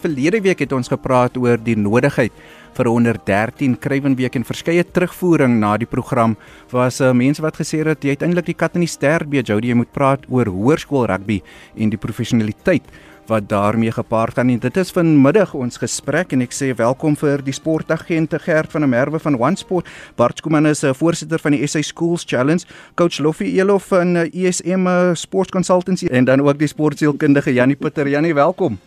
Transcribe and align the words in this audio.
Verlede 0.00 0.38
week 0.40 0.62
het 0.64 0.72
ons 0.72 0.88
gepraat 0.88 1.34
oor 1.36 1.60
die 1.60 1.76
nodigheid 1.76 2.32
vir 2.72 2.86
'n 2.86 2.88
onder 2.88 3.16
13 3.24 3.76
krywenweek 3.76 4.34
en 4.34 4.44
verskeie 4.44 4.84
terugvoering 4.84 5.60
na 5.60 5.76
die 5.76 5.86
program. 5.86 6.36
Was 6.70 7.00
uh, 7.00 7.12
mense 7.12 7.42
wat 7.42 7.56
gesê 7.56 7.84
het 7.84 8.02
jy 8.02 8.16
uiteindelik 8.16 8.46
die 8.46 8.54
kat 8.54 8.74
in 8.74 8.80
die 8.80 8.88
ster 8.88 9.28
beet 9.28 9.48
Jody, 9.48 9.68
jy 9.68 9.74
moet 9.74 9.92
praat 9.92 10.24
oor 10.30 10.46
hoërskool 10.46 11.06
rugby 11.06 11.42
en 11.76 11.90
die 11.90 11.98
professionaliteit 11.98 12.82
wat 13.28 13.48
daarmee 13.48 13.92
gepaard 13.92 14.34
gaan. 14.34 14.48
En 14.48 14.58
dit 14.58 14.76
is 14.76 14.90
vanmiddag 14.90 15.54
ons 15.54 15.76
gesprek 15.76 16.32
en 16.32 16.40
ek 16.40 16.52
sê 16.52 16.74
welkom 16.74 17.14
vir 17.16 17.42
die 17.44 17.52
sportagente 17.52 18.38
Gert 18.38 18.72
van 18.72 18.80
der 18.80 18.88
Merwe 18.88 19.18
van 19.18 19.36
One 19.36 19.56
Sport. 19.56 19.86
Bart 20.16 20.38
Skuman 20.38 20.66
is 20.66 20.82
'n 20.82 20.86
uh, 20.86 20.94
voorsitter 20.94 21.38
van 21.38 21.52
die 21.52 21.66
SA 21.66 21.82
Schools 21.82 22.24
Challenge, 22.24 22.64
coach 22.94 23.18
Loffie 23.18 23.52
Elof 23.60 23.92
van 23.92 24.16
uh, 24.16 24.22
ESM 24.32 24.86
uh, 24.86 25.14
Sports 25.14 25.50
Consultancy 25.50 26.06
en 26.06 26.24
dan 26.24 26.40
ook 26.40 26.58
die 26.58 26.68
sportsielkundige 26.68 27.52
Janie 27.52 27.76
Pieter. 27.76 28.08
Janie, 28.08 28.34
welkom. 28.34 28.78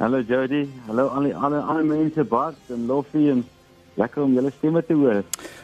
Hallo 0.00 0.22
Jody, 0.24 0.62
hallo 0.86 1.10
al 1.12 1.26
die 1.28 1.34
alle 1.36 1.58
ander 1.60 1.84
mense 1.84 2.24
Bart 2.24 2.70
en 2.72 2.86
Loffie 2.88 3.26
en 3.34 3.42
lekker 4.00 4.22
om 4.22 4.32
julle 4.32 4.48
stemme 4.54 4.80
te 4.80 4.96
hoor. 4.96 5.18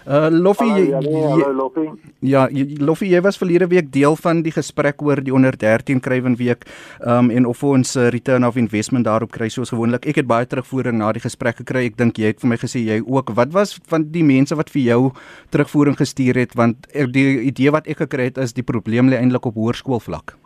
Uh 0.04 0.28
Loffie, 0.28 0.90
hallo 0.92 1.54
Loffie. 1.56 1.86
Ja, 2.20 2.42
Loffie, 2.84 3.08
jy 3.14 3.22
was 3.24 3.40
verlede 3.40 3.64
week 3.72 3.88
deel 3.94 4.12
van 4.20 4.42
die 4.44 4.52
gesprek 4.52 5.00
oor 5.00 5.24
die 5.24 5.32
onder 5.32 5.56
13 5.56 6.04
krywen 6.04 6.36
week 6.36 6.68
um 7.00 7.32
en 7.32 7.48
of 7.48 7.64
ons 7.64 7.96
uh, 7.96 8.10
return 8.12 8.44
of 8.44 8.60
investment 8.60 9.08
daarop 9.08 9.32
kry 9.32 9.48
soos 9.48 9.72
gewoonlik. 9.72 10.04
Ek 10.04 10.20
het 10.20 10.28
baie 10.28 10.44
terugvoering 10.44 11.00
na 11.00 11.14
die 11.16 11.24
gesprek 11.24 11.64
gekry. 11.64 11.86
Ek 11.88 11.96
dink 11.96 12.20
jy 12.20 12.34
het 12.34 12.44
vir 12.44 12.52
my 12.52 12.60
gesê 12.60 12.84
jy 12.84 13.00
ook. 13.06 13.32
Wat 13.40 13.56
was 13.56 13.78
van 13.88 14.10
die 14.12 14.26
mense 14.36 14.60
wat 14.60 14.68
vir 14.76 14.90
jou 14.92 15.02
terugvoering 15.48 15.96
gestuur 15.96 16.44
het 16.44 16.52
want 16.60 16.84
die 16.92 17.30
idee 17.48 17.72
wat 17.72 17.88
ek 17.88 18.04
gekry 18.04 18.28
het 18.34 18.44
is 18.44 18.52
die 18.52 18.68
probleem 18.68 19.08
lê 19.08 19.16
eintlik 19.16 19.48
op 19.48 19.56
hoërskoolvlak. 19.56 20.36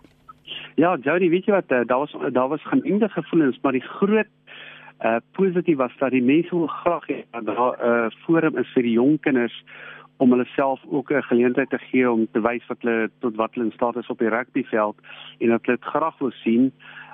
Ja, 0.74 0.97
Jody, 0.97 1.29
weet 1.30 1.45
jy 1.45 1.52
wat, 1.52 1.70
uh, 1.70 1.84
daar 1.87 1.98
was 1.98 2.15
daar 2.33 2.48
was 2.48 2.62
gemengde 2.62 3.09
gevoelens, 3.09 3.59
maar 3.62 3.73
die 3.73 3.88
groot 3.98 4.28
uh 5.01 5.16
positief 5.33 5.77
was 5.77 5.97
dat 5.98 6.11
die 6.11 6.23
mense 6.23 6.51
wil 6.52 6.66
graag 6.66 7.06
hê 7.09 7.24
dat 7.30 7.47
daar 7.47 7.77
'n 7.78 7.88
uh, 7.88 8.11
forum 8.25 8.56
is 8.56 8.72
vir 8.75 8.83
die 8.83 8.98
jong 8.98 9.20
kinders 9.20 9.64
om 10.17 10.31
hulle 10.31 10.44
self 10.44 10.81
ook 10.89 11.11
'n 11.11 11.22
geleentheid 11.22 11.70
te 11.70 11.78
gee 11.78 12.11
om 12.11 12.27
te 12.33 12.41
wys 12.41 12.67
wat 12.67 12.77
hulle 12.81 13.11
tot 13.19 13.36
wat 13.36 13.55
hulle 13.55 13.67
in 13.67 13.72
staat 13.72 13.97
is 13.97 14.11
op 14.11 14.19
die 14.19 14.28
rugbyveld 14.28 14.97
en 15.39 15.48
dat 15.48 15.67
hulle 15.67 15.77
dit 15.77 15.89
graag 15.89 16.19
wil 16.19 16.31
sien. 16.31 16.72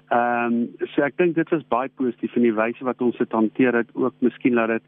Ehm 0.08 0.52
um, 0.52 0.68
so 0.78 1.02
ek 1.02 1.16
dink 1.16 1.34
dit 1.34 1.48
was 1.48 1.68
baie 1.68 1.88
positief 1.88 2.36
in 2.36 2.42
die 2.42 2.54
wyse 2.54 2.84
wat 2.84 3.00
ons 3.00 3.16
dit 3.16 3.32
hanteer 3.32 3.74
het, 3.74 3.88
ook 3.94 4.14
miskien 4.18 4.54
dat 4.54 4.68
dit 4.68 4.82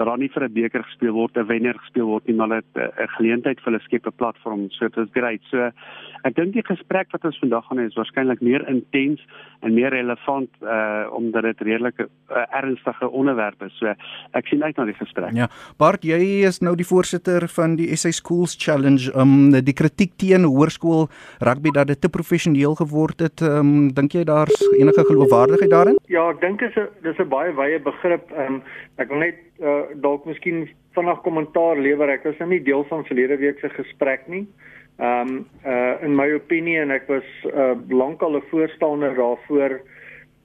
dat 0.00 0.08
daar 0.08 0.18
nie 0.18 0.32
vir 0.32 0.44
'n 0.44 0.52
beker 0.52 0.82
gespeel 0.82 1.12
word, 1.12 1.36
'n 1.36 1.46
wenner 1.46 1.76
gespeel 1.78 2.06
word 2.06 2.26
nie, 2.26 2.36
maar 2.36 2.48
dit 2.48 2.64
'n 2.74 3.08
geleentheid 3.16 3.60
vir 3.60 3.72
hulle 3.72 3.84
skep 3.84 4.06
'n 4.06 4.16
platform. 4.16 4.70
So 4.70 4.88
dit 4.88 4.96
is 4.96 5.12
great. 5.12 5.40
So 5.50 5.70
ek 6.24 6.34
dink 6.34 6.52
die 6.52 6.64
gesprek 6.64 7.12
wat 7.12 7.24
ons 7.24 7.38
vandag 7.38 7.64
gaan 7.66 7.78
hê 7.78 7.86
is 7.86 7.94
waarskynlik 7.94 8.40
meer 8.40 8.68
intens 8.68 9.20
en 9.60 9.74
meer 9.74 9.90
relevant 9.90 10.48
uh 10.62 11.06
omdat 11.12 11.42
dit 11.42 11.60
redelik 11.60 11.98
'n 11.98 12.08
uh, 12.30 12.44
ernstige 12.50 13.10
onderwerp 13.10 13.62
is. 13.62 13.76
So 13.78 13.86
ek 14.32 14.46
sien 14.46 14.64
uit 14.64 14.76
na 14.76 14.84
die 14.84 14.94
gesprek. 14.94 15.32
Ja. 15.32 15.48
Bart, 15.76 16.02
jy 16.02 16.46
is 16.46 16.60
nou 16.60 16.74
die 16.76 16.86
voorsitter 16.86 17.48
van 17.48 17.76
die 17.76 17.96
SA 17.96 18.10
Schools 18.10 18.56
Challenge. 18.58 19.12
Um 19.14 19.50
die 19.50 19.74
kritiek 19.74 20.12
teen 20.16 20.44
hoërskool 20.44 21.08
rugby 21.40 21.70
dat 21.70 21.86
dit 21.86 22.00
te 22.00 22.08
professioneel 22.08 22.74
geword 22.74 23.20
het. 23.20 23.40
Um 23.40 23.92
dink 23.92 24.12
jy 24.12 24.24
daar's 24.24 24.60
enige 24.78 25.04
geloofwaardigheid 25.04 25.70
daarin? 25.70 25.98
Ja, 26.06 26.30
ek 26.30 26.40
dink 26.40 26.58
dit 26.60 26.70
is 26.70 26.76
'n 26.76 26.88
dis 27.02 27.18
'n 27.18 27.28
baie 27.28 27.52
wye 27.52 27.78
begrip. 27.80 28.30
Um 28.32 28.62
ek 28.96 29.08
wil 29.08 29.18
net 29.18 29.49
uh, 29.60 29.82
dalk 29.94 30.24
miskien 30.24 30.68
vanaand 30.94 31.22
kommentaar 31.22 31.78
lewer. 31.78 32.08
Ek 32.08 32.24
was 32.24 32.38
nou 32.38 32.48
nie 32.50 32.62
deel 32.62 32.84
van 32.88 33.04
verlede 33.04 33.36
week 33.36 33.60
se 33.60 33.68
gesprek 33.68 34.26
nie. 34.28 34.46
Ehm 35.00 35.28
um, 35.28 35.46
uh 35.64 35.96
in 36.04 36.16
my 36.16 36.28
opinie 36.36 36.76
en 36.80 36.90
ek 36.90 37.06
was 37.08 37.28
uh 37.48 37.72
lankal 37.88 38.36
'n 38.36 38.48
voorstander 38.50 39.14
daarvoor 39.14 39.80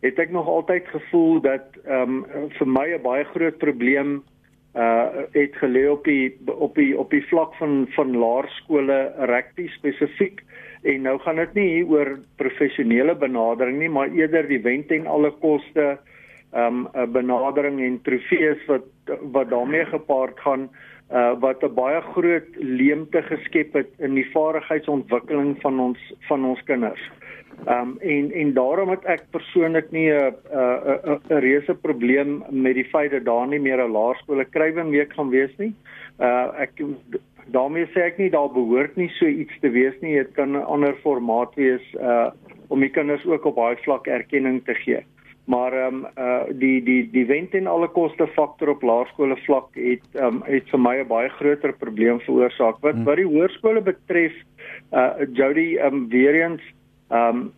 het 0.05 0.19
ek 0.19 0.31
nog 0.31 0.47
altyd 0.47 0.87
gevoel 0.87 1.41
dat 1.41 1.75
ehm 1.83 2.23
um, 2.23 2.49
vir 2.57 2.67
my 2.67 2.87
'n 2.93 3.01
baie 3.01 3.25
groot 3.33 3.57
probleem 3.57 4.23
uh 4.75 5.25
het 5.31 5.55
gelê 5.59 5.89
op 5.91 6.03
die 6.03 6.37
op 6.47 6.75
die 6.75 6.97
op 6.97 7.11
die 7.11 7.25
vlak 7.27 7.55
van 7.55 7.87
van 7.95 8.17
laerskole 8.17 9.13
rugby 9.17 9.67
spesifiek 9.67 10.43
en 10.83 11.01
nou 11.01 11.19
gaan 11.19 11.35
dit 11.35 11.53
nie 11.53 11.69
hier 11.69 11.87
oor 11.87 12.19
professionele 12.35 13.15
benadering 13.15 13.79
nie 13.79 13.89
maar 13.89 14.11
eerder 14.11 14.47
die 14.47 14.61
wen 14.61 14.87
ten 14.87 15.07
alle 15.07 15.31
koste 15.31 15.97
um 16.53 16.87
'n 16.93 17.11
benadering 17.11 17.81
en 17.81 18.01
trofees 18.01 18.65
wat 18.67 18.87
wat 19.31 19.49
daarmee 19.49 19.85
gepaard 19.85 20.39
gaan 20.39 20.69
uh 21.13 21.39
wat 21.39 21.63
'n 21.63 21.73
baie 21.73 22.01
groot 22.01 22.47
leemte 22.55 23.21
geskep 23.21 23.73
het 23.73 23.89
in 23.97 24.13
die 24.13 24.31
vaardigheidsontwikkeling 24.31 25.61
van 25.61 25.79
ons 25.79 26.13
van 26.27 26.45
ons 26.45 26.63
kinders. 26.63 27.11
Um 27.67 27.97
en 27.99 28.31
en 28.31 28.53
daarom 28.53 28.89
het 28.89 29.05
ek 29.05 29.21
persoonlik 29.29 29.91
nie 29.91 30.09
'n 30.09 30.33
'n 30.51 31.19
'n 31.29 31.39
reuse 31.39 31.75
probleem 31.75 32.43
met 32.49 32.73
die 32.73 32.89
feit 32.89 33.11
dat 33.11 33.25
daar 33.25 33.47
nie 33.47 33.59
meer 33.59 33.77
'n 33.85 33.91
laerskole 33.91 34.45
krywing 34.45 34.89
week 34.89 35.13
gaan 35.13 35.29
wees 35.29 35.57
nie. 35.57 35.73
Uh 36.19 36.49
ek 36.57 36.71
daarmee 37.45 37.85
sê 37.85 38.01
ek 38.01 38.17
nie 38.17 38.29
daar 38.29 38.49
behoort 38.49 38.95
nie 38.95 39.09
so 39.09 39.25
iets 39.25 39.59
te 39.59 39.69
wees 39.69 39.93
nie. 40.01 40.15
Dit 40.17 40.33
kan 40.33 40.51
'n 40.51 40.65
ander 40.65 40.95
formaat 40.95 41.55
wees 41.55 41.93
uh 41.93 42.31
om 42.67 42.79
die 42.79 42.89
kinders 42.89 43.25
ook 43.25 43.45
op 43.45 43.55
daai 43.55 43.75
vlak 43.75 44.07
erkenning 44.07 44.65
te 44.65 44.73
gee 44.73 45.05
maar 45.45 45.73
ehm 45.73 45.93
um, 45.95 46.05
uh 46.17 46.43
die 46.49 46.83
die 46.83 47.09
die 47.11 47.25
went 47.25 47.53
en 47.53 47.67
alle 47.67 47.87
koste 47.87 48.27
faktor 48.27 48.69
op 48.73 48.81
laerskole 48.81 49.37
vlak 49.45 49.67
het 49.77 50.05
ehm 50.13 50.25
um, 50.25 50.41
het 50.45 50.69
vir 50.69 50.79
my 50.79 50.95
'n 51.01 51.07
baie 51.07 51.29
groter 51.29 51.73
probleem 51.73 52.19
veroorsaak. 52.19 52.81
Wat 52.81 52.95
hmm. 52.95 53.03
wat 53.03 53.15
die 53.15 53.29
hoërskole 53.29 53.81
betref, 53.81 54.33
uh 54.91 55.13
Jody 55.33 55.77
ehm 55.77 55.93
um, 55.93 56.09
weer 56.09 56.35
eens 56.41 56.61
ehm 57.09 57.37
um, 57.37 57.51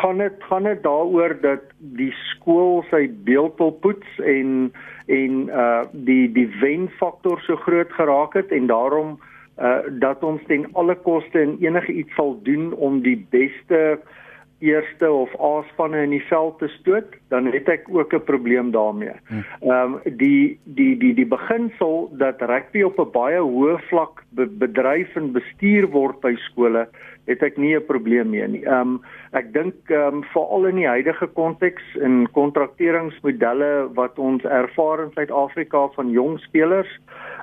gaan 0.00 0.18
dit 0.18 0.32
gaan 0.38 0.62
dit 0.62 0.82
daaroor 0.82 1.40
dat 1.40 1.62
die 1.78 2.12
skool 2.12 2.84
sy 2.90 3.10
beeld 3.24 3.58
wil 3.58 3.72
poets 3.72 4.18
en 4.18 4.72
en 5.06 5.48
uh 5.48 5.82
die 5.92 6.32
die 6.32 6.48
wen 6.60 6.88
faktor 6.88 7.40
so 7.40 7.56
groot 7.56 7.92
geraak 7.92 8.34
het 8.34 8.50
en 8.52 8.66
daarom 8.66 9.18
uh 9.58 9.82
dat 9.88 10.22
ons 10.22 10.40
ten 10.46 10.68
alle 10.72 10.94
koste 10.94 11.40
en 11.40 11.58
enige 11.60 11.92
iets 11.92 12.14
sal 12.14 12.38
doen 12.42 12.72
om 12.72 13.02
die 13.02 13.26
beste 13.30 13.98
uh 13.98 14.18
eerste 14.60 15.10
of 15.10 15.32
A-spanne 15.40 16.02
in 16.04 16.14
die 16.14 16.24
veld 16.28 16.58
te 16.58 16.68
stoot, 16.68 17.16
dan 17.32 17.48
het 17.52 17.68
ek 17.68 17.88
ook 17.88 18.12
'n 18.14 18.24
probleem 18.24 18.70
daarmee. 18.70 19.16
Hm. 19.28 19.42
Ehm 19.60 19.94
um, 19.94 20.00
die 20.04 20.58
die 20.64 20.96
die 20.96 21.14
die 21.14 21.26
beginsel 21.26 22.10
dat 22.12 22.42
rugby 22.42 22.82
op 22.82 22.98
'n 22.98 23.10
baie 23.12 23.40
hoë 23.40 23.78
vlak 23.88 24.24
be 24.30 24.46
bedryf 24.46 25.16
en 25.16 25.32
bestuur 25.32 25.88
word 25.90 26.20
by 26.20 26.34
skole, 26.36 26.88
het 27.26 27.42
ek 27.42 27.56
nie 27.56 27.74
'n 27.76 27.86
probleem 27.86 28.30
mee 28.30 28.48
nie. 28.48 28.64
Ehm 28.64 28.80
um, 28.80 29.00
ek 29.32 29.52
dink 29.52 29.74
ehm 29.88 30.14
um, 30.14 30.24
veral 30.32 30.66
in 30.66 30.76
die 30.76 30.88
huidige 30.88 31.26
konteks 31.26 31.82
in 31.94 32.28
kontrakteringsmodelle 32.32 33.88
wat 33.94 34.18
ons 34.18 34.44
ervaar 34.44 35.02
in 35.02 35.12
Suid-Afrika 35.14 35.88
van 35.88 36.10
jong 36.10 36.38
spelers, 36.38 36.98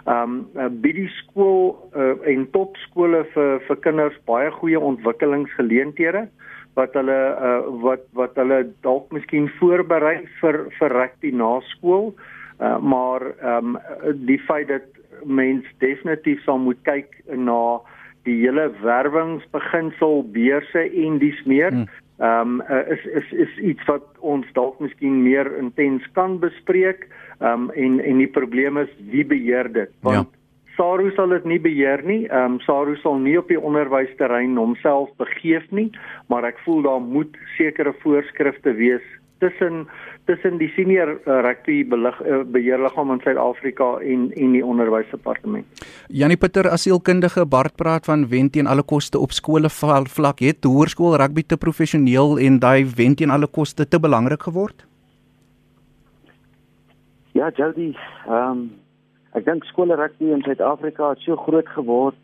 ehm 0.05 0.45
um, 0.55 0.81
by 0.81 0.91
die 0.91 1.09
skool 1.09 1.77
uh, 1.95 2.15
en 2.23 2.49
topskole 2.51 3.25
vir 3.33 3.59
vir 3.67 3.77
kinders 3.77 4.17
baie 4.25 4.51
goeie 4.51 4.79
ontwikkelingsgeleenthede 4.79 6.27
wat 6.77 6.93
hulle 6.97 7.19
uh, 7.33 7.61
wat 7.83 8.05
wat 8.17 8.37
hulle 8.37 8.61
dalk 8.85 9.11
miskien 9.15 9.49
voorberei 9.59 10.19
vir 10.41 10.65
vir 10.79 10.93
rugby 11.01 11.33
na 11.33 11.57
skool. 11.73 12.13
Uh, 12.57 12.77
maar 12.81 13.25
ehm 13.37 13.75
um, 13.75 14.15
die 14.29 14.39
feit 14.47 14.69
dat 14.71 14.85
mens 15.25 15.65
definitief 15.81 16.41
sal 16.45 16.59
moet 16.61 16.79
kyk 16.85 17.13
na 17.33 17.79
die 18.27 18.35
hele 18.41 18.67
werwingsbeginsel 18.83 20.23
beurse 20.33 20.83
en 21.05 21.19
dis 21.21 21.39
meer. 21.45 21.73
Hmm. 21.73 21.87
Ehm 22.17 22.57
um, 22.57 22.61
uh, 22.69 22.83
is 22.93 23.05
is 23.21 23.31
is 23.45 23.57
iets 23.73 23.85
wat 23.89 24.05
ons 24.19 24.47
dalk 24.57 24.79
miskien 24.81 25.21
meer 25.23 25.49
intens 25.57 26.05
kan 26.17 26.39
bespreek. 26.41 27.07
Ehm 27.39 27.67
um, 27.67 27.69
en 27.71 27.99
en 28.01 28.23
die 28.23 28.33
probleem 28.39 28.81
is 28.81 28.93
wie 29.11 29.25
beheer 29.25 29.69
dit? 29.73 29.93
Want 30.01 30.29
ja. 30.31 30.36
SARU 30.77 31.11
sal 31.15 31.33
dit 31.33 31.45
nie 31.49 31.59
beheer 31.59 32.03
nie. 32.05 32.23
Ehm 32.29 32.57
um, 32.57 32.59
SARU 32.65 32.95
sal 33.01 33.17
nie 33.21 33.37
op 33.39 33.49
die 33.49 33.59
onderwysterrein 33.59 34.57
homself 34.57 35.09
begeef 35.17 35.65
nie, 35.71 35.89
maar 36.29 36.45
ek 36.45 36.59
voel 36.65 36.83
daar 36.85 37.01
moet 37.01 37.37
sekere 37.57 37.95
voorskrifte 38.03 38.73
wees 38.77 39.05
tussen 39.39 39.87
tussen 40.25 40.57
die 40.59 40.67
senior 40.75 41.13
uh, 41.15 41.39
rugby 41.45 41.77
belig, 41.87 42.17
uh, 42.25 42.41
beheerliggaam 42.51 43.13
in 43.15 43.21
Suid-Afrika 43.23 43.89
en 44.13 44.31
en 44.35 44.55
die 44.57 44.63
onderwysdepartement. 44.65 45.85
Janie 46.07 46.37
Pieter 46.37 46.69
asielkundige 46.69 47.45
Bart 47.45 47.75
praat 47.75 48.05
van 48.05 48.27
wen 48.27 48.49
teen 48.49 48.67
alle 48.67 48.83
koste 48.83 49.19
op 49.19 49.31
skole 49.31 49.69
vlak 49.69 50.39
het 50.39 50.63
hoërskool 50.63 51.15
rugby 51.21 51.43
te 51.47 51.57
professioneel 51.57 52.37
en 52.39 52.59
daai 52.59 52.85
wen 52.95 53.15
teen 53.15 53.29
alle 53.29 53.47
koste 53.47 53.87
te 53.87 53.99
belangrik 53.99 54.43
geword. 54.43 54.85
Ja, 57.31 57.49
Jody, 57.55 57.95
ehm 58.27 58.51
um, 58.51 58.67
ek 59.37 59.45
dink 59.45 59.65
skole 59.69 59.95
rugby 59.95 60.31
in 60.33 60.41
Suid-Afrika 60.41 61.11
het 61.13 61.21
so 61.21 61.37
groot 61.37 61.67
geword 61.75 62.17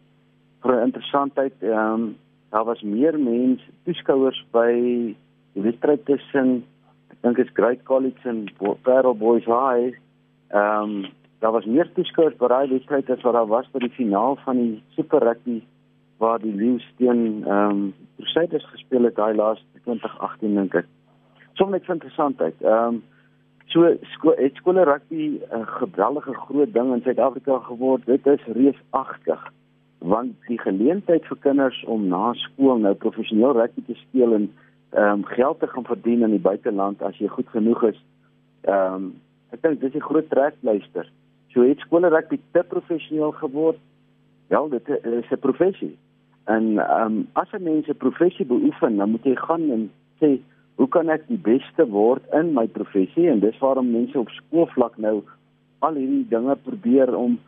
vir 0.64 0.74
'n 0.76 0.86
interessantheid. 0.90 1.54
Ehm 1.62 1.94
um, 1.94 2.16
daar 2.50 2.66
was 2.66 2.82
meer 2.82 3.20
mense 3.20 3.66
toeskouers 3.86 4.40
by 4.52 4.72
die 5.54 5.64
wedstryd 5.66 6.06
tussen 6.06 6.64
ek 7.12 7.18
dink 7.22 7.38
dit's 7.38 7.54
Great 7.54 7.84
College 7.84 8.30
en 8.30 8.50
Parel 8.84 9.16
Boys 9.16 9.46
High. 9.46 9.94
Ehm 10.50 10.82
um, 10.82 11.06
daar 11.40 11.52
was 11.52 11.66
meer 11.66 11.90
toeskouers 11.94 12.38
by 12.38 12.48
daai 12.48 12.68
wedstryd 12.70 13.10
as 13.10 13.22
wat 13.22 13.34
daar 13.34 13.48
was 13.48 13.70
by 13.72 13.80
die 13.80 13.96
finaal 14.00 14.36
van 14.46 14.58
die 14.58 14.84
Super 14.96 15.20
Rugby 15.20 15.62
waar 16.18 16.40
die 16.40 16.56
Lions 16.56 16.86
teen 16.98 17.44
ehm 17.46 17.70
um, 17.70 17.94
Crusaders 18.18 18.66
gespeel 18.74 19.04
het 19.04 19.16
daai 19.16 19.36
laaste 19.36 19.66
2018 19.84 20.56
dink 20.56 20.76
ek. 20.76 20.86
Sommige 21.54 21.80
net 21.80 21.96
interessantheid. 22.00 22.56
Ehm 22.62 22.88
um, 22.88 23.04
so 23.74 23.90
sko 24.14 24.34
het 24.38 24.56
skole 24.56 24.84
rugby 24.84 25.40
'n 25.52 25.66
geweldige 25.66 26.34
groot 26.34 26.74
ding 26.74 26.94
in 26.94 27.02
Suid-Afrika 27.02 27.58
geword. 27.60 28.06
Dit 28.06 28.26
is 28.26 28.44
reusagtig 28.46 29.52
want 30.04 30.36
die 30.48 30.60
geleentheid 30.60 31.26
vir 31.26 31.38
kinders 31.40 31.84
om 31.88 32.08
na 32.12 32.34
skool 32.34 32.78
nou 32.78 32.94
professioneel 32.94 33.56
rugby 33.56 33.82
te 33.88 33.96
speel 33.96 34.34
en 34.34 34.52
ehm 34.90 35.12
um, 35.12 35.24
geld 35.26 35.60
te 35.60 35.68
gaan 35.68 35.86
verdien 35.86 36.22
in 36.22 36.30
die 36.36 36.46
buiteland 36.50 37.02
as 37.02 37.18
jy 37.18 37.28
goed 37.28 37.50
genoeg 37.50 37.84
is. 37.84 38.00
Ehm 38.62 38.94
um, 38.94 39.14
ek 39.50 39.62
dink 39.62 39.82
dis 39.82 39.96
'n 39.96 40.08
groot 40.10 40.30
trekpleister. 40.30 41.12
So 41.54 41.62
het 41.62 41.80
skole 41.80 42.08
rugby 42.08 42.40
te 42.52 42.64
professioneel 42.68 43.32
geword. 43.32 43.80
Wel, 44.48 44.70
dit 44.70 44.90
is 44.90 45.32
'n 45.32 45.40
professie. 45.40 45.98
En 46.46 46.78
ehm 46.78 47.06
um, 47.06 47.28
as 47.34 47.52
'n 47.52 47.64
mens 47.64 47.88
'n 47.88 47.98
professie 47.98 48.46
beoefen, 48.46 48.98
dan 48.98 49.10
moet 49.10 49.24
jy 49.24 49.36
gaan 49.36 49.72
en 49.72 49.92
sê, 50.20 50.40
"Hoe 50.76 50.88
kan 50.88 51.10
ek 51.10 51.28
die 51.28 51.38
beste 51.38 51.88
word 51.90 52.24
in 52.34 52.54
my 52.54 52.68
professie?" 52.68 53.30
En 53.30 53.40
dis 53.40 53.58
waarom 53.60 53.92
mense 53.92 54.20
op 54.20 54.30
skoolvlak 54.30 54.98
nou 54.98 55.22
al 55.80 55.94
hierdie 56.00 56.28
dinge 56.30 56.56
probeer 56.56 57.16
om 57.16 57.40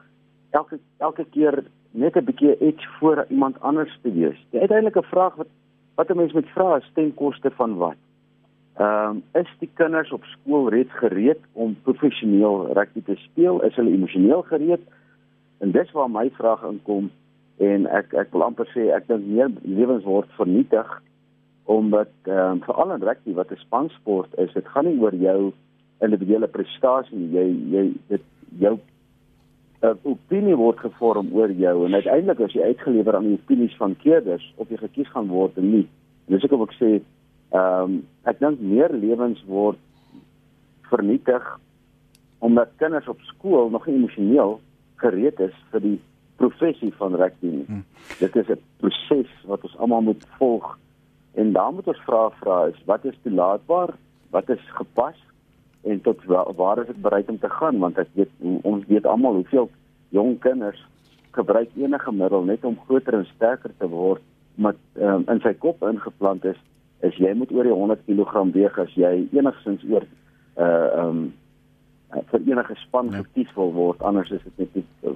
elke 0.51 0.79
elke 0.99 1.25
keer 1.35 1.63
net 1.91 2.15
'n 2.15 2.25
bietjie 2.25 2.57
iets 2.59 2.85
voor 2.99 3.25
iemand 3.29 3.61
anders 3.61 3.99
te 4.01 4.11
wees. 4.11 4.39
Die 4.49 4.59
uiteindelike 4.59 5.03
vraag 5.03 5.35
wat 5.35 5.47
wat 5.95 6.09
'n 6.09 6.17
mens 6.17 6.33
moet 6.33 6.49
vra 6.49 6.75
is 6.77 6.91
ten 6.93 7.13
koste 7.13 7.51
van 7.51 7.77
wat? 7.77 7.99
Ehm 8.77 9.09
um, 9.09 9.23
is 9.41 9.51
die 9.59 9.69
kinders 9.73 10.11
op 10.11 10.23
skool 10.23 10.69
reeds 10.69 10.91
gereed 10.91 11.39
om 11.53 11.77
professioneel 11.83 12.73
rugby 12.73 13.01
te 13.03 13.15
speel? 13.15 13.61
Is 13.63 13.75
hulle 13.75 13.91
emosioneel 13.91 14.41
gereed? 14.41 14.81
En 15.57 15.71
dis 15.71 15.91
waar 15.91 16.09
my 16.09 16.29
vraag 16.29 16.63
inkom 16.63 17.11
en 17.57 17.87
ek 17.87 18.13
ek 18.13 18.31
wil 18.31 18.43
amper 18.43 18.67
sê 18.75 18.89
ek 18.91 19.07
dink 19.07 19.23
meer 19.25 19.51
lewens 19.63 20.03
word 20.03 20.27
vernietig 20.35 21.01
omdat 21.65 22.09
ehm 22.23 22.51
um, 22.51 22.63
veral 22.63 22.93
in 22.93 23.03
rugby 23.03 23.33
wat 23.33 23.51
'n 23.51 23.63
spansport 23.65 24.37
is, 24.37 24.53
dit 24.53 24.67
gaan 24.67 24.85
nie 24.85 24.99
oor 25.01 25.15
jou 25.15 25.53
individuele 25.99 26.47
prestasie 26.47 27.17
nie. 27.17 27.31
Jy 27.31 27.45
jy 27.75 27.93
dit 28.07 28.21
jou 28.59 28.79
uh, 29.81 29.95
opinie 30.03 30.55
word 30.55 30.79
gevorm 30.79 31.29
oor 31.33 31.51
jou 31.51 31.85
en 31.85 31.93
uiteindelik 31.93 32.39
as 32.39 32.53
jy 32.53 32.61
uitgelewer 32.61 33.15
aan 33.15 33.29
die 33.29 33.39
opinies 33.41 33.75
van 33.77 33.95
keerders 33.95 34.53
of 34.55 34.69
jy 34.69 34.77
gekies 34.77 35.09
gaan 35.09 35.27
word 35.27 35.57
en 35.57 35.71
nie. 35.71 35.87
Dis 36.27 36.43
ek 36.43 36.51
wil 36.51 36.69
sê 36.79 36.91
ehm 36.95 37.83
um, 37.83 37.99
ek 38.23 38.39
dink 38.39 38.59
meer 38.59 38.93
lewens 38.93 39.43
word 39.49 39.81
vernietig 40.89 41.59
omdat 42.39 42.77
kinders 42.77 43.07
op 43.07 43.21
skool 43.21 43.69
nog 43.69 43.87
emosioneel 43.87 44.59
gereed 45.01 45.39
is 45.39 45.55
vir 45.71 45.81
die 45.81 45.99
professie 46.37 46.93
van 46.99 47.15
rugby 47.15 47.47
nie. 47.47 47.65
Hmm. 47.65 47.85
Dit 48.19 48.35
is 48.35 48.49
'n 48.49 48.61
proses 48.77 49.31
wat 49.45 49.63
ons 49.63 49.77
almal 49.77 50.01
moet 50.01 50.25
volg 50.37 50.77
en 51.35 51.53
dan 51.53 51.77
moet 51.77 51.87
ons 51.87 52.03
vra 52.07 52.25
vra 52.41 52.57
is 52.71 52.81
wat 52.89 53.05
is 53.05 53.17
toelaatbaar? 53.23 53.95
Wat 54.35 54.49
is 54.49 54.61
gepas? 54.79 55.15
En 55.83 56.01
tot 56.01 56.23
waar, 56.25 56.53
waar 56.57 56.81
is 56.81 56.89
ek 56.89 57.01
bereid 57.01 57.29
om 57.29 57.39
te 57.39 57.49
gaan 57.49 57.79
want 57.79 57.97
ek 58.01 58.11
weet 58.13 58.31
ons 58.63 58.85
weet 58.87 59.05
almal 59.05 59.41
hoeveel 59.41 59.69
jong 60.15 60.39
kinders 60.39 60.81
gebruik 61.35 61.69
enige 61.75 62.11
middel 62.11 62.43
net 62.47 62.65
om 62.65 62.79
groter 62.87 63.19
en 63.19 63.27
sterker 63.35 63.73
te 63.77 63.87
word 63.91 64.23
met 64.55 64.77
um, 64.93 65.25
in 65.31 65.41
sy 65.43 65.53
kop 65.59 65.83
ingeplant 65.83 66.45
is 66.47 66.59
is 67.03 67.17
jy 67.19 67.33
moet 67.37 67.51
oor 67.51 67.67
die 67.67 67.75
100 67.75 68.05
kg 68.07 68.45
weeg 68.55 68.77
as 68.81 68.93
jy 68.99 69.13
enigstens 69.35 69.83
oor 69.91 70.05
uh 70.55 71.05
um 71.05 71.25
vir 72.31 72.43
enige 72.47 72.75
span 72.79 73.09
ja. 73.11 73.23
gekies 73.23 73.51
wil 73.57 73.73
word 73.75 74.03
anders 74.07 74.31
is 74.31 74.43
dit 74.45 74.61
net 74.63 74.75
nie 74.79 75.15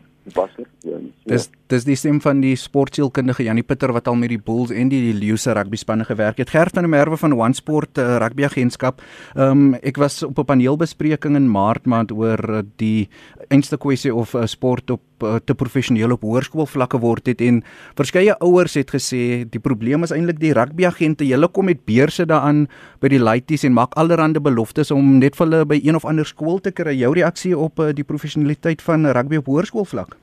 nie. 0.57 0.65
So. 0.83 0.99
Dis 1.29 1.49
dis 1.69 1.85
die 1.85 1.95
stem 1.99 2.17
van 2.23 2.39
die 2.41 2.55
sportsielkundige 2.57 3.43
Janie 3.45 3.63
Pieter 3.63 3.91
wat 3.93 4.07
al 4.09 4.15
met 4.17 4.31
die 4.33 4.39
Bulls 4.41 4.71
en 4.73 4.89
die 4.89 5.13
Lions 5.13 5.45
rugby 5.45 5.77
spanne 5.77 6.05
gewerk 6.07 6.39
het. 6.41 6.49
Gert 6.49 6.73
van 6.73 6.87
der 6.87 6.89
Merwe 6.89 7.17
van 7.17 7.35
One 7.37 7.53
Sport 7.53 7.99
uh, 8.01 8.17
rugby 8.23 8.47
agentskap. 8.47 9.03
Ehm 9.35 9.51
um, 9.51 9.75
ek 9.83 9.97
was 10.01 10.23
op 10.23 10.39
'n 10.39 10.45
paneelbespreking 10.45 11.35
in 11.35 11.51
Maart 11.51 11.85
maand 11.85 12.11
oor 12.11 12.39
uh, 12.49 12.61
die 12.77 13.09
einste 13.49 13.77
kwessie 13.77 14.13
of 14.13 14.33
uh, 14.33 14.45
sport 14.45 14.89
op 14.89 15.01
uh, 15.23 15.35
te 15.45 15.53
professioneel 15.53 16.11
op 16.11 16.21
hoërskoolvlakke 16.21 16.99
word 16.99 17.27
het 17.27 17.41
en 17.41 17.63
verskeie 17.97 18.35
ouers 18.39 18.73
het 18.73 18.91
gesê 18.91 19.45
die 19.49 19.61
probleem 19.61 20.03
is 20.03 20.11
eintlik 20.11 20.39
die 20.39 20.53
rugby 20.53 20.85
agente. 20.85 21.23
Hulle 21.23 21.47
kom 21.47 21.65
met 21.65 21.85
beurse 21.85 22.25
daaraan 22.25 22.67
by 22.99 23.07
die 23.13 23.21
laities 23.21 23.63
en 23.63 23.73
maak 23.73 23.93
allerlei 23.93 24.39
beloftes 24.39 24.91
om 24.91 25.19
net 25.19 25.35
vir 25.35 25.45
hulle 25.47 25.65
by 25.65 25.81
een 25.83 25.95
of 25.95 26.05
ander 26.05 26.25
skool 26.25 26.59
te 26.59 26.71
kry. 26.71 26.97
Jou 26.97 27.13
reaksie 27.13 27.57
op 27.57 27.79
uh, 27.79 27.93
die 27.93 28.03
professionaliteit 28.03 28.81
van 28.81 29.05
rugby 29.05 29.37
op 29.37 29.45
hoërskoolvlak? 29.45 30.18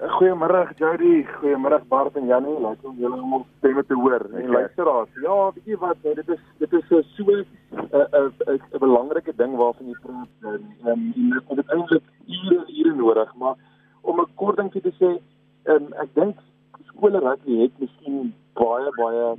Goeiemôre 0.00 0.72
Jody, 0.78 1.26
goeiemôre 1.28 1.78
Bart 1.88 2.14
en 2.16 2.26
Janie, 2.26 2.54
lekker 2.56 2.88
om 2.88 2.96
julle 2.96 3.18
almal 3.18 3.42
stemme 3.58 3.82
te 3.84 3.94
hoor. 3.94 4.22
En 4.30 4.38
okay. 4.38 4.52
luisteraars, 4.54 5.18
ja, 5.20 5.34
weet 5.52 5.66
jy 5.68 5.76
wat, 5.82 5.98
nou, 6.06 6.14
dit 6.16 6.30
is 6.32 6.40
dit 6.62 6.76
is 6.78 6.86
so 6.88 7.00
'n 7.00 7.44
'n 7.92 8.32
'n 8.48 8.78
belangrike 8.80 9.34
ding 9.36 9.56
waarvan 9.56 9.90
jy 9.92 9.96
praat. 10.00 10.32
Ehm 10.44 10.88
um, 10.88 11.12
jy 11.16 11.40
moet 11.48 11.56
dit 11.56 11.68
eintlik 11.68 12.06
ure 12.26 12.64
ure 12.78 12.94
nodig, 12.94 13.34
maar 13.34 13.54
om 14.00 14.20
'n 14.20 14.34
kort 14.34 14.56
ding 14.56 14.72
te 14.72 14.92
sê, 15.00 15.20
ehm 15.68 15.76
um, 15.76 15.92
ek 15.92 16.14
dink 16.14 16.36
skole 16.88 17.18
rugby 17.18 17.60
het 17.60 17.72
miskien 17.78 18.32
baie 18.54 18.90
baie 18.96 19.36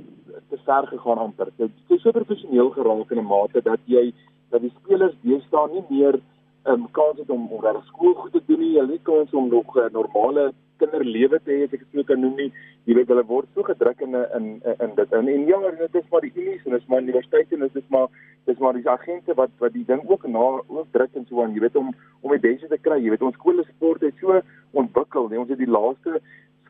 te 0.48 0.56
ver 0.64 0.86
gegaan 0.86 1.18
amper. 1.18 1.48
Dit 1.56 1.70
is 1.88 2.02
so 2.02 2.10
professioneel 2.10 2.70
geraak 2.70 3.10
in 3.10 3.18
'n 3.18 3.26
mate 3.26 3.62
dat 3.62 3.80
jy 3.86 4.14
dat 4.50 4.60
die 4.60 4.72
spelers 4.78 5.14
deesdae 5.22 5.68
nie 5.72 5.84
meer 5.88 6.20
um, 6.64 6.90
kans 6.90 7.18
het 7.18 7.30
om 7.30 7.48
om 7.52 7.62
daar 7.62 7.80
skool 7.86 8.14
goed 8.14 8.32
te 8.32 8.42
doen 8.46 8.60
nie, 8.60 8.78
hulle 8.78 8.92
het 8.92 9.02
kans 9.02 9.32
om 9.32 9.48
nog 9.48 9.76
'n 9.76 9.78
uh, 9.78 9.92
normale 9.92 10.52
kinderlewe 10.82 11.40
te 11.44 11.50
hê 11.50 11.64
as 11.64 11.72
ek 11.72 11.84
dit 11.84 11.88
so 11.92 12.04
kan 12.04 12.20
noem 12.20 12.36
nie. 12.36 12.52
Jy 12.86 12.94
weet 12.98 13.10
hulle 13.12 13.24
word 13.26 13.48
so 13.54 13.62
gedruk 13.62 14.00
in 14.00 14.14
in 14.38 14.46
in 14.78 14.94
dit. 14.94 15.12
En, 15.12 15.28
en 15.28 15.46
ja, 15.46 15.58
dit 15.78 15.94
is 15.94 16.08
maar 16.10 16.20
die 16.20 16.32
unies 16.34 16.64
en 16.64 16.76
dit 16.76 16.80
is 16.80 16.88
maar 16.90 17.02
universiteite 17.02 17.54
en 17.54 17.60
dit 17.66 17.76
is 17.76 17.88
maar 17.88 18.08
dis 18.44 18.58
maar 18.58 18.74
die 18.74 18.88
agente 18.88 19.34
wat 19.34 19.50
wat 19.58 19.72
die 19.72 19.84
ding 19.86 20.02
ook 20.08 20.26
na 20.26 20.46
ook 20.66 20.86
druk 20.90 21.14
en 21.14 21.26
so 21.28 21.42
aan, 21.42 21.54
jy 21.54 21.60
weet 21.60 21.76
om 21.76 21.94
om 22.20 22.30
die 22.30 22.40
beste 22.40 22.68
te 22.68 22.78
kry. 22.78 22.98
Jy 23.02 23.10
weet 23.14 23.22
ons 23.22 23.38
skole 23.38 23.64
sport 23.64 24.00
het 24.00 24.14
so 24.20 24.40
ontwikkel, 24.72 25.28
nee, 25.28 25.38
ons 25.38 25.50
het 25.50 25.58
die 25.58 25.70
laaste 25.70 26.20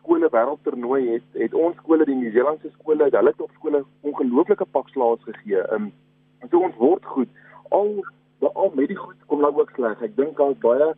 skole 0.03 0.29
wêreldtoernooi 0.33 1.03
het 1.15 1.43
het 1.45 1.55
ons 1.55 1.77
skole 1.77 2.05
die 2.05 2.17
Nieu-Seelandse 2.19 2.73
skole, 2.79 3.09
hulle 3.11 3.31
het 3.31 3.41
op 3.41 3.53
skole 3.59 3.85
ongelooflike 4.03 4.67
pakslaas 4.77 5.23
gegee. 5.29 5.63
Ehm 5.63 5.89
um, 5.89 5.93
so 6.51 6.59
ons 6.59 6.77
word 6.77 7.05
goed. 7.15 7.31
Al 7.71 8.03
Maar 8.43 8.53
al 8.53 8.73
met 8.75 8.89
die 8.91 8.97
goed 8.99 9.19
kom 9.27 9.41
nou 9.41 9.53
ook 9.55 9.71
sleg. 9.75 10.01
Ek 10.03 10.17
dink 10.19 10.37
daar's 10.37 10.59
baie 10.63 10.93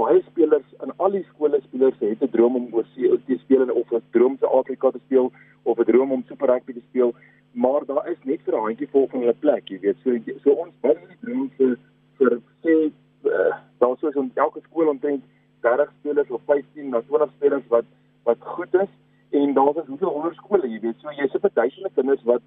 baie 0.00 0.20
spelers 0.24 0.72
in 0.84 0.92
al 0.96 1.12
die 1.12 1.24
skole 1.28 1.58
spelers 1.64 1.98
het 2.00 2.22
'n 2.24 2.30
droom 2.32 2.56
om 2.56 2.68
oorsee 2.72 3.20
te 3.26 3.36
speel 3.42 3.62
en 3.62 3.72
of 3.72 3.92
'n 3.92 4.02
droom 4.16 4.38
te 4.38 4.46
Afrika 4.46 4.90
te 4.90 5.00
speel 5.04 5.32
of 5.62 5.78
'n 5.78 5.84
droom 5.84 6.12
om 6.12 6.24
Super 6.28 6.48
Rugby 6.48 6.72
te 6.72 6.84
speel, 6.88 7.14
maar 7.52 7.84
daar 7.84 8.08
is 8.08 8.22
net 8.24 8.40
vir 8.44 8.54
'n 8.54 8.64
handjie 8.66 8.88
vol 8.88 9.06
van 9.08 9.20
hulle 9.20 9.34
plek, 9.34 9.68
jy 9.68 9.78
weet. 9.80 9.96
So 10.04 10.10
so 10.42 10.50
ons 10.50 10.72
baie 10.80 10.94
die 10.94 11.20
droom 11.20 11.50
vir 11.58 11.78
vir 12.18 12.40
sê 12.62 12.92
uh, 13.24 13.56
daar 13.78 13.96
sou 13.96 14.12
so 14.12 14.28
elke 14.34 14.60
skool 14.60 14.88
omtrent 14.88 15.22
30 15.60 15.92
spelers 15.98 16.30
of 16.30 16.40
15 16.46 16.88
na 16.88 17.00
20 17.00 17.30
spelers 17.36 17.66
wat 17.68 17.84
wat 18.24 18.38
goed 18.40 18.74
is 18.74 18.92
en 19.30 19.54
daar 19.54 19.76
is 19.76 19.86
hoeveel 19.86 20.08
honderd 20.08 20.36
skole, 20.36 20.68
jy 20.68 20.80
weet. 20.80 20.96
So 21.00 21.10
jy 21.10 21.28
sit 21.28 21.42
met 21.42 21.54
duisende 21.54 21.90
kinders 21.94 22.22
wat 22.22 22.42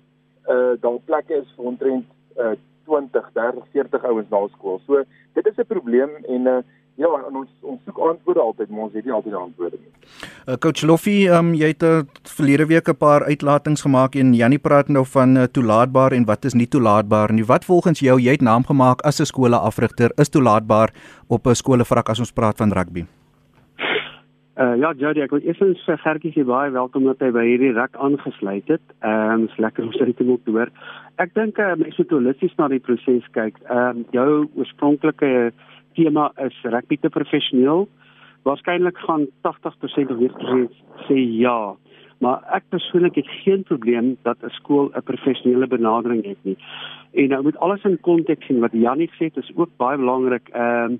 uh 0.49 0.73
daar 0.81 0.99
plekke 1.05 1.33
is 1.33 1.53
vir 1.55 1.65
omtrent 1.65 2.05
uh 2.37 2.55
20, 2.89 3.31
30, 3.37 3.69
40 3.77 4.09
ouens 4.11 4.33
na 4.33 4.43
skool. 4.57 4.81
So 4.87 5.03
dit 5.37 5.47
is 5.47 5.57
'n 5.57 5.69
probleem 5.69 6.09
en 6.35 6.47
uh, 6.47 6.61
ja, 6.99 7.07
ons 7.07 7.49
ons 7.61 7.79
soek 7.85 7.99
antwoorde 8.11 8.41
altyd, 8.43 8.69
maar 8.69 8.87
ons 8.87 8.95
het 8.97 9.05
nie 9.07 9.13
altyd 9.15 9.33
die 9.35 9.41
antwoorde 9.41 9.77
nie. 9.79 9.91
Uh, 10.47 10.57
Coach 10.63 10.83
Loffie, 10.83 11.29
um, 11.31 11.53
jy 11.55 11.71
het 11.71 11.85
uh, 11.87 12.01
verlede 12.37 12.65
week 12.71 12.89
'n 12.89 12.97
paar 12.97 13.23
uitlatings 13.23 13.85
gemaak 13.87 14.15
en 14.15 14.33
Jannie 14.33 14.59
praat 14.59 14.89
nou 14.89 15.05
van 15.05 15.37
uh, 15.37 15.43
toelaatbaar 15.43 16.11
en 16.11 16.25
wat 16.25 16.45
is 16.45 16.53
nie 16.53 16.67
toelaatbaar 16.67 17.33
nie. 17.33 17.45
Wat 17.45 17.65
volgens 17.65 17.99
jou, 17.99 18.19
jy 18.19 18.31
het 18.31 18.41
naam 18.41 18.65
gemaak 18.65 19.01
as 19.01 19.19
'n 19.19 19.31
skoolafrigter, 19.31 20.11
is 20.17 20.29
toelaatbaar 20.29 20.89
op 21.27 21.47
'n 21.47 21.55
skoolvrak 21.55 22.09
as 22.09 22.19
ons 22.19 22.31
praat 22.31 22.57
van 22.57 22.71
rugby? 22.71 23.05
Uh 24.59 24.75
ja, 24.75 24.91
Jody, 24.91 25.21
ek 25.23 25.31
wil 25.31 25.45
eers 25.47 25.59
vir 25.85 25.99
Gertjie 26.03 26.33
sê 26.35 26.43
baie 26.43 26.71
welkom 26.75 27.05
dat 27.07 27.21
hy 27.23 27.29
by 27.31 27.45
hierdie 27.47 27.71
rek 27.77 27.93
aangesluit 27.95 28.67
het. 28.67 28.81
Ehm 28.99 29.31
um, 29.31 29.45
is 29.47 29.55
lekker 29.57 29.85
om 29.85 29.93
sy 29.95 30.11
te 30.11 30.25
moet 30.27 30.43
hoor. 30.51 30.67
Ek 31.19 31.33
dink 31.35 31.57
uh, 31.59 31.73
mense 31.75 31.99
moet 31.99 32.13
holisties 32.15 32.55
na 32.55 32.69
die 32.71 32.79
proses 32.79 33.25
kyk. 33.35 33.57
Ehm 33.67 33.97
um, 33.99 34.05
jou 34.15 34.47
oorspronklike 34.55 35.51
tema 35.97 36.29
is 36.45 36.55
rugby 36.63 36.97
te 36.97 37.11
professioneel. 37.11 37.87
Waarskynlik 38.47 38.97
gaan 39.03 39.27
80% 39.43 40.13
of 40.13 40.21
90% 40.21 40.77
sê 41.07 41.17
ja. 41.19 41.75
Maar 42.23 42.43
ek 42.55 42.69
persoonlik 42.71 43.19
het 43.19 43.27
geen 43.43 43.63
probleem 43.67 44.15
dat 44.23 44.37
'n 44.43 44.55
skool 44.59 44.91
'n 44.95 45.03
professionele 45.03 45.67
benadering 45.67 46.23
het 46.25 46.39
nie. 46.43 46.57
En 47.13 47.29
nou 47.29 47.43
met 47.43 47.57
alles 47.57 47.83
in 47.83 47.99
konteks 47.99 48.45
sien 48.45 48.59
wat 48.59 48.71
Janie 48.71 49.09
gesê 49.11 49.27
het, 49.27 49.37
is 49.37 49.51
ook 49.55 49.69
baie 49.77 49.97
belangrik. 49.97 50.49
Ehm 50.53 50.91
um, 50.91 50.99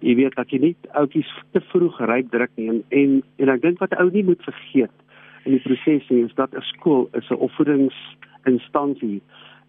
jy 0.00 0.14
weet 0.14 0.34
dat 0.34 0.50
jy 0.50 0.58
nie 0.58 0.76
oudjies 0.96 1.28
te 1.52 1.60
vroeg 1.60 2.00
ryp 2.08 2.30
druk 2.32 2.50
nie 2.56 2.68
en 2.72 2.82
en, 2.88 3.22
en 3.36 3.48
ek 3.48 3.62
dink 3.62 3.78
wat 3.78 3.94
ou 4.00 4.08
nie 4.10 4.24
moet 4.24 4.42
vergeet 4.42 4.96
in 5.44 5.52
die 5.52 5.62
proses 5.64 6.08
nie 6.08 6.24
is 6.24 6.34
dat 6.34 6.54
'n 6.56 6.64
skool 6.72 7.08
is 7.12 7.28
'n 7.30 7.42
opvoedingsinstansie 7.46 9.20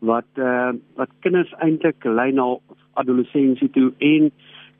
wat 0.01 0.25
uh, 0.35 0.73
wat 0.97 1.09
kinders 1.25 1.51
eintlik 1.61 2.03
lei 2.03 2.31
na 2.33 2.57
adolessensie 2.99 3.69
toe 3.69 3.91
en 3.99 4.31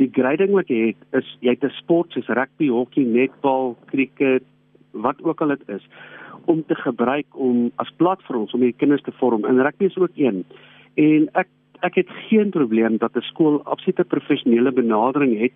die 0.01 0.09
grading 0.13 0.53
wat 0.57 0.71
jy 0.73 0.91
het 0.91 1.21
is 1.21 1.29
jy 1.45 1.53
het 1.53 1.63
'n 1.63 1.77
sport 1.77 2.11
soos 2.11 2.27
rugby, 2.27 2.69
hokkie, 2.69 3.05
netbal, 3.05 3.77
cricket, 3.91 4.43
wat 4.91 5.21
ook 5.23 5.41
al 5.41 5.53
dit 5.55 5.69
is 5.69 5.85
om 6.45 6.63
te 6.65 6.75
gebruik 6.75 7.27
om 7.37 7.71
as 7.75 7.91
platforms 7.97 8.53
om 8.53 8.61
die 8.61 8.73
kinders 8.73 9.01
te 9.01 9.11
vorm. 9.11 9.45
En 9.45 9.61
rugby 9.61 9.85
is 9.85 9.97
ook 9.97 10.15
een. 10.15 10.45
En 10.95 11.29
ek 11.33 11.47
ek 11.81 11.95
het 11.95 12.09
geen 12.29 12.49
probleem 12.49 12.97
dat 12.97 13.15
'n 13.15 13.21
skool 13.21 13.63
absolute 13.63 14.03
professionele 14.03 14.71
benadering 14.71 15.39
het 15.39 15.53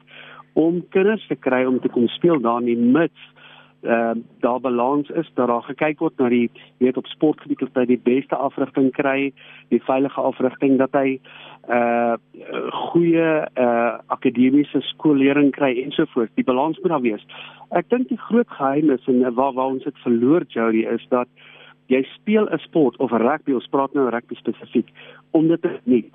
om 0.54 0.86
kinders 0.90 1.28
te 1.28 1.36
kry 1.36 1.66
om 1.66 1.80
te 1.80 1.90
kom 1.90 2.08
speel 2.08 2.40
daar 2.42 2.64
in 2.64 2.92
mits 2.92 3.22
ehm 3.86 4.18
uh, 4.18 4.24
daar 4.40 4.60
balans 4.60 5.10
is 5.10 5.30
dat 5.34 5.48
daar 5.48 5.64
gekyk 5.64 6.00
word 6.00 6.18
na 6.18 6.30
die 6.30 6.50
weet 6.78 6.98
op 6.98 7.06
sportgebied 7.06 7.62
of 7.62 7.70
hy 7.74 7.86
die 7.86 8.02
beste 8.04 8.36
afrigting 8.36 8.92
kry, 8.92 9.34
die 9.70 9.82
veilige 9.84 10.22
afrigting 10.22 10.78
dat 10.78 10.94
hy 10.94 11.20
uh 11.70 12.16
goeie 12.92 13.30
uh 13.58 13.98
akademiese 14.08 14.82
skoolleering 14.82 15.52
kry 15.52 15.72
ensovoorts. 15.84 16.34
Die 16.36 16.44
balans 16.44 16.80
moet 16.82 16.92
daar 16.92 17.06
wees. 17.06 17.26
Ek 17.70 17.90
dink 17.90 18.10
die 18.10 18.22
groot 18.28 18.50
geheim 18.50 18.90
is 18.90 19.08
en 19.08 19.22
waar 19.34 19.54
waar 19.54 19.74
ons 19.78 19.84
dit 19.84 20.04
verloor 20.04 20.46
Jody 20.48 20.86
is 20.90 21.06
dat 21.10 21.28
jy 21.88 22.04
speel 22.14 22.50
'n 22.50 22.60
sport 22.60 22.98
of 22.98 23.12
rugby, 23.12 23.54
ons 23.54 23.68
praat 23.70 23.94
nou 23.94 24.10
rugby 24.10 24.36
spesifiek, 24.36 24.90
om 25.32 25.48
dit 25.48 25.66
nie. 25.84 26.06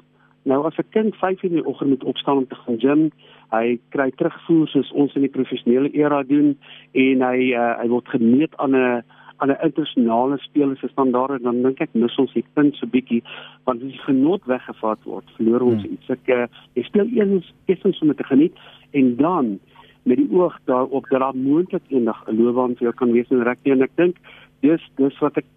Nou 0.45 0.65
as 0.67 0.77
'n 0.79 0.89
kind 0.91 1.17
5 1.17 1.43
in 1.43 1.53
die 1.53 1.67
oggend 1.67 1.91
moet 1.91 2.05
opstaan 2.05 2.37
om 2.37 2.47
te 2.47 2.55
gaan 2.55 2.79
gym, 2.81 3.11
hy 3.51 3.79
kry 3.95 4.11
terugvoer 4.17 4.69
soos 4.69 4.91
ons 4.93 5.15
in 5.19 5.27
die 5.27 5.33
professionele 5.35 5.91
era 5.97 6.23
doen 6.23 6.55
en 6.93 7.25
hy 7.27 7.51
uh, 7.53 7.75
hy 7.81 7.89
word 7.89 8.09
gemeet 8.09 8.55
aan 8.57 8.77
'n 8.77 9.03
aan 9.41 9.51
'n 9.51 9.63
internasionale 9.65 10.39
spelers 10.39 10.81
se 10.81 10.89
standaarde 10.89 11.43
dan 11.43 11.63
dink 11.63 11.81
ek 11.81 11.95
mis 11.95 12.17
ons 12.19 12.33
die 12.33 12.45
punt 12.55 12.77
so 12.77 12.87
bietjie 12.87 13.23
want 13.65 13.83
as 13.83 13.93
die 13.93 14.05
genot 14.07 14.45
weggevat 14.45 15.01
word 15.05 15.25
verloor 15.37 15.63
ons 15.63 15.83
hmm. 15.83 15.93
iets 15.93 16.11
ek 16.11 16.29
uh, 16.29 16.47
jy 16.75 16.83
speel 16.83 17.09
eers 17.17 17.53
eers 17.67 18.03
om 18.03 18.15
te 18.15 18.25
geniet 18.25 18.55
en 18.93 19.17
dan 19.17 19.59
met 20.05 20.17
die 20.17 20.31
oog 20.33 20.57
daarop 20.65 21.09
dat 21.11 21.21
daar 21.21 21.37
moontlik 21.37 21.83
eendag 21.89 22.21
'n 22.29 22.37
loopbaan 22.37 22.77
vir 22.77 22.89
jou 22.89 22.95
kan 22.95 23.13
wees 23.13 23.31
in 23.31 23.43
rugby 23.43 23.71
en 23.71 23.83
ek 23.83 23.97
dink 23.97 24.17
dis 24.61 24.83
dis 24.97 25.19
wat 25.19 25.37
ek 25.37 25.49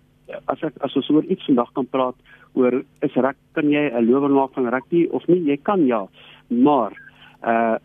as 0.48 0.64
ek 0.64 0.74
as 0.82 0.96
ons 0.96 1.10
oor 1.10 1.26
iets 1.26 1.46
vandag 1.46 1.72
kan 1.74 1.86
praat 1.86 2.16
oor 2.54 2.84
is 3.02 3.16
reg 3.16 3.36
kan 3.54 3.70
jy 3.70 3.90
'n 3.90 4.06
loopbaan 4.06 4.38
maak 4.38 4.54
van 4.54 4.70
rugby 4.70 5.08
of 5.12 5.28
nie 5.28 5.42
jy 5.50 5.58
kan 5.58 5.86
ja 5.86 6.08
maar 6.50 6.94
uh 7.44 7.78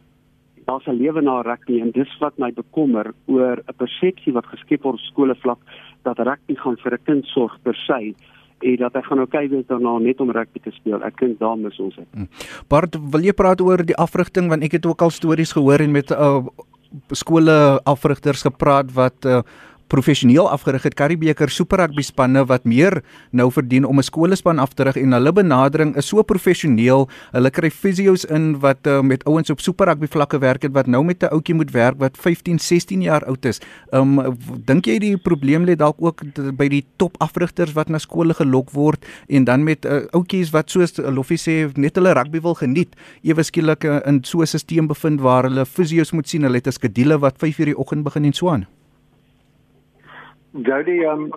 daar's 0.68 0.86
'n 0.86 1.00
lewe 1.00 1.20
na 1.22 1.40
rugby 1.40 1.80
en 1.80 1.90
dis 1.90 2.18
wat 2.20 2.38
my 2.38 2.52
bekommer 2.52 3.14
oor 3.26 3.56
'n 3.56 3.76
persepsie 3.76 4.32
wat 4.32 4.46
geskep 4.46 4.82
word 4.82 4.94
op 4.94 5.00
skole 5.00 5.34
vlak 5.34 5.58
dat 6.02 6.18
rugby 6.18 6.54
gaan 6.54 6.76
vir 6.76 6.92
'n 6.92 7.04
kind 7.04 7.24
sorg 7.26 7.58
per 7.62 7.74
se 7.74 8.14
en 8.58 8.76
dat 8.76 8.94
hy 8.94 9.02
gaan 9.02 9.20
okay 9.22 9.48
wees 9.48 9.66
daarna 9.66 9.98
net 9.98 10.20
om 10.20 10.30
rugby 10.34 10.60
te 10.62 10.70
speel. 10.70 11.02
Ek 11.06 11.18
dink 11.20 11.38
daar 11.38 11.58
mis 11.58 11.78
ons 11.78 11.94
dit. 11.94 12.06
Hmm. 12.14 12.28
Bart, 12.68 12.96
wil 13.12 13.20
jy 13.20 13.32
praat 13.32 13.60
oor 13.60 13.84
die 13.86 13.96
afrigting 13.96 14.48
want 14.48 14.66
ek 14.66 14.78
het 14.78 14.86
ook 14.86 15.02
al 15.02 15.14
stories 15.14 15.54
gehoor 15.56 15.84
en 15.84 15.94
met 15.94 16.10
uh 16.10 16.42
skole 17.12 17.80
afrigters 17.84 18.42
gepraat 18.42 18.92
wat 18.96 19.24
uh 19.24 19.42
professioneel 19.88 20.48
afgerig 20.50 20.82
het 20.82 20.94
Karibeker 20.94 21.50
Super 21.50 21.78
Rugby 21.82 22.02
spanne 22.02 22.44
wat 22.48 22.64
meer 22.64 23.02
nou 23.30 23.50
verdien 23.52 23.84
om 23.84 23.98
'n 23.98 24.02
skoolspan 24.02 24.58
af 24.58 24.74
te 24.74 24.82
rig 24.84 24.96
en 24.96 25.12
hulle 25.12 25.32
benadering 25.32 25.96
is 25.96 26.06
so 26.08 26.22
professioneel. 26.22 27.08
Hulle 27.32 27.50
kry 27.50 27.70
fisio's 27.70 28.24
in 28.24 28.60
wat 28.60 28.86
uh, 28.86 29.00
met 29.00 29.24
ouens 29.24 29.50
op 29.50 29.60
Super 29.60 29.86
Rugby 29.86 30.06
vlakke 30.06 30.38
werk 30.38 30.62
het 30.62 30.72
wat 30.72 30.86
nou 30.86 31.04
met 31.04 31.22
'n 31.22 31.32
ouetjie 31.32 31.54
moet 31.54 31.70
werk 31.70 31.98
wat 31.98 32.16
15, 32.16 32.58
16 32.58 33.02
jaar 33.02 33.24
oud 33.24 33.44
is. 33.44 33.60
Um 33.92 34.36
dink 34.64 34.86
jy 34.86 34.98
die 34.98 35.16
probleem 35.16 35.64
lê 35.64 35.76
dalk 35.76 35.96
ook 35.98 36.22
by 36.56 36.68
die 36.68 36.84
top 36.96 37.16
afrigters 37.18 37.72
wat 37.72 37.88
na 37.88 37.98
skole 37.98 38.34
gelok 38.34 38.70
word 38.70 39.04
en 39.28 39.44
dan 39.44 39.64
met 39.64 39.84
uh, 39.84 40.06
ouetjies 40.12 40.50
wat 40.50 40.70
soos 40.70 40.96
Loffie 40.98 41.38
sê 41.38 41.70
net 41.76 41.96
hulle 41.96 42.12
rugby 42.12 42.40
wil 42.40 42.54
geniet, 42.54 42.96
ewe 43.22 43.42
skielik 43.42 43.84
uh, 43.84 44.00
in 44.06 44.24
so 44.24 44.40
'n 44.40 44.46
stelsel 44.46 44.86
bevind 44.86 45.20
waar 45.20 45.44
hulle 45.48 45.66
fisio's 45.66 46.12
moet 46.12 46.28
sien, 46.28 46.42
hulle 46.42 46.56
het 46.56 46.66
'n 46.66 46.72
skedule 46.72 47.18
wat 47.18 47.38
5:00 47.38 47.64
die 47.64 47.78
oggend 47.78 48.04
begin 48.04 48.24
en 48.24 48.32
so 48.32 48.48
aan. 48.48 48.66
Jody, 50.52 51.04
um, 51.04 51.28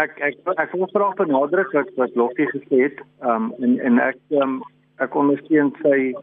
ek 0.00 0.16
ek 0.24 0.38
ek 0.56 0.72
wil 0.72 0.88
graag 0.92 1.18
benadruk 1.18 1.72
wat 1.76 1.90
wat 2.00 2.14
Loftie 2.16 2.48
gesê 2.48 2.86
het, 2.86 3.02
um 3.20 3.50
en 3.60 3.76
en 3.84 4.00
ek 4.00 4.16
um 4.40 4.62
ek 5.04 5.16
ondersteun 5.18 5.72
sy 5.82 6.14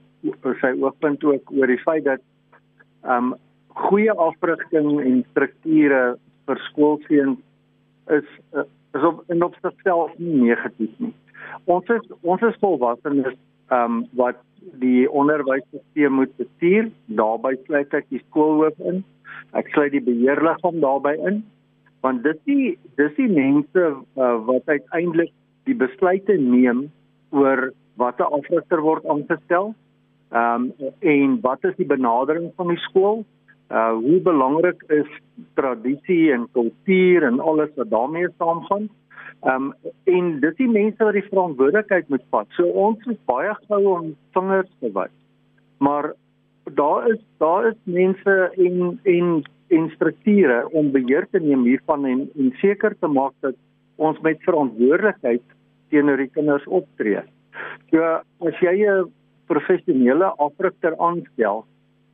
sy 0.62 0.72
oogpunt 0.82 1.24
ook 1.24 1.54
oor 1.54 1.70
die 1.70 1.82
feit 1.84 2.08
dat 2.08 2.24
um 3.06 3.36
goeie 3.86 4.14
afrigting 4.18 4.98
en 5.04 5.22
strukture 5.30 6.02
vir 6.50 6.64
skoolseuns 6.70 7.38
is 8.18 8.26
is 8.98 9.06
op 9.06 9.22
in 9.30 9.46
op 9.46 9.54
sigself 9.62 10.18
nie 10.18 10.50
negatief 10.50 10.98
nie. 10.98 11.14
Ons 11.70 11.90
is 11.94 12.10
ons 12.24 12.42
is 12.42 12.58
volwassenes 12.66 13.38
um 13.70 14.02
wat 14.18 14.42
die 14.82 15.06
onderwysstelsel 15.06 16.10
moet 16.10 16.34
bestuur. 16.42 16.90
Daarbey 17.22 17.54
sluit 17.68 17.94
ek 17.94 18.10
die 18.10 18.24
skoolhoof 18.26 18.82
in. 18.82 19.04
Ek 19.54 19.70
sluit 19.78 19.94
die 19.94 20.04
beheerliggaam 20.04 20.82
daarbey 20.82 21.16
in 21.22 21.44
want 22.02 22.24
dit 22.24 22.40
die 22.48 22.78
dis 23.00 23.16
die 23.18 23.30
mense 23.32 23.86
uh, 24.16 24.36
wat 24.48 24.68
uiteindelik 24.72 25.34
die 25.68 25.76
besluite 25.76 26.38
neem 26.40 26.88
oor 27.36 27.70
watter 28.00 28.30
afrigter 28.36 28.82
word 28.86 29.06
aangestel. 29.06 29.74
Ehm 30.30 30.70
um, 30.70 30.94
en 31.00 31.40
wat 31.42 31.64
is 31.64 31.76
die 31.78 31.90
benadering 31.90 32.52
van 32.56 32.72
die 32.74 32.82
skool? 32.88 33.26
Uh 33.70 33.94
hoe 33.98 34.20
belangrik 34.26 34.84
is 34.88 35.10
tradisie 35.60 36.32
en 36.34 36.48
kultuur 36.58 37.26
en 37.28 37.40
alles 37.40 37.70
wat 37.76 37.90
daarmee 37.90 38.32
saamgaan? 38.38 38.90
Ehm 39.42 39.70
um, 39.70 39.94
en 40.04 40.32
dis 40.40 40.56
die 40.62 40.70
mense 40.70 41.04
wat 41.04 41.18
die 41.18 41.28
verantwoordelikheid 41.30 42.10
moet 42.10 42.26
vat. 42.30 42.48
So 42.58 42.66
ons 42.88 43.06
is 43.12 43.20
baie 43.26 43.54
gou 43.68 43.84
om 43.98 44.16
vingers 44.38 44.72
te 44.80 44.92
wys. 44.94 45.16
Maar 45.78 46.14
daar 46.76 47.10
is 47.10 47.22
daar 47.38 47.70
is 47.70 47.78
mense 47.84 48.52
en 48.58 49.00
en 49.04 49.44
en 49.70 49.90
strukture 49.96 50.62
om 50.74 50.92
beheer 50.92 51.28
te 51.32 51.40
neem 51.40 51.66
hiervan 51.68 52.06
en 52.06 52.22
en 52.36 52.54
seker 52.62 52.96
te 53.00 53.08
maak 53.08 53.34
dat 53.46 53.56
ons 53.98 54.20
met 54.26 54.42
verantwoordelikheid 54.48 55.44
teenoor 55.90 56.18
die 56.18 56.32
kinders 56.34 56.66
optree. 56.68 57.22
So 57.92 58.04
as 58.48 58.62
jy 58.62 58.76
'n 58.86 59.12
professionele 59.48 60.34
afrigter 60.38 60.96
aanstel, 60.98 61.66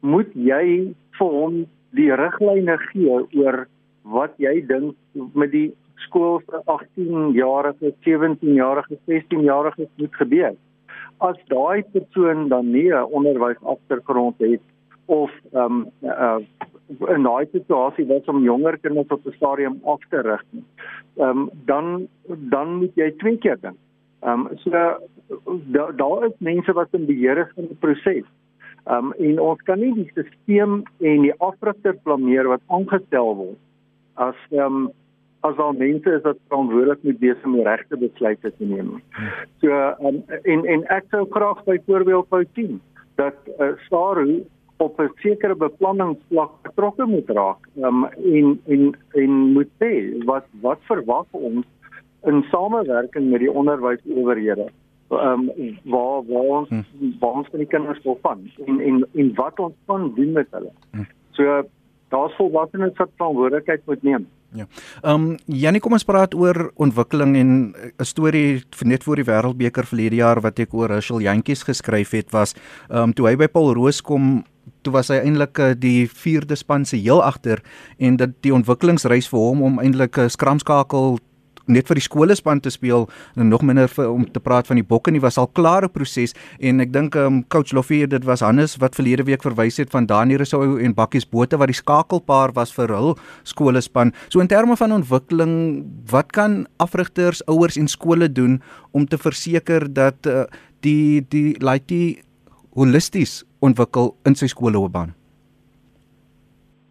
moet 0.01 0.31
jy 0.33 0.93
vir 1.17 1.31
hom 1.39 1.65
die 1.95 2.11
riglyne 2.11 2.77
gee 2.91 3.17
oor 3.41 3.67
wat 4.03 4.33
jy 4.37 4.61
dink 4.67 4.95
met 5.33 5.51
die 5.51 5.71
skool 6.05 6.41
se 6.45 6.61
18-jarige, 6.69 7.93
17-jarige, 8.05 8.97
16-jarige 9.09 9.87
moet 9.97 10.15
gebeur. 10.21 10.55
As 11.23 11.37
daai 11.49 11.83
persoon 11.93 12.49
dan 12.49 12.71
nie 12.71 12.91
'n 12.91 13.07
onderwys 13.11 13.61
agtergrond 13.63 14.35
het 14.39 14.61
of 15.05 15.31
ehm 15.53 15.61
um, 15.61 15.85
uh, 16.03 16.39
in 16.87 17.23
daai 17.23 17.47
situasie 17.51 18.05
was 18.05 18.25
om 18.31 18.43
jonger 18.43 18.77
kinders 18.77 19.07
op 19.07 19.25
'n 19.25 19.35
stadium 19.37 19.79
af 19.83 20.01
te 20.09 20.21
rig. 20.21 20.43
Ehm 21.17 21.29
um, 21.29 21.49
dan 21.65 22.07
dan 22.27 22.75
moet 22.75 22.95
jy 22.95 23.11
twee 23.17 23.37
keer 23.37 23.57
dink. 23.61 23.77
Ehm 24.21 24.47
um, 24.47 24.57
so 24.57 24.69
daar 24.69 25.95
daar 25.95 26.25
is 26.25 26.37
mense 26.37 26.73
wat 26.73 26.87
in 26.91 27.05
beheer 27.05 27.37
is 27.37 27.51
van 27.55 27.65
die 27.65 27.77
proses. 27.79 28.27
Ehm 28.85 29.05
um, 29.05 29.13
en 29.13 29.39
ons 29.39 29.61
kan 29.61 29.79
nie 29.79 29.93
die 29.93 30.09
stelsel 30.11 30.83
en 30.99 31.21
die 31.21 31.33
afrigter 31.37 31.95
blameer 32.03 32.47
wat 32.47 32.61
aangestel 32.67 33.35
word 33.35 33.57
as 34.13 34.35
ehm 34.51 34.75
um, 34.75 34.91
as 35.45 35.57
al 35.57 35.73
mense 35.73 36.09
is 36.09 36.23
wat 36.25 36.37
verantwoordelik 36.47 37.03
moet 37.03 37.19
wees 37.19 37.43
om 37.43 37.53
die 37.53 37.63
regte 37.63 37.97
besluite 37.97 38.51
te 38.57 38.65
neem. 38.65 39.01
So 39.61 39.69
ehm 39.69 40.05
um, 40.05 40.23
en 40.43 40.65
en 40.65 40.85
ek 40.97 41.05
sou 41.09 41.25
graag 41.29 41.63
byvoorbeeld 41.63 42.29
wou 42.29 42.43
sien 42.53 42.81
dat 43.15 43.35
uh, 43.59 43.73
SARU 43.87 44.43
op 44.77 44.99
'n 44.99 45.11
sekere 45.15 45.55
beplanningsvlak 45.55 46.51
betrokke 46.61 47.05
moet 47.05 47.29
raak 47.29 47.67
um, 47.75 48.05
en 48.05 48.59
en 48.67 48.95
en 49.11 49.31
moet 49.53 49.71
sê 49.79 50.23
wat 50.25 50.45
wat 50.61 50.79
verwag 50.81 51.25
ons 51.31 51.65
in 52.23 52.43
samewerking 52.51 53.29
met 53.29 53.39
die 53.39 53.51
onderwysowerhede 53.51 54.67
um, 55.09 55.51
waar 55.83 56.23
waar 56.27 56.49
ons 56.59 56.69
hm. 56.69 56.83
waar 57.19 57.31
ons 57.31 57.49
die 57.51 57.65
kinders 57.65 58.03
wil 58.03 58.19
van 58.21 58.51
en 58.65 58.79
en 58.79 59.05
en 59.13 59.33
wat 59.35 59.59
ons 59.59 59.73
kan 59.85 60.13
doen 60.15 60.31
met 60.31 60.47
hulle. 60.49 60.71
Hm. 60.91 61.03
So 61.31 61.63
daar's 62.09 62.35
volwassenes 62.35 62.97
wat 62.97 63.09
verantwoordelikheid 63.15 63.81
moet 63.85 64.03
neem. 64.03 64.27
Ja. 64.55 64.65
Ehm 65.01 65.21
um, 65.21 65.37
Janie 65.45 65.81
kom 65.83 65.95
ons 65.97 66.07
praat 66.07 66.33
oor 66.33 66.71
ontwikkeling 66.75 67.35
en 67.35 67.49
'n 67.99 68.03
storie 68.03 68.63
net 68.85 69.03
voor 69.03 69.15
die 69.15 69.25
Wêreldbeker 69.27 69.85
verlede 69.85 70.15
jaar 70.15 70.41
wat 70.41 70.59
ek 70.59 70.73
oor 70.73 70.87
Rachel 70.87 71.19
Jantjies 71.19 71.63
geskryf 71.63 72.11
het 72.11 72.31
was 72.31 72.55
ehm 72.89 73.03
um, 73.03 73.13
toe 73.13 73.27
hy 73.27 73.35
by 73.35 73.47
Paul 73.47 73.73
Roos 73.73 74.01
kom 74.01 74.43
toe 74.85 74.93
was 74.95 75.11
hy 75.13 75.19
eintlik 75.23 75.59
uh, 75.59 75.73
die 75.75 76.07
vierde 76.07 76.55
span 76.55 76.85
se 76.85 76.99
heel 77.01 77.23
agter 77.25 77.63
en 77.97 78.19
dat 78.21 78.37
die 78.45 78.53
ontwikkelingsreis 78.53 79.29
vir 79.31 79.47
hom 79.49 79.63
om 79.65 79.79
eintlik 79.83 80.17
'n 80.17 80.29
uh, 80.29 80.33
skramskakel 80.37 81.17
net 81.71 81.87
vir 81.89 81.99
die 81.99 82.05
skolespan 82.05 82.61
te 82.61 82.71
speel 82.73 83.07
en 83.35 83.49
nog 83.49 83.63
minder 83.65 83.89
vir, 83.89 84.09
om 84.09 84.25
te 84.29 84.41
praat 84.43 84.67
van 84.69 84.79
die 84.79 84.85
bokke 84.85 85.11
nie 85.13 85.21
was 85.23 85.39
al 85.41 85.47
klare 85.47 85.89
proses 85.89 86.35
en 86.59 86.83
ek 86.83 86.91
dink 86.93 87.17
um, 87.19 87.41
coach 87.53 87.73
Loffie 87.75 88.05
dit 88.09 88.27
was 88.27 88.43
Hannes 88.45 88.77
wat 88.81 88.97
verlede 88.97 89.25
week 89.27 89.43
verwys 89.45 89.79
het 89.81 89.93
van 89.93 90.05
Daniel 90.09 90.43
Rousseau 90.43 90.77
en 90.81 90.95
Bakkies 90.97 91.25
Bote 91.29 91.57
wat 91.57 91.71
die 91.71 91.77
skakelpaar 91.77 92.53
was 92.55 92.73
vir 92.75 92.93
hul 92.93 93.15
skolespan. 93.43 94.13
So 94.29 94.41
in 94.43 94.49
terme 94.51 94.77
van 94.77 94.93
ontwikkeling, 94.95 95.85
wat 96.11 96.31
kan 96.35 96.65
afrigters, 96.77 97.43
ouers 97.49 97.77
en 97.77 97.87
skole 97.87 98.29
doen 98.31 98.61
om 98.93 99.07
te 99.07 99.17
verseker 99.17 99.87
dat 99.93 100.29
uh, 100.29 100.45
die 100.85 101.25
die 101.29 101.55
die 101.89 102.21
holisties 102.75 103.43
ontwikkel 103.63 104.15
in 104.27 104.35
sy 104.35 104.49
skoolloopbaan? 104.51 105.13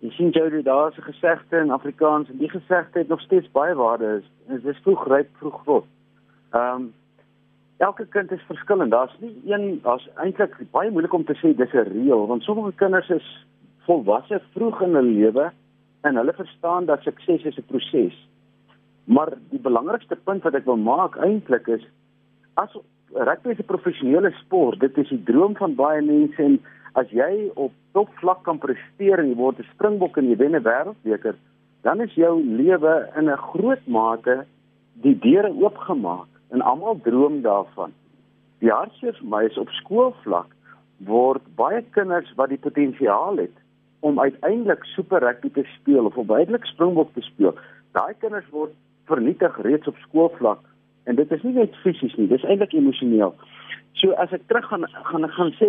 Jy 0.05 0.11
sien 0.17 0.31
jy 0.33 0.63
daar's 0.63 0.97
'n 0.99 1.09
gesegde 1.13 1.61
in 1.61 1.71
Afrikaans 1.71 2.29
en 2.29 2.39
die 2.39 2.49
gesegde 2.49 2.99
het 2.99 3.09
nog 3.09 3.21
steeds 3.21 3.51
baie 3.53 3.75
waarde 3.75 4.21
is. 4.21 4.31
Dit 4.49 4.65
is 4.65 4.83
vroeg 4.83 5.07
ryp 5.09 5.29
vroeg 5.37 5.65
rot. 5.65 5.87
Ehm 6.53 6.75
um, 6.75 6.93
elke 7.79 8.07
kind 8.07 8.33
is 8.33 8.43
verskillend. 8.47 8.91
Daar's 8.91 9.17
nie 9.21 9.37
een 9.45 9.81
daar's 9.83 10.09
eintlik 10.15 10.57
baie 10.71 10.91
moeilik 10.91 11.13
om 11.13 11.25
te 11.25 11.35
sê 11.35 11.57
dis 11.57 11.73
'n 11.73 11.89
reël 11.93 12.27
want 12.27 12.43
sommige 12.43 12.73
kinders 12.77 13.11
is 13.11 13.47
volwasse 13.87 14.41
vroeg 14.53 14.83
in 14.83 14.95
hulle 14.95 15.11
lewe 15.11 15.53
en 16.01 16.17
hulle 16.17 16.33
verstaan 16.33 16.85
dat 16.85 17.03
sukses 17.03 17.45
is 17.45 17.59
'n 17.59 17.67
proses. 17.67 18.29
Maar 19.05 19.33
die 19.51 19.61
belangrikste 19.61 20.17
punt 20.17 20.43
wat 20.43 20.55
ek 20.55 20.65
wil 20.65 20.77
maak 20.77 21.17
eintlik 21.17 21.67
is 21.67 21.85
as 22.55 22.77
rugby 23.13 23.51
is 23.51 23.59
'n 23.59 23.65
professionele 23.65 24.31
sport, 24.31 24.81
dit 24.81 24.99
is 24.99 25.09
die 25.09 25.23
droom 25.23 25.57
van 25.57 25.75
baie 25.75 26.03
mense 26.03 26.43
en 26.43 26.61
as 26.95 27.11
jy 27.11 27.51
op 27.55 27.73
topvlak 27.93 28.43
kan 28.43 28.59
presteer 28.59 29.19
en 29.19 29.29
jy 29.29 29.37
word 29.37 29.59
'n 29.59 29.71
springbok 29.75 30.17
en 30.19 30.29
jy 30.31 30.37
wen 30.37 30.57
'n 30.57 30.63
wêreldbeker, 30.63 31.35
dan 31.83 32.01
is 32.01 32.15
jou 32.15 32.43
lewe 32.43 33.09
in 33.17 33.31
'n 33.31 33.37
groot 33.37 33.87
mate 33.87 34.47
die 35.03 35.19
deure 35.19 35.53
oopgemaak 35.53 36.29
en 36.51 36.63
almal 36.63 37.01
droom 37.03 37.43
daarvan. 37.43 37.93
Die 38.59 38.71
hartseer 38.71 39.15
vir 39.19 39.29
my 39.29 39.45
is 39.45 39.59
op 39.59 39.69
skoolvlak 39.69 40.51
word 40.99 41.43
baie 41.57 41.83
kinders 41.97 42.31
wat 42.37 42.49
die 42.49 42.59
potensiaal 42.59 43.37
het 43.37 43.57
om 44.01 44.21
uiteindelik 44.21 44.85
super 44.85 45.21
rugby 45.21 45.51
te 45.51 45.65
speel 45.81 46.05
of 46.05 46.17
om 46.17 46.31
uiteindelik 46.31 46.67
springbok 46.67 47.13
te 47.15 47.21
speel. 47.21 47.55
Daai 47.93 48.15
kinders 48.21 48.49
word 48.51 48.73
vernietig 49.05 49.59
reeds 49.63 49.87
op 49.87 49.97
skoolvlak 49.97 50.61
en 51.05 51.17
dit 51.17 51.33
is 51.33 51.43
nie 51.43 51.53
net 51.53 51.75
fisies 51.83 52.15
nie, 52.17 52.29
dis 52.29 52.45
eintlik 52.45 52.73
emosioneel. 52.73 53.35
So 54.01 54.13
as 54.21 54.33
ek 54.35 54.47
terug 54.51 54.67
gaan 54.69 54.87
gaan 55.11 55.25
ek 55.25 55.35
gaan 55.37 55.53
sê 55.59 55.69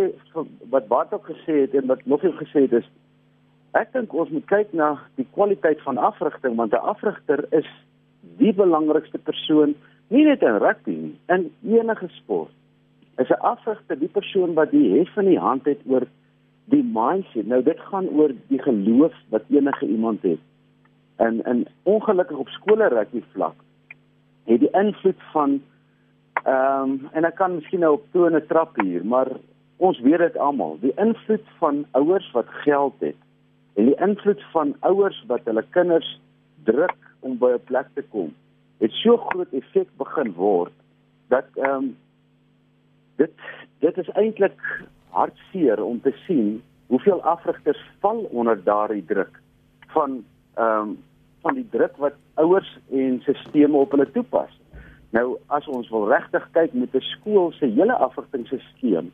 wat 0.74 0.88
Bart 0.88 1.14
ook 1.14 1.28
gesê 1.30 1.66
het 1.66 1.76
en 1.76 1.88
wat 1.92 2.06
nog 2.06 2.24
nie 2.24 2.34
gesê 2.40 2.66
het 2.66 2.80
is 2.82 2.88
ek 3.76 3.92
dink 3.94 4.14
ons 4.14 4.32
moet 4.32 4.46
kyk 4.50 4.72
na 4.74 4.96
die 5.20 5.28
kwaliteit 5.36 5.82
van 5.84 5.98
afrigting 5.98 6.56
want 6.56 6.74
'n 6.74 6.88
afrigter 6.94 7.46
is 7.52 7.68
die 8.40 8.54
belangrikste 8.54 9.18
persoon 9.18 9.76
nie 10.10 10.24
net 10.26 10.42
in 10.42 10.58
rugby 10.62 10.96
nie, 10.96 11.16
in 11.28 11.52
enige 11.64 12.08
sport. 12.22 12.52
Is 13.18 13.30
'n 13.30 13.42
afrigter 13.42 14.00
die 14.00 14.14
persoon 14.18 14.54
wat 14.54 14.72
die 14.72 14.98
hef 14.98 15.14
van 15.14 15.26
die 15.26 15.40
hand 15.40 15.66
het 15.66 15.82
oor 15.86 16.08
die 16.66 16.84
mindset. 16.84 17.48
Nou 17.48 17.64
dit 17.64 17.80
gaan 17.80 18.08
oor 18.10 18.32
die 18.48 18.62
geloof 18.62 19.14
wat 19.30 19.44
enige 19.50 19.88
iemand 19.88 20.22
het. 20.22 20.40
En 21.16 21.44
en 21.44 21.66
ongelukkig 21.84 22.38
op 22.38 22.50
skole 22.50 22.88
rugby 22.88 23.24
vlak 23.32 23.65
het 24.46 24.60
die 24.60 24.72
invloed 24.72 25.22
van 25.34 25.62
ehm 26.44 26.90
um, 26.90 27.10
en 27.18 27.26
ek 27.26 27.36
kan 27.36 27.56
miskien 27.56 27.82
nou 27.82 27.94
op 27.98 28.06
tone 28.14 28.42
trap 28.46 28.76
hier, 28.82 29.06
maar 29.06 29.32
ons 29.78 30.00
weet 30.00 30.22
dit 30.22 30.38
almal, 30.38 30.78
die 30.82 30.94
invloed 31.02 31.46
van 31.60 31.86
ouers 31.92 32.28
wat 32.32 32.50
geld 32.64 32.94
het 33.00 33.18
en 33.76 33.90
die 33.90 33.98
invloed 34.00 34.44
van 34.54 34.76
ouers 34.80 35.18
wat 35.28 35.48
hulle 35.50 35.64
kinders 35.76 36.10
druk 36.64 36.96
om 37.20 37.38
by 37.38 37.56
'n 37.56 37.66
plek 37.66 37.88
te 37.94 38.04
kom, 38.14 38.34
het 38.80 38.92
so 38.92 39.18
groot 39.18 39.54
effek 39.54 39.90
begin 39.98 40.34
word 40.34 40.74
dat 41.28 41.46
ehm 41.56 41.76
um, 41.76 41.98
dit 43.16 43.34
dit 43.80 43.98
is 43.98 44.10
eintlik 44.10 44.60
hartseer 45.10 45.84
om 45.84 46.02
te 46.02 46.14
sien 46.28 46.62
hoeveel 46.88 47.24
afrigters 47.24 47.82
val 48.00 48.28
onder 48.32 48.64
daardie 48.64 49.06
druk 49.06 49.42
van 49.88 50.24
ehm 50.56 50.90
um, 50.90 50.98
van 51.46 51.60
die 51.60 51.68
druk 51.72 51.98
wat 52.02 52.18
ouers 52.42 52.70
en 52.90 53.20
sisteme 53.22 53.78
op 53.78 53.92
hulle 53.94 54.08
toepas. 54.12 54.54
Nou 55.14 55.38
as 55.54 55.68
ons 55.70 55.90
wil 55.94 56.08
regtig 56.10 56.48
kyk 56.58 56.74
met 56.74 56.96
'n 56.96 57.06
skool 57.14 57.52
se 57.52 57.66
hele 57.66 57.94
afrigtingsstelsel 57.94 59.12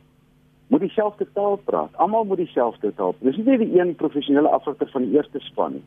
moet 0.72 0.80
dieselfde 0.80 1.26
taal 1.32 1.56
praat. 1.56 1.96
Almal 1.96 2.24
moet 2.24 2.40
dieselfde 2.40 2.94
taal. 2.94 3.14
Dis 3.20 3.36
nie 3.36 3.44
net 3.44 3.58
die 3.60 3.80
een 3.80 3.94
professionele 3.94 4.48
afrigter 4.48 4.88
van 4.88 5.02
die 5.04 5.12
eerste 5.16 5.40
span 5.40 5.72
nie. 5.72 5.84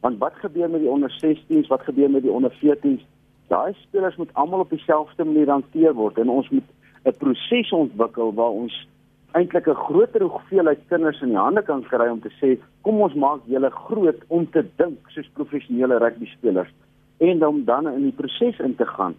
Want 0.00 0.18
wat 0.18 0.34
gebeur 0.42 0.70
met 0.70 0.80
die 0.80 0.90
onder 0.90 1.12
16s? 1.24 1.68
Wat 1.68 1.82
gebeur 1.82 2.10
met 2.10 2.22
die 2.22 2.30
onder 2.30 2.52
14s? 2.52 3.04
Daai 3.48 3.72
spelers 3.72 4.16
moet 4.16 4.34
almal 4.34 4.60
op 4.60 4.70
dieselfde 4.70 5.24
manier 5.24 5.48
hanteer 5.48 5.94
word 5.94 6.18
en 6.18 6.28
ons 6.28 6.48
moet 6.48 6.68
'n 7.04 7.16
proses 7.18 7.72
ontwikkel 7.72 8.34
waar 8.34 8.50
ons 8.50 8.88
eintlik 9.32 9.66
'n 9.68 9.74
groter 9.74 10.22
hoeveelheid 10.22 10.80
kinders 10.88 11.20
in 11.22 11.28
die 11.28 11.36
hande 11.36 11.62
kan 11.62 11.82
kry 11.82 12.08
om 12.08 12.20
te 12.20 12.32
sê 12.40 12.58
kom 12.82 13.00
ons 13.00 13.14
maak 13.14 13.40
julle 13.46 13.70
groot 13.70 14.20
om 14.28 14.50
te 14.50 14.64
dink 14.76 14.98
soos 15.08 15.30
professionele 15.34 15.98
rugby 15.98 16.26
spelers 16.26 16.72
en 17.18 17.46
om 17.46 17.64
dan 17.64 17.88
in 17.88 18.02
die 18.02 18.16
proses 18.16 18.58
in 18.58 18.76
te 18.76 18.86
gaan. 18.86 19.14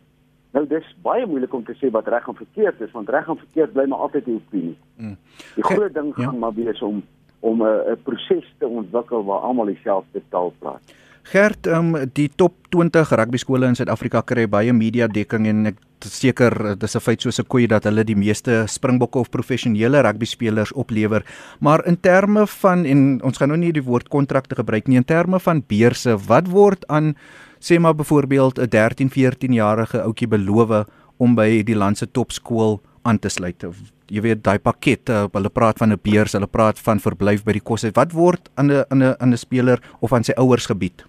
Nou 0.51 0.65
dis 0.67 0.95
baie 1.03 1.25
moeilik 1.25 1.53
om 1.53 1.63
te 1.63 1.75
sê 1.79 1.91
wat 1.91 2.07
reg 2.07 2.27
en 2.27 2.35
verkeerd 2.35 2.81
is 2.81 2.91
want 2.91 3.09
reg 3.09 3.27
en 3.27 3.37
verkeerd 3.37 3.73
bly 3.73 3.85
maar 3.85 3.99
altyd 3.99 4.27
'n 4.27 4.41
opinie. 4.41 4.77
Mm. 4.97 5.17
Die 5.55 5.63
groot 5.63 5.93
ding 5.93 6.13
ja. 6.17 6.23
gaan 6.23 6.39
maar 6.39 6.53
wees 6.53 6.81
om 6.81 7.03
om 7.39 7.63
'n 7.63 7.97
proses 8.03 8.53
te 8.57 8.67
ontwikkel 8.67 9.23
waar 9.25 9.39
almal 9.39 9.65
dieselfde 9.65 10.21
taal 10.29 10.53
praat. 10.59 10.81
Gert, 11.23 11.67
um, 11.67 11.93
die 12.13 12.29
top 12.35 12.53
20 12.69 13.09
rugby 13.09 13.37
skole 13.37 13.65
in 13.65 13.75
Suid-Afrika 13.75 14.21
kry 14.21 14.47
baie 14.49 14.73
media 14.73 15.07
dekking 15.07 15.47
en 15.47 15.65
ek 15.65 15.77
seker 16.05 16.75
dis 16.77 16.95
'n 16.95 16.99
feit 16.99 17.21
soos 17.21 17.39
'n 17.39 17.47
koei 17.47 17.67
dat 17.67 17.83
hulle 17.83 18.03
die 18.03 18.15
meeste 18.15 18.65
springbokke 18.67 19.19
of 19.19 19.29
professionele 19.29 20.01
rugby 20.01 20.25
spelers 20.25 20.73
oplewer. 20.73 21.23
Maar 21.59 21.85
in 21.85 21.99
terme 21.99 22.47
van 22.47 22.85
en 22.85 23.21
ons 23.23 23.37
gaan 23.37 23.49
nou 23.49 23.57
nie 23.57 23.71
die 23.71 23.83
woord 23.83 24.09
kontrakte 24.09 24.55
gebruik 24.55 24.87
nie 24.87 24.97
in 24.97 25.05
terme 25.05 25.39
van 25.39 25.63
beurse, 25.67 26.17
wat 26.27 26.47
word 26.47 26.87
aan 26.87 27.15
sê 27.59 27.79
maar 27.79 27.95
byvoorbeeld 27.95 28.59
'n 28.59 28.69
13, 28.69 29.09
14 29.09 29.53
jarige 29.53 30.01
ouetjie 30.01 30.27
beloof 30.27 30.85
om 31.17 31.35
by 31.35 31.63
die 31.63 31.75
land 31.75 31.97
se 31.97 32.11
topskool 32.11 32.81
aan 33.03 33.19
te 33.19 33.29
sluit? 33.29 33.65
Jy 34.07 34.21
weet 34.21 34.43
daai 34.43 34.59
pakkette, 34.59 35.29
hulle 35.31 35.49
praat 35.49 35.77
van 35.77 35.91
'n 35.91 35.99
beurs, 36.01 36.33
hulle 36.33 36.47
praat 36.47 36.79
van 36.79 36.99
verblyf 36.99 37.43
by 37.43 37.51
die 37.51 37.61
kos. 37.63 37.85
Wat 37.93 38.11
word 38.11 38.49
aan 38.55 38.71
'n 38.71 38.83
aan 38.89 39.03
'n 39.03 39.15
aan 39.19 39.33
'n 39.33 39.37
speler 39.37 39.79
of 39.99 40.13
aan 40.13 40.23
sy 40.23 40.33
ouers 40.37 40.65
gebied? 40.65 41.05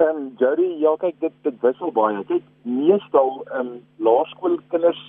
Ehm 0.00 0.16
um, 0.16 0.34
Jody, 0.38 0.66
ja 0.78 0.92
kyk 0.96 1.16
dit 1.20 1.32
dit 1.42 1.54
wissel 1.62 1.90
baie. 1.90 2.18
Kyk, 2.26 2.44
meestal 2.62 3.30
ehm 3.46 3.60
um, 3.60 3.70
laerskoolkinders 4.06 5.00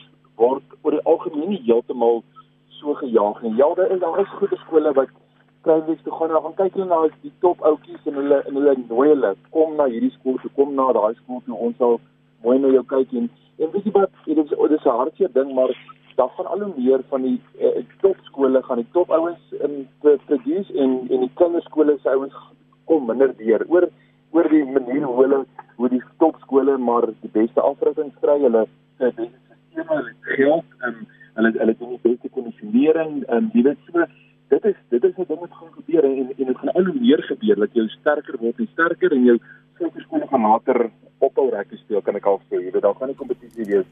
word 0.41 0.71
oor 0.81 0.95
die 0.95 1.01
algemeen 1.11 1.51
nie 1.53 1.59
heeltemal 1.67 2.23
so 2.79 2.95
gejaag 3.01 3.43
nie. 3.43 3.51
Ja, 3.59 3.67
daar 3.77 3.93
is 3.93 3.99
daar 4.01 4.17
is 4.23 4.31
goeie 4.39 4.57
skole 4.63 4.93
wat 4.97 5.13
kleinwys 5.67 6.01
toe 6.07 6.15
gaan 6.17 6.33
en 6.33 6.41
gaan 6.47 6.57
kyk 6.61 6.79
hulle 6.79 6.89
na 6.89 6.99
die 7.27 7.33
top 7.45 7.61
ouetjies 7.69 8.09
en 8.09 8.17
hulle 8.21 8.41
en 8.49 8.59
hulle 8.61 8.75
nooi 8.87 9.07
hulle 9.11 9.31
kom 9.53 9.77
na 9.77 9.87
hierdie 9.93 10.11
skool 10.15 10.41
toe, 10.41 10.51
kom 10.57 10.73
na 10.81 10.89
daai 10.97 11.13
skool 11.21 11.45
toe. 11.45 11.61
Ons 11.69 11.77
sal 11.83 11.95
mooi 12.47 12.57
na 12.65 12.73
jou 12.79 12.83
kyk 12.95 13.15
en 13.21 13.29
en 13.61 13.73
weet 13.77 13.85
jy 13.85 13.95
wat, 14.01 14.19
dit 14.25 14.43
is 14.47 14.57
dit 14.57 14.77
is 14.79 14.85
'n 14.89 14.99
hartseer 15.03 15.33
ding, 15.37 15.53
maar 15.53 15.77
daar 16.17 16.33
van 16.35 16.49
al 16.49 16.65
hoe 16.65 16.73
meer 16.81 17.05
van 17.13 17.21
die 17.29 17.37
uh, 17.61 17.85
top 18.01 18.17
skole 18.33 18.63
gaan 18.63 18.81
die 18.81 18.91
top 18.97 19.11
ouens 19.11 19.57
in 19.61 19.87
te 20.01 20.17
produce 20.25 20.73
en 20.73 21.01
en 21.13 21.19
die 21.29 21.33
kinderskole 21.35 21.99
se 22.01 22.09
ouens 22.09 22.45
kom 22.85 23.05
minder 23.05 23.37
deur. 23.37 23.65
Oor 23.69 23.91
oor 24.31 24.49
die 24.49 24.63
manier 24.65 25.05
hoe 25.07 25.17
hulle 25.23 25.39
hoe 25.77 25.89
die 25.89 26.01
topskole 26.17 26.77
maar 26.77 27.07
die 27.21 27.31
beste 27.33 27.61
afrigting 27.61 28.11
kry, 28.21 28.37
hulle 28.45 28.65
die 28.99 29.11
beste 29.15 29.27
sisteme, 29.27 29.93
hulle 29.93 30.15
geld 30.35 30.87
en 30.87 30.99
hulle 31.39 31.53
hulle 31.57 31.77
doen 31.79 31.95
die 31.95 32.03
beste 32.09 32.29
kondisionering 32.35 33.23
en 33.27 33.51
jy 33.53 33.63
weet 33.69 33.87
so 33.87 34.05
dit 34.49 34.65
is 34.65 34.77
dit 34.89 35.03
is 35.03 35.17
wat 35.17 35.35
moet 35.39 35.57
gaan 35.59 35.73
gebeur 35.77 36.09
en 36.09 36.31
en 36.37 36.51
dit 36.51 36.57
gaan 36.61 36.73
al 36.75 36.89
hoe 36.91 36.99
meer 36.99 37.23
gebeur 37.31 37.65
dat 37.65 37.75
jy 37.77 37.87
sterker 37.99 38.39
word 38.43 38.59
en 38.59 38.71
sterker 38.73 39.17
en 39.17 39.27
jou 39.31 39.37
topskole 39.79 40.27
gaan 40.31 40.47
later 40.47 40.89
ophou 41.19 41.49
rek 41.53 41.75
speel 41.83 42.01
kan 42.01 42.17
ek 42.19 42.31
al 42.31 42.41
sê 42.47 42.57
jy 42.57 42.71
weet 42.71 42.81
daar 42.85 42.97
gaan 42.99 43.09
'n 43.09 43.21
kompetisie 43.21 43.65
wees. 43.65 43.85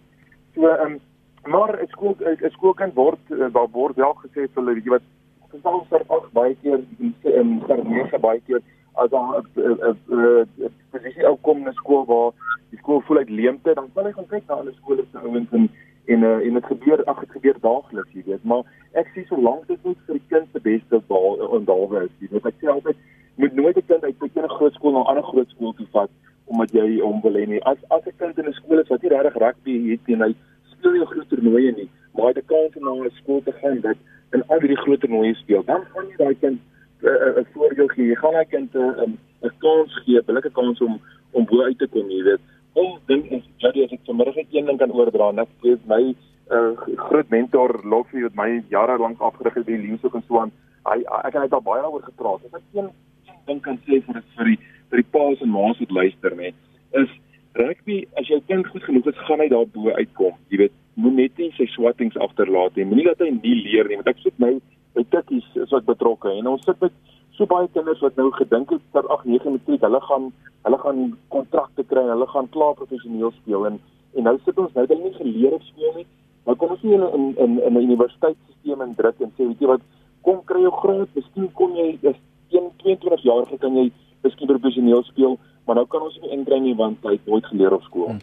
So 0.55 0.67
ehm 0.67 0.97
um, 0.97 0.99
maar 1.45 1.77
'n 1.81 1.87
skool 1.87 2.15
'n 2.19 2.51
skoolkind 2.57 2.93
word 2.93 3.23
eh, 3.31 3.53
daar 3.53 3.69
word 3.71 3.95
wel 3.95 4.15
gesê 4.23 4.47
vir 4.47 4.63
hulle 4.63 4.81
jy 4.81 4.89
wat 4.95 5.05
geval 5.51 5.85
vir 5.89 6.03
ag 6.17 6.25
baie 6.33 6.55
keer 6.61 6.79
in 6.99 7.13
in 7.23 7.49
vir 7.67 7.83
9 7.83 8.21
baie 8.21 8.41
keer 8.47 8.61
as 9.03 9.09
daar 9.09 9.41
'n 9.41 10.71
posisie 10.91 11.27
ou 11.29 11.37
kom 11.41 11.57
in 11.57 11.69
'n 11.69 11.81
skool 11.81 12.05
waar 12.05 12.31
die 12.69 12.79
skool 12.79 13.01
voel 13.01 13.17
uit 13.17 13.29
leemte, 13.29 13.73
dan 13.73 13.89
kan 13.93 14.05
hy 14.05 14.11
gaan 14.11 14.27
kyk 14.27 14.47
na 14.47 14.55
ander 14.55 14.73
skole 14.73 15.05
se 15.11 15.17
ouens 15.17 15.51
en 15.51 15.69
en 16.07 16.23
uh, 16.23 16.45
en 16.45 16.53
dit 16.53 16.65
gebeur 16.65 17.03
ag 17.03 17.19
dit 17.19 17.31
gebeur 17.31 17.57
daagliks, 17.61 18.13
jy 18.15 18.23
weet, 18.25 18.43
maar 18.43 18.63
ek 18.91 19.09
sê 19.13 19.25
solank 19.27 19.67
dit 19.67 19.83
net 19.83 19.97
vir 20.07 20.15
die 20.19 20.27
kind 20.31 20.47
se 20.51 20.59
beste 20.59 21.01
onthaalwe 21.11 22.03
is, 22.05 22.13
jy 22.19 22.29
weet, 22.31 22.45
ek 22.45 22.59
sê 22.61 22.69
altyd 22.71 22.97
moet 23.35 23.53
nooit 23.53 23.77
'n 23.77 23.87
kind 23.87 24.03
uit 24.03 24.15
'n 24.23 24.55
groot 24.57 24.73
skool 24.73 24.93
na 24.93 25.01
'n 25.01 25.09
ander 25.11 25.23
groot 25.23 25.49
skool 25.49 25.73
toe 25.73 25.87
vat 25.91 26.09
omdat 26.47 26.71
jy 26.71 26.99
hom 26.99 27.19
wil 27.21 27.35
hê 27.35 27.45
nie. 27.47 27.63
As 27.63 27.77
as 27.89 28.05
'n 28.07 28.17
kind 28.17 28.37
in 28.39 28.47
'n 28.47 28.53
skool 28.53 28.79
is 28.79 28.87
wat 28.87 29.01
nie 29.01 29.09
regtig 29.09 29.35
rugby 29.35 29.75
het 29.91 30.07
en 30.07 30.21
hy 30.21 30.35
speel 30.71 30.91
nie 30.91 31.05
groot 31.05 31.29
toernooie 31.29 31.71
nie, 31.75 31.89
maar 32.13 32.25
hy 32.25 32.31
het 32.33 32.43
'n 32.43 32.47
kans 32.53 32.77
om 32.77 32.83
na 32.83 33.05
'n 33.05 33.11
skool 33.21 33.41
te 33.43 33.51
gaan 33.51 33.81
wat 33.81 33.97
in 34.33 34.43
al 34.47 34.59
hierdie 34.59 34.83
groot 34.83 34.99
toernooie 34.99 35.35
speel, 35.35 35.63
dan 35.63 35.83
gaan 35.91 36.07
jy 36.07 36.17
daai 36.17 36.35
kind 36.39 36.59
'n 37.07 37.39
uh, 37.39 37.45
voorbeeld 37.53 37.91
gee. 37.91 38.07
Jy 38.11 38.15
gaan 38.15 38.35
hy 38.35 38.45
kind 38.49 38.73
'n 38.75 38.79
uh, 38.79 39.47
'n 39.47 39.53
kans 39.63 39.93
gee, 40.03 40.17
'n 40.19 40.25
billike 40.25 40.51
kans 40.51 40.81
om 40.81 40.99
om 41.31 41.45
bo 41.45 41.61
uit 41.63 41.77
te 41.77 41.87
kom, 41.87 42.09
jy 42.09 42.23
weet. 42.23 42.43
Om 42.73 42.99
ding 43.05 43.31
is 43.31 43.43
Jody 43.57 43.83
as 43.83 43.91
ek 43.91 44.05
vanmiddag 44.05 44.35
net 44.35 44.47
een 44.51 44.65
ding 44.65 44.77
kan 44.77 44.91
oordra, 44.91 45.31
net 45.31 45.49
weet 45.61 45.85
my 45.85 46.15
uh, 46.51 46.71
groot 46.95 47.29
mentor 47.29 47.79
Loffie 47.83 48.23
wat 48.23 48.35
my 48.35 48.63
jare 48.69 48.97
lank 48.97 49.19
afgerig 49.19 49.53
het 49.53 49.65
by 49.65 49.77
Leeusoek 49.81 50.15
en 50.15 50.23
so 50.27 50.39
aan. 50.39 50.51
Hy 50.87 51.03
ek 51.27 51.33
het 51.33 51.53
al 51.53 51.61
baie 51.61 51.81
daaroor 51.81 52.03
gepraat. 52.03 52.43
As 52.47 52.59
ek 52.59 52.67
een 52.73 52.89
ding 53.47 53.61
kan 53.61 53.79
sê 53.85 54.01
vir 54.05 54.19
dit 54.19 54.35
vir 54.37 54.51
die 54.51 54.59
vir 54.89 55.03
die 55.03 55.11
paas 55.11 55.41
en 55.43 55.51
ma's 55.51 55.79
wat 55.79 55.91
luister 55.91 56.35
net, 56.35 56.55
is 56.91 57.09
rugby 57.59 58.05
as 58.19 58.27
jou 58.27 58.39
kind 58.47 58.67
goed 58.67 58.83
genoeg 58.83 59.07
is, 59.11 59.25
gaan 59.27 59.41
hy 59.43 59.49
daar 59.51 59.67
bo 59.73 59.91
uitkom. 59.91 60.35
Jy 60.49 60.61
weet, 60.63 60.75
moet 60.95 61.17
net 61.17 61.37
nie 61.41 61.51
sy 61.57 61.67
swattings 61.73 62.17
agterlaat 62.17 62.75
nie. 62.75 62.85
Moenie 62.87 63.07
dat 63.09 63.19
hy 63.19 63.31
nie 63.35 63.57
leer 63.65 63.89
nie, 63.89 63.99
want 63.99 64.11
ek 64.13 64.21
sit 64.23 64.37
nou 64.39 64.57
tikkies 65.17 65.49
is 65.65 65.75
wat 65.75 65.89
betrokke 65.91 66.31
en 66.37 66.53
ons 66.53 66.65
sit 66.69 66.81
met 66.85 66.93
so 67.37 67.45
baie 67.45 67.67
kinders 67.73 68.01
wat 68.05 68.15
nou 68.17 68.31
gedink 68.39 68.71
het 68.75 68.85
dat 68.97 69.09
ag 69.17 69.25
9 69.25 69.57
matriek 69.57 69.83
hulle 69.89 70.01
gaan 70.09 70.31
hulle 70.67 70.79
gaan 70.85 71.01
kontrakte 71.35 71.83
kry 71.91 72.05
en 72.05 72.15
hulle 72.15 72.29
gaan 72.33 72.49
klaar 72.55 72.77
professioneel 72.79 73.35
speel 73.41 73.67
en 73.71 73.81
en 74.17 74.29
nou 74.29 74.37
sit 74.45 74.57
ons 74.57 74.73
nou 74.73 74.85
dat 74.85 74.95
hulle 74.95 75.09
nie 75.09 75.19
geleer 75.19 75.57
het 75.59 75.67
speel 75.73 75.99
nie 75.99 76.07
Maar 76.47 76.55
kom 76.55 76.71
ons 76.71 76.79
sê 76.79 76.95
in 76.95 77.25
in 77.43 77.59
in 77.67 77.73
'n 77.75 77.83
universiteitstelsel 77.83 78.83
in 78.85 78.95
druk 78.95 79.19
en 79.19 79.31
sê 79.35 79.47
weet 79.47 79.59
jy 79.59 79.67
wat, 79.67 79.81
kom 80.21 80.39
kry 80.45 80.61
jou 80.61 80.71
graad, 80.71 81.09
miskien 81.13 81.49
kom 81.53 81.75
jy 81.75 81.99
1 82.55 82.71
22 82.83 83.23
jarige 83.23 83.57
kan 83.57 83.75
jy 83.75 83.91
miskien 84.23 84.47
professioneel 84.47 85.03
speel, 85.03 85.37
maar 85.65 85.75
nou 85.75 85.85
kan 85.87 86.01
ons 86.01 86.19
nie 86.21 86.31
inkry 86.31 86.59
nie 86.59 86.75
want 86.75 87.03
hy 87.03 87.17
het 87.17 87.27
nooit 87.27 87.45
geleer 87.45 87.73
op 87.73 87.83
skool. 87.83 88.07
Hmm. 88.07 88.21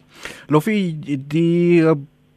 Loffie, 0.49 0.97
die 1.27 1.81
uh, 1.85 1.93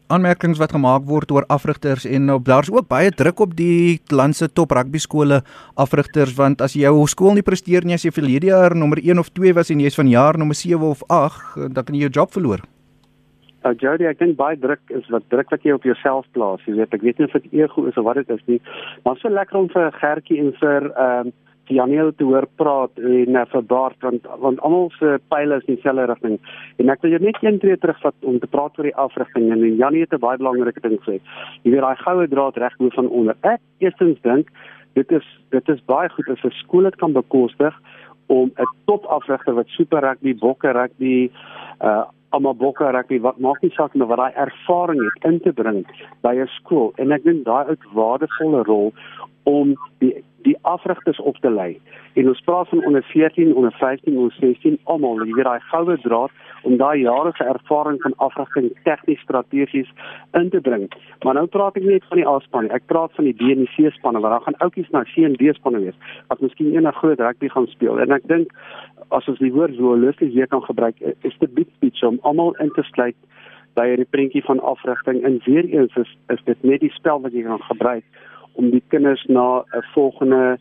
aanmerkings 0.08 0.58
wat 0.60 0.72
gemaak 0.72 1.04
word 1.08 1.30
oor 1.30 1.44
afrigters 1.52 2.06
en 2.08 2.30
op 2.32 2.46
daar's 2.48 2.70
ook 2.72 2.88
baie 2.88 3.10
druk 3.10 3.40
op 3.44 3.52
die 3.58 4.00
land 4.08 4.36
se 4.36 4.48
top 4.48 4.72
rugby 4.76 4.98
skole 4.98 5.42
afrigters 5.76 6.32
want 6.38 6.64
as 6.64 6.76
jou 6.78 6.94
skool 7.06 7.36
nie 7.36 7.44
presteer 7.44 7.84
nie 7.84 7.98
as 7.98 8.06
jy 8.06 8.12
verlede 8.16 8.48
jaar 8.48 8.76
nommer 8.76 9.00
1 9.02 9.20
of 9.20 9.28
2 9.36 9.52
was 9.58 9.70
en 9.74 9.84
jy's 9.84 9.98
van 10.00 10.08
jaar 10.08 10.38
nommer 10.40 10.56
7 10.56 10.80
of 10.80 11.04
8 11.08 11.68
dan 11.74 11.84
kan 11.84 11.94
jy 11.94 12.08
jou 12.08 12.14
job 12.20 12.32
verloor. 12.32 12.64
Nou 13.66 13.74
Jody, 13.74 14.06
ek 14.06 14.20
dink 14.22 14.36
baie 14.38 14.56
druk 14.56 14.80
is 14.94 15.08
wat 15.12 15.26
druk 15.32 15.50
wat 15.52 15.64
jy 15.66 15.74
op 15.74 15.84
jouself 15.84 16.24
plaas. 16.32 16.62
Jy 16.64 16.78
weet, 16.78 16.94
ek 16.94 17.02
weet 17.04 17.18
nie 17.18 17.26
of 17.26 17.34
dit 17.34 17.58
ego 17.58 17.84
is 17.90 17.98
of 17.98 18.06
wat 18.06 18.20
dit 18.20 18.30
is 18.32 18.44
nie. 18.46 18.60
Maar 19.04 19.18
so 19.18 19.28
lekker 19.28 19.58
om 19.58 19.68
vir 19.72 19.90
Gertjie 19.98 20.40
en 20.44 20.54
vir 20.62 20.90
ehm 20.94 21.32
uh, 21.32 21.36
Janiel 21.68 22.12
te 22.16 22.24
hoor 22.24 22.46
praat 22.56 22.98
en 22.98 23.36
uh, 23.36 23.44
vir 23.52 23.62
Bart 23.62 23.96
want 24.02 24.26
want 24.42 24.60
almal 24.60 24.90
se 24.98 25.18
pile 25.28 25.56
is 25.56 25.66
in 25.66 25.74
dieselfde 25.74 26.06
rigting. 26.10 26.38
En 26.78 26.88
ek 26.88 27.02
wil 27.02 27.14
jou 27.14 27.22
net 27.22 27.38
een 27.42 27.58
tree 27.58 27.78
terugvat 27.78 28.14
om 28.22 28.38
te 28.38 28.50
praat 28.50 28.78
oor 28.78 28.88
die 28.88 28.96
afrigting 28.96 29.50
en 29.52 29.64
Janie 29.76 30.04
het 30.06 30.12
'n 30.12 30.24
baie 30.24 30.38
belangrike 30.38 30.80
ding 30.80 30.98
gesê. 31.00 31.20
Jy 31.62 31.70
weet 31.72 31.86
daai 31.86 32.02
goue 32.04 32.28
draad 32.28 32.56
reg 32.56 32.76
bo 32.78 32.88
van 32.90 33.08
onder. 33.08 33.36
Ek 33.42 33.60
eerstens 33.78 34.20
dink 34.22 34.48
dit 34.94 35.10
is 35.12 35.26
dit 35.50 35.68
is 35.68 35.84
baie 35.86 36.08
goed 36.08 36.28
as 36.28 36.44
'n 36.44 36.50
skool 36.62 36.82
dit 36.82 36.96
kan 36.96 37.12
bekostig 37.12 37.74
om 38.26 38.50
'n 38.56 38.68
top 38.86 39.04
afrigter 39.06 39.54
wat 39.54 39.68
super 39.68 40.00
rugby, 40.00 40.34
bokke 40.34 40.72
rugby, 40.72 41.30
uh 41.80 42.04
almal 42.30 42.54
bokke 42.54 42.90
rugby 42.92 43.18
wat 43.24 43.38
maak 43.38 43.62
nie 43.62 43.72
saak 43.76 43.94
wat 43.94 44.20
daai 44.20 44.40
ervaring 44.44 45.00
het 45.00 45.28
in 45.30 45.38
te 45.40 45.52
bring 45.52 45.86
by 46.26 46.34
'n 46.36 46.50
skool 46.58 46.92
en 46.96 47.12
ek 47.12 47.24
dink 47.24 47.44
daai 47.44 47.64
'n 47.72 47.78
waardevolle 47.94 48.62
rol 48.64 48.92
om 49.44 49.76
die 50.00 50.14
die 50.46 50.56
afrigters 50.62 51.20
op 51.20 51.36
te 51.42 51.50
lei. 51.50 51.80
En 52.14 52.28
ons 52.28 52.40
praat 52.40 52.68
van 52.68 52.84
onder 52.84 53.02
14, 53.02 53.54
onder 53.54 53.72
15, 53.72 54.16
onder 54.16 54.34
16 54.40 54.78
almal, 54.84 55.24
jy 55.24 55.34
weet 55.34 55.48
daai 55.48 55.60
goue 55.70 55.96
draad 56.02 56.30
om 56.62 56.76
daai 56.76 57.00
jarige 57.00 57.44
ervaring 57.44 58.00
van 58.02 58.14
afrigting 58.16 58.70
tegnies 58.84 59.20
strategies 59.20 59.90
in 60.32 60.50
te 60.50 60.60
bring. 60.60 60.88
Maar 61.24 61.34
nou 61.34 61.46
praat 61.46 61.76
ek 61.76 61.86
nie 61.86 61.96
net 61.96 62.08
van 62.10 62.20
die 62.20 62.28
A-span 62.28 62.66
nie. 62.66 62.74
Ek 62.74 62.86
praat 62.90 63.14
van 63.18 63.28
die 63.28 63.34
B 63.34 63.50
en 63.54 63.64
die 63.64 63.70
C 63.74 63.90
spanne 63.96 64.22
waar 64.22 64.36
daar 64.36 64.46
gaan 64.46 64.60
ouppies 64.66 64.90
na 64.94 65.04
C 65.08 65.24
en 65.26 65.36
D 65.38 65.54
spanne 65.56 65.82
wees 65.84 65.98
wat 66.28 66.40
miskien 66.44 66.74
eendag 66.74 66.98
groot 67.02 67.20
rugby 67.20 67.50
gaan 67.54 67.68
speel. 67.74 68.00
En 68.02 68.14
ek 68.14 68.26
dink 68.30 68.54
as 69.14 69.28
ons 69.30 69.40
die 69.42 69.52
woord 69.54 69.78
holisties 69.78 70.34
weer 70.34 70.50
kan 70.50 70.62
gebruik, 70.62 71.00
is 71.00 71.36
dit 71.38 71.54
big 71.54 71.68
picture 71.82 72.10
om 72.10 72.18
almal 72.22 72.54
in 72.62 72.72
te 72.76 72.84
sluit 72.92 73.16
by 73.78 73.86
hierdie 73.92 74.08
prentjie 74.10 74.42
van 74.44 74.60
afrigting. 74.66 75.22
En 75.24 75.38
weer 75.46 75.68
eens 75.70 75.94
is 75.96 76.10
is 76.34 76.42
dit 76.44 76.66
net 76.66 76.82
die 76.82 76.92
spel 76.96 77.22
wat 77.22 77.32
jy 77.32 77.46
kan 77.46 77.62
gebruik 77.70 78.04
om 78.52 78.70
die 78.70 78.82
kinders 78.88 79.24
na 79.26 79.58
'n 79.60 79.84
volgende 79.94 80.58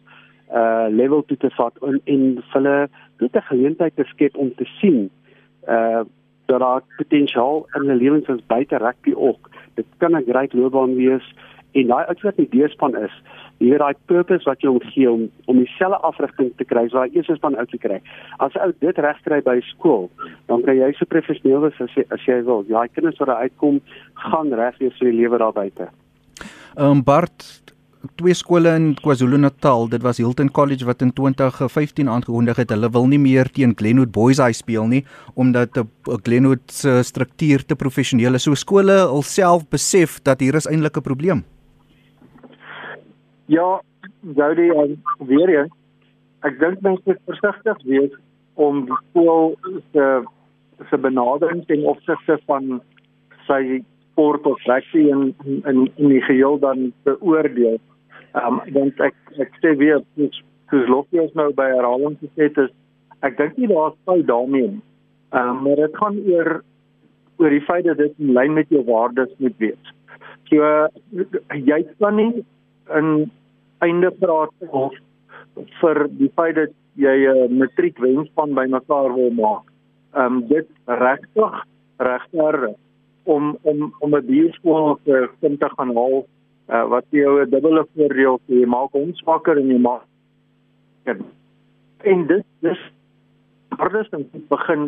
uh 0.54 0.88
level 0.90 1.26
toe 1.26 1.38
te 1.38 1.50
vat 1.50 1.74
en 1.82 2.02
en 2.06 2.44
hulle 2.54 2.90
net 3.20 3.36
'n 3.36 3.50
geleentheid 3.52 3.96
te 3.96 4.04
skep 4.04 4.38
om 4.38 4.56
te 4.56 4.66
sien 4.80 5.10
uh 5.68 6.04
dat 6.48 6.60
daar 6.60 6.82
potensiaal 6.98 7.68
in 7.74 7.82
hulle 7.82 7.96
lewens 7.96 8.28
is 8.28 8.46
buite 8.48 8.78
rugby 8.78 9.14
ook. 9.16 9.50
Dit 9.74 9.86
kan 9.98 10.16
'n 10.16 10.24
groot 10.28 10.54
loopbaan 10.54 10.96
wees 10.96 11.34
en 11.72 11.88
daai 11.88 12.06
uitsit 12.06 12.36
die 12.36 12.50
deespan 12.50 12.96
is. 12.96 13.14
Jy 13.58 13.70
weet 13.70 13.80
daai 13.80 13.96
purpose 14.06 14.50
wat 14.50 14.62
jy 14.62 14.70
hom 14.70 14.82
gee 14.94 15.12
om 15.12 15.30
om 15.46 15.58
dieselfde 15.58 16.00
afrigting 16.10 16.52
te 16.58 16.66
kry 16.66 16.86
as 16.86 16.96
daai 16.96 17.10
eerste 17.12 17.36
span 17.36 17.58
uit 17.58 17.70
te 17.70 17.78
kry. 17.78 18.02
As 18.38 18.56
ou 18.56 18.72
dit 18.80 18.98
regkry 18.98 19.42
by 19.42 19.60
skool, 19.72 20.10
dan 20.46 20.62
kan 20.62 20.78
jy 20.78 20.92
so 20.94 21.06
professioneel 21.06 21.64
wees 21.66 21.82
as 21.82 21.96
jy 21.98 22.06
as 22.10 22.26
jy 22.26 22.42
wil. 22.50 22.66
Daai 22.70 22.88
kinders 22.88 23.18
wat 23.18 23.28
daar 23.28 23.46
uitkom, 23.48 23.82
gaan 24.14 24.54
reg 24.54 24.78
wees 24.78 24.98
vir 25.00 25.12
die 25.12 25.20
lewe 25.22 25.38
daar 25.38 25.54
buite. 25.54 25.90
Ehm 26.78 26.92
um, 26.92 27.04
Bart 27.04 27.74
twee 28.16 28.34
skole 28.34 28.72
in 28.76 28.94
KwaZulu-Natal, 28.96 29.90
dit 29.90 30.02
was 30.02 30.18
Hilton 30.18 30.52
College 30.52 30.86
wat 30.86 31.02
in 31.02 31.14
2015 31.14 32.10
aangekondig 32.10 32.58
het 32.58 32.70
hulle 32.70 32.90
wil 32.90 33.08
nie 33.08 33.20
meer 33.20 33.50
teen 33.52 33.74
Glenwood 33.76 34.12
Boys 34.12 34.38
High 34.38 34.56
speel 34.56 34.88
nie 34.88 35.04
omdat 35.36 35.80
Glenwood 36.04 36.64
se 36.72 37.02
struktuur 37.04 37.66
te 37.66 37.76
professioneel 37.76 38.34
is. 38.34 38.44
So 38.44 38.56
skole 38.56 39.00
alself 39.02 39.68
besef 39.70 40.20
dat 40.24 40.40
hier 40.40 40.56
is 40.56 40.68
eintlik 40.68 40.98
'n 40.98 41.02
probleem. 41.02 41.44
Ja, 43.48 43.82
Jody, 44.36 44.72
weer 45.20 45.50
eens. 45.50 45.74
Ek 46.44 46.60
dink 46.60 46.82
mens 46.82 47.00
moet 47.06 47.20
versigtig 47.26 47.78
wees 47.84 48.14
om 48.56 48.86
die 48.86 48.98
skool 49.10 49.56
se 49.94 50.24
se 50.90 50.98
benadering 50.98 51.66
ten 51.66 51.86
opsigte 51.86 52.38
van 52.46 52.82
sy 53.48 53.82
sport 54.12 54.46
of 54.46 54.58
rugby 54.66 55.10
in 55.10 55.36
in 55.66 55.92
in 55.96 56.10
die 56.10 56.22
geheel 56.22 56.60
dan 56.60 56.92
beoordeel. 57.04 57.80
Ehm 58.38 58.60
um, 58.60 58.74
want 58.76 59.00
ek 59.02 59.16
ek 59.44 59.56
sê 59.62 59.74
weer 59.80 60.02
dis 60.20 60.42
dis 60.72 60.90
logies 60.92 61.34
nou 61.40 61.50
by 61.58 61.68
herhaling 61.72 62.18
gesê 62.24 62.50
is 62.64 62.74
ek 63.28 63.38
dink 63.40 63.58
nie 63.58 63.70
daar's 63.72 63.96
fout 64.06 64.26
daarmee 64.30 64.72
nie. 64.74 64.84
Ehm 65.34 65.54
um, 65.54 65.64
maar 65.66 65.82
dit 65.82 65.98
gaan 66.02 66.20
oor 66.34 66.50
oor 67.38 67.56
die 67.56 67.66
feit 67.70 67.86
dat 67.90 68.02
dit 68.02 68.14
in 68.20 68.34
lyn 68.38 68.54
met 68.58 68.70
jou 68.74 68.84
waardes 68.86 69.34
moet 69.44 69.58
wees. 69.64 69.94
So 70.50 70.88
jy 71.72 71.80
kan 72.04 72.20
nie 72.20 72.46
in 73.00 73.10
einde 73.86 74.12
praat 74.22 74.70
of 74.70 74.94
vir 75.82 76.04
die 76.22 76.32
feit 76.36 76.56
dat 76.62 76.76
jy 76.96 77.16
'n 77.34 77.58
matriek 77.62 78.00
wenspan 78.00 78.56
bymekaar 78.62 79.14
wil 79.16 79.32
maak. 79.42 79.66
Ehm 80.14 80.42
um, 80.42 80.48
dit 80.48 80.68
regtig 80.86 81.64
regter 81.98 82.74
om 83.24 83.58
om 83.62 83.94
om 84.00 84.16
'n 84.16 84.26
bioskool 84.26 85.00
te 85.04 85.30
kind 85.42 85.60
te 85.60 85.70
gaan 85.78 85.96
haal 85.96 86.26
uh, 86.70 86.86
wat 86.88 87.06
jou 87.10 87.42
'n 87.42 87.50
dubbele 87.50 87.88
voordeel 87.96 88.40
gee, 88.48 88.66
maak 88.66 88.92
hom 88.92 89.14
swakker 89.14 89.58
en 89.58 89.68
jy 89.68 89.80
maak 89.80 90.06
en 92.04 92.28
dit 92.28 92.46
dis 92.66 92.84
hardes 93.78 94.10
en 94.16 94.26
begin 94.50 94.86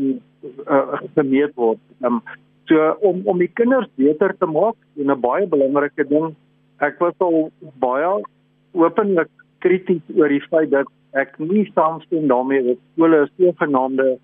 uh, 0.68 1.00
gemeet 1.16 1.56
word. 1.56 1.82
Um, 2.06 2.22
so 2.70 2.92
om 3.06 3.22
om 3.26 3.42
die 3.42 3.52
kinders 3.60 3.90
beter 4.00 4.36
te 4.38 4.46
maak 4.46 4.78
en 4.98 5.12
'n 5.12 5.22
baie 5.22 5.48
belangrike 5.48 6.08
ding, 6.10 6.36
ek 6.80 7.00
was 7.00 7.14
al 7.20 7.52
baie 7.80 8.24
openlik 8.74 9.30
krities 9.60 10.04
oor 10.16 10.30
die 10.30 10.46
feit 10.50 10.72
dat 10.72 10.88
ek 11.12 11.40
nie 11.40 11.66
saamstem 11.76 12.28
daarmee 12.28 12.64
dat 12.64 12.78
skole 12.94 13.26
'n 13.26 13.32
sogenaamde 13.38 14.18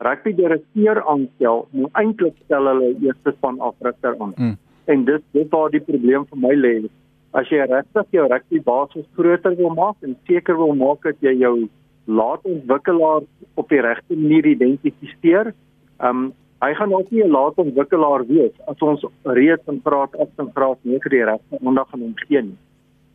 rugby 0.00 0.32
direkteur 0.34 1.04
aanstel, 1.04 1.68
maar 1.70 1.90
eintlik 1.92 2.34
stel 2.44 2.66
hulle 2.66 2.96
eerste 3.04 3.32
span 3.36 3.60
afrigter 3.60 4.16
aan. 4.18 4.32
Mm. 4.36 4.56
En 4.84 5.04
dit 5.04 5.22
dis 5.32 5.48
waar 5.50 5.70
die 5.70 5.80
probleem 5.80 6.24
vir 6.26 6.38
my 6.38 6.54
lê. 6.54 6.88
As 7.32 7.48
jy 7.48 7.62
regtig 7.62 8.16
jou 8.16 8.26
rugby 8.26 8.60
basis 8.66 9.06
groter 9.14 9.54
wil 9.56 9.74
maak 9.74 9.96
en 10.02 10.16
seker 10.26 10.56
wil 10.58 10.74
maak 10.74 11.02
dat 11.06 11.16
jy 11.22 11.36
jou 11.38 11.68
laat 12.06 12.42
ontwikkelaar 12.42 13.22
op 13.54 13.68
die 13.68 13.80
regte 13.80 14.16
manier 14.16 14.46
identifiseer, 14.46 15.52
ehm 16.00 16.24
um, 16.24 16.30
hy 16.60 16.74
gaan 16.76 16.92
ook 16.92 17.10
nie 17.10 17.22
'n 17.24 17.32
laat 17.32 17.56
ontwikkelaar 17.56 18.26
wees 18.26 18.52
as 18.68 18.82
ons 18.84 19.04
reeds 19.24 19.68
in 19.68 19.80
graad 19.84 20.16
8 20.16 20.42
en 20.42 20.50
graad 20.54 20.78
9 20.82 21.10
die 21.10 21.24
regte 21.24 21.58
aandag 21.66 21.88
aan 21.94 22.00
hom 22.00 22.12
gee 22.16 22.42
nie. 22.42 22.58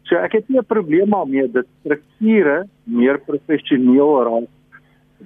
So 0.03 0.15
ek 0.15 0.33
het 0.33 0.49
nie 0.49 0.57
'n 0.57 0.65
probleem 0.65 1.09
daarmee 1.09 1.51
dat 1.51 1.65
strukture 1.81 2.67
meer 2.83 3.19
professioneel 3.19 4.23
raak 4.23 4.49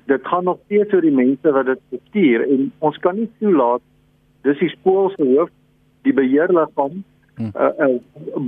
dit 0.06 0.28
gaan 0.28 0.43
nog 0.43 0.58
steeds 0.65 0.93
oor 0.93 1.02
die 1.02 1.15
mense 1.15 1.52
wat 1.52 1.65
dit 1.65 1.80
bestuur 1.89 2.45
en 2.49 2.71
ons 2.80 2.97
kan 2.97 3.15
nie 3.15 3.30
toelaat 3.39 3.82
dis 4.47 4.60
die 4.60 4.69
skool 4.69 5.10
se 5.15 5.23
hoof 5.23 5.49
die 6.08 6.13
beheerliggaam 6.13 7.04
hmm. 7.39 7.52
uh, 7.56 7.73
uh, 7.88 7.99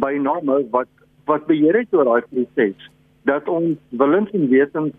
by 0.03 0.13
name 0.27 0.59
wat 0.75 0.91
wat 1.29 1.47
beheer 1.49 1.81
het 1.81 1.93
oor 1.97 2.09
daai 2.09 2.27
proses 2.29 2.89
dat 3.29 3.47
ons 3.47 3.77
willens 4.03 4.31
en 4.37 4.47
wetens 4.51 4.93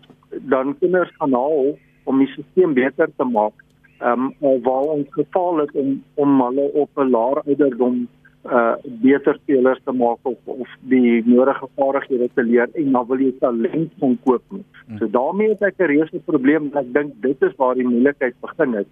dan 0.53 0.75
kinders 0.79 1.11
gaan 1.19 1.35
haal 1.37 1.73
om 2.09 2.19
die 2.23 2.29
stelsel 2.33 2.73
beter 2.79 3.11
te 3.17 3.29
maak 3.37 3.55
ehm 4.03 4.31
um, 4.41 4.61
waar 4.65 4.89
ons 4.97 5.07
gefaal 5.19 5.63
het 5.63 5.71
om 5.83 5.95
om 6.25 6.41
hulle 6.41 6.65
op 6.83 6.89
'n 6.99 7.09
laer 7.15 7.41
ouderdom 7.45 8.07
uh 8.43 8.75
beter 8.83 9.37
spelers 9.41 9.79
te 9.83 9.91
maak 9.91 10.19
of 10.21 10.37
of 10.45 10.67
die 10.91 11.23
nodige 11.25 11.67
vaardighede 11.75 12.29
te 12.33 12.43
leer 12.43 12.67
en 12.73 12.91
dan 12.91 13.07
wil 13.07 13.21
jy 13.23 13.31
talent 13.39 13.91
van 13.99 14.17
koop 14.25 14.43
nie. 14.49 14.65
Hmm. 14.87 14.97
So 14.97 15.07
daarmee 15.07 15.49
het 15.49 15.61
ek 15.61 15.79
'n 15.79 15.91
reuse 15.93 16.19
probleem 16.25 16.63
en 16.71 16.79
ek 16.83 16.93
dink 16.93 17.13
dit 17.21 17.41
is 17.41 17.55
waar 17.55 17.75
die 17.75 17.87
moeilikheid 17.87 18.35
begin 18.41 18.73
het. 18.73 18.87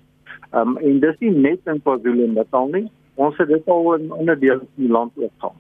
Um 0.53 0.77
en 0.77 0.99
dis 0.99 1.19
nie 1.19 1.31
net 1.31 1.59
in 1.65 1.81
KwaZulu-Natal 1.81 2.67
nie. 2.67 2.87
Ons 3.15 3.38
het 3.38 3.47
dit 3.47 3.67
al 3.67 3.93
in 3.95 4.12
ander 4.12 4.39
dele 4.39 4.60
van 4.60 4.67
die 4.76 4.91
land 4.91 5.12
ook 5.15 5.32
gehad. 5.38 5.60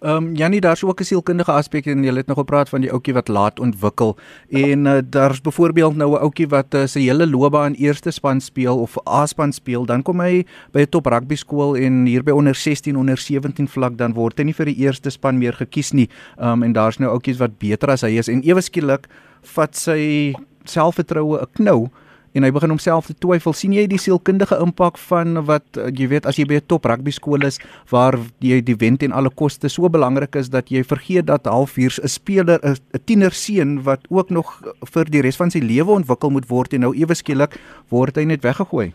Ehm 0.00 0.16
um, 0.16 0.34
Janie, 0.34 0.60
daar's 0.60 0.84
ook 0.84 1.00
'n 1.00 1.04
sielkundige 1.04 1.52
aspek 1.52 1.86
en 1.86 2.04
jy 2.04 2.14
het 2.14 2.26
nog 2.26 2.38
gepraat 2.38 2.68
van 2.68 2.80
die 2.80 2.92
ouetjie 2.92 3.14
wat 3.14 3.28
laat 3.28 3.60
ontwikkel 3.60 4.16
en 4.48 4.86
uh, 4.86 4.98
daar's 5.04 5.40
byvoorbeeld 5.40 5.96
nou 5.96 6.10
'n 6.10 6.20
ouetjie 6.20 6.48
wat 6.48 6.74
uh, 6.74 6.86
sy 6.86 7.00
hele 7.00 7.26
loopbaan 7.26 7.72
eerste 7.72 8.10
span 8.10 8.40
speel 8.40 8.78
of 8.78 8.96
A-span 9.08 9.52
speel, 9.52 9.84
dan 9.84 10.02
kom 10.02 10.20
hy 10.20 10.46
by 10.72 10.80
'n 10.80 10.88
top 10.88 11.06
rugby 11.06 11.34
skool 11.34 11.76
en 11.76 12.06
hier 12.06 12.22
by 12.22 12.30
onder 12.30 12.54
16 12.54 12.96
onder 12.96 13.16
17 13.16 13.68
vlak 13.68 13.96
dan 13.96 14.12
word 14.12 14.38
hy 14.38 14.44
nie 14.44 14.54
vir 14.54 14.66
die 14.66 14.76
eerste 14.76 15.10
span 15.10 15.38
meer 15.38 15.52
gekies 15.52 15.92
nie. 15.92 16.08
Ehm 16.38 16.48
um, 16.48 16.62
en 16.62 16.72
daar's 16.72 16.98
nou 16.98 17.10
ouetjies 17.10 17.38
wat 17.38 17.58
beter 17.58 17.90
as 17.90 18.00
hy 18.00 18.16
is 18.16 18.28
en 18.28 18.42
ewe 18.42 18.60
skielik 18.60 19.06
vat 19.42 19.76
sy 19.76 20.34
selfvertroue 20.64 21.40
'n 21.40 21.46
knou 21.52 21.88
en 22.34 22.46
hy 22.46 22.50
begin 22.54 22.70
homself 22.70 23.06
te 23.06 23.14
twyfel. 23.18 23.52
sien 23.52 23.72
jy 23.74 23.86
die 23.90 23.98
sielkundige 23.98 24.58
impak 24.62 24.98
van 25.08 25.42
wat 25.48 25.78
uh, 25.78 25.88
jy 25.90 26.08
weet 26.12 26.26
as 26.26 26.38
jy 26.38 26.46
by 26.46 26.60
'n 26.60 26.66
top 26.66 26.84
rugby 26.84 27.10
skool 27.10 27.42
is 27.46 27.58
waar 27.90 28.14
jy 28.40 28.60
die 28.62 28.76
wen 28.78 28.98
en 29.00 29.12
alle 29.12 29.30
koste 29.30 29.68
so 29.68 29.88
belangrik 29.88 30.36
is 30.36 30.50
dat 30.50 30.70
jy 30.70 30.82
vergeet 30.84 31.26
dat 31.26 31.46
halfuurs 31.46 31.98
'n 31.98 32.08
speler 32.08 32.60
'n 32.62 32.76
tiener 33.04 33.32
seun 33.32 33.82
wat 33.82 34.06
ook 34.10 34.30
nog 34.30 34.62
vir 34.94 35.04
die 35.04 35.22
res 35.22 35.36
van 35.36 35.50
sy 35.50 35.58
lewe 35.58 35.90
ontwikkel 35.90 36.30
moet 36.30 36.48
word 36.48 36.74
en 36.74 36.80
nou 36.80 36.94
ewe 36.94 37.14
skielik 37.14 37.58
word 37.90 38.16
hy 38.16 38.24
net 38.24 38.42
weggegooi. 38.42 38.92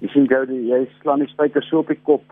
Jy 0.00 0.08
sien 0.08 0.28
gou 0.28 0.44
jy 0.46 0.88
slaan 1.02 1.20
die 1.20 1.32
spyker 1.32 1.62
so 1.62 1.78
op 1.78 1.88
die 1.88 2.00
kop. 2.02 2.22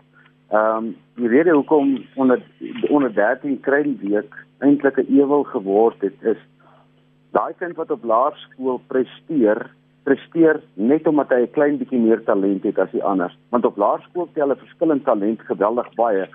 Ehm 0.51 0.77
um, 0.77 0.95
die 1.15 1.27
rede 1.27 1.51
hoekom 1.51 2.05
onder 2.15 2.41
onder 2.89 3.13
13 3.13 3.59
kry 3.61 3.83
week 4.01 4.33
eintlik 4.59 4.97
'n 4.97 5.09
ewel 5.19 5.43
geword 5.43 6.01
het 6.01 6.17
is 6.21 6.37
daai 7.31 7.53
kind 7.59 7.75
wat 7.75 7.91
op 7.91 8.03
laerskool 8.03 8.79
presteer 8.87 9.69
presteer 10.07 10.61
net 10.89 11.07
omdat 11.07 11.33
hy 11.35 11.41
'n 11.43 11.55
klein 11.57 11.77
bietjie 11.77 11.99
meer 11.99 12.23
talent 12.23 12.63
het 12.63 12.79
as 12.79 12.91
die 12.91 13.03
ander. 13.03 13.31
Want 13.51 13.65
op 13.65 13.77
laerskool 13.77 14.29
tel 14.33 14.51
'n 14.51 14.63
verskillende 14.63 15.03
talent 15.03 15.41
geweldig 15.41 15.89
baie. 15.95 16.25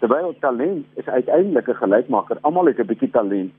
Terwyl 0.00 0.34
talent 0.40 0.86
is 0.96 1.06
uiteindelik 1.06 1.68
'n 1.68 1.82
gelykmaker. 1.82 2.38
Almal 2.40 2.66
het 2.66 2.80
'n 2.80 2.90
bietjie 2.92 3.10
talent, 3.10 3.52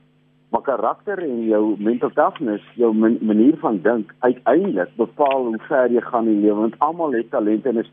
maar 0.50 0.62
karakter 0.62 1.18
en 1.18 1.44
jou 1.44 1.74
mental 1.78 2.10
toughness, 2.10 2.64
jou 2.74 2.92
man 2.94 3.18
manier 3.20 3.56
van 3.56 3.80
dink, 3.82 4.12
uiteindelik 4.18 4.90
bepaal 4.96 5.44
hoe 5.46 5.58
ver 5.68 5.90
jy 5.90 6.00
gaan 6.00 6.26
in 6.26 6.40
die 6.40 6.46
lewe. 6.46 6.60
Want 6.60 6.78
almal 6.78 7.12
het 7.12 7.30
talent 7.30 7.66
en 7.66 7.76
is 7.76 7.90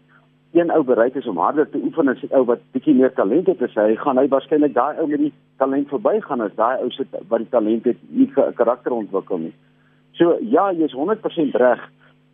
een 0.51 0.71
ou 0.71 0.83
bereid 0.83 1.15
is 1.15 1.27
om 1.27 1.37
harder 1.37 1.69
te 1.69 1.81
oefen 1.83 2.07
as 2.07 2.23
'n 2.23 2.35
ou 2.35 2.45
wat 2.45 2.59
bietjie 2.71 2.95
meer 2.95 3.13
talent 3.13 3.47
het 3.47 3.61
as 3.61 3.73
hy, 3.73 3.95
gaan 3.95 4.17
hy 4.17 4.27
waarskynlik 4.27 4.73
daai 4.73 4.97
ou 4.99 5.07
met 5.07 5.19
die 5.19 5.33
talent 5.57 5.87
verbygaan 5.87 6.41
as 6.41 6.55
daai 6.55 6.77
ou 6.81 6.89
sit 6.89 7.07
wat 7.27 7.39
die 7.39 7.49
talent 7.49 7.83
het 7.85 7.97
nie 8.09 8.31
karakter 8.55 8.91
ontwikkel 8.91 9.37
nie. 9.37 9.53
So 10.19 10.36
ja, 10.43 10.67
jy's 10.75 10.93
100% 10.93 11.55
reg. 11.55 11.84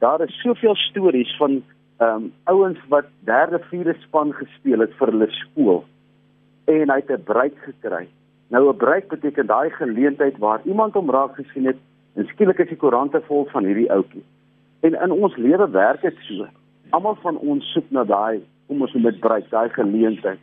Daar 0.01 0.21
is 0.25 0.41
soveel 0.41 0.75
stories 0.75 1.37
van 1.37 1.61
ehm 1.97 2.15
um, 2.15 2.31
ouens 2.43 2.79
wat 2.91 3.05
derde, 3.23 3.59
vierde 3.69 3.93
span 4.03 4.33
gespeel 4.33 4.81
het 4.83 4.95
vir 4.99 5.11
hulle 5.13 5.27
skool 5.31 5.85
en 6.67 6.89
hy 6.91 6.97
het 6.99 7.11
'n 7.11 7.23
breek 7.23 7.55
gekry. 7.67 8.07
Nou 8.49 8.69
'n 8.69 8.77
breek 8.77 9.07
beteken 9.07 9.47
daai 9.47 9.69
geleentheid 9.69 10.37
waar 10.37 10.61
iemand 10.65 10.93
hom 10.93 11.09
raak 11.09 11.35
gesien 11.35 11.65
het 11.65 11.77
en 12.15 12.25
skielik 12.25 12.59
is 12.59 12.67
die 12.67 12.77
koerante 12.77 13.21
vol 13.27 13.45
van 13.51 13.63
hierdie 13.63 13.91
ouetjie. 13.91 14.23
En 14.81 15.01
in 15.01 15.11
ons 15.11 15.35
lewe 15.35 15.69
werk 15.69 16.01
dit 16.01 16.17
so. 16.27 16.47
Almal 16.89 17.15
van 17.15 17.37
ons 17.37 17.71
soek 17.71 17.89
na 17.89 18.03
daai 18.03 18.41
kom 18.67 18.81
ons 18.81 18.93
met 18.93 19.19
breek, 19.19 19.49
daai 19.49 19.69
geleentheid. 19.69 20.39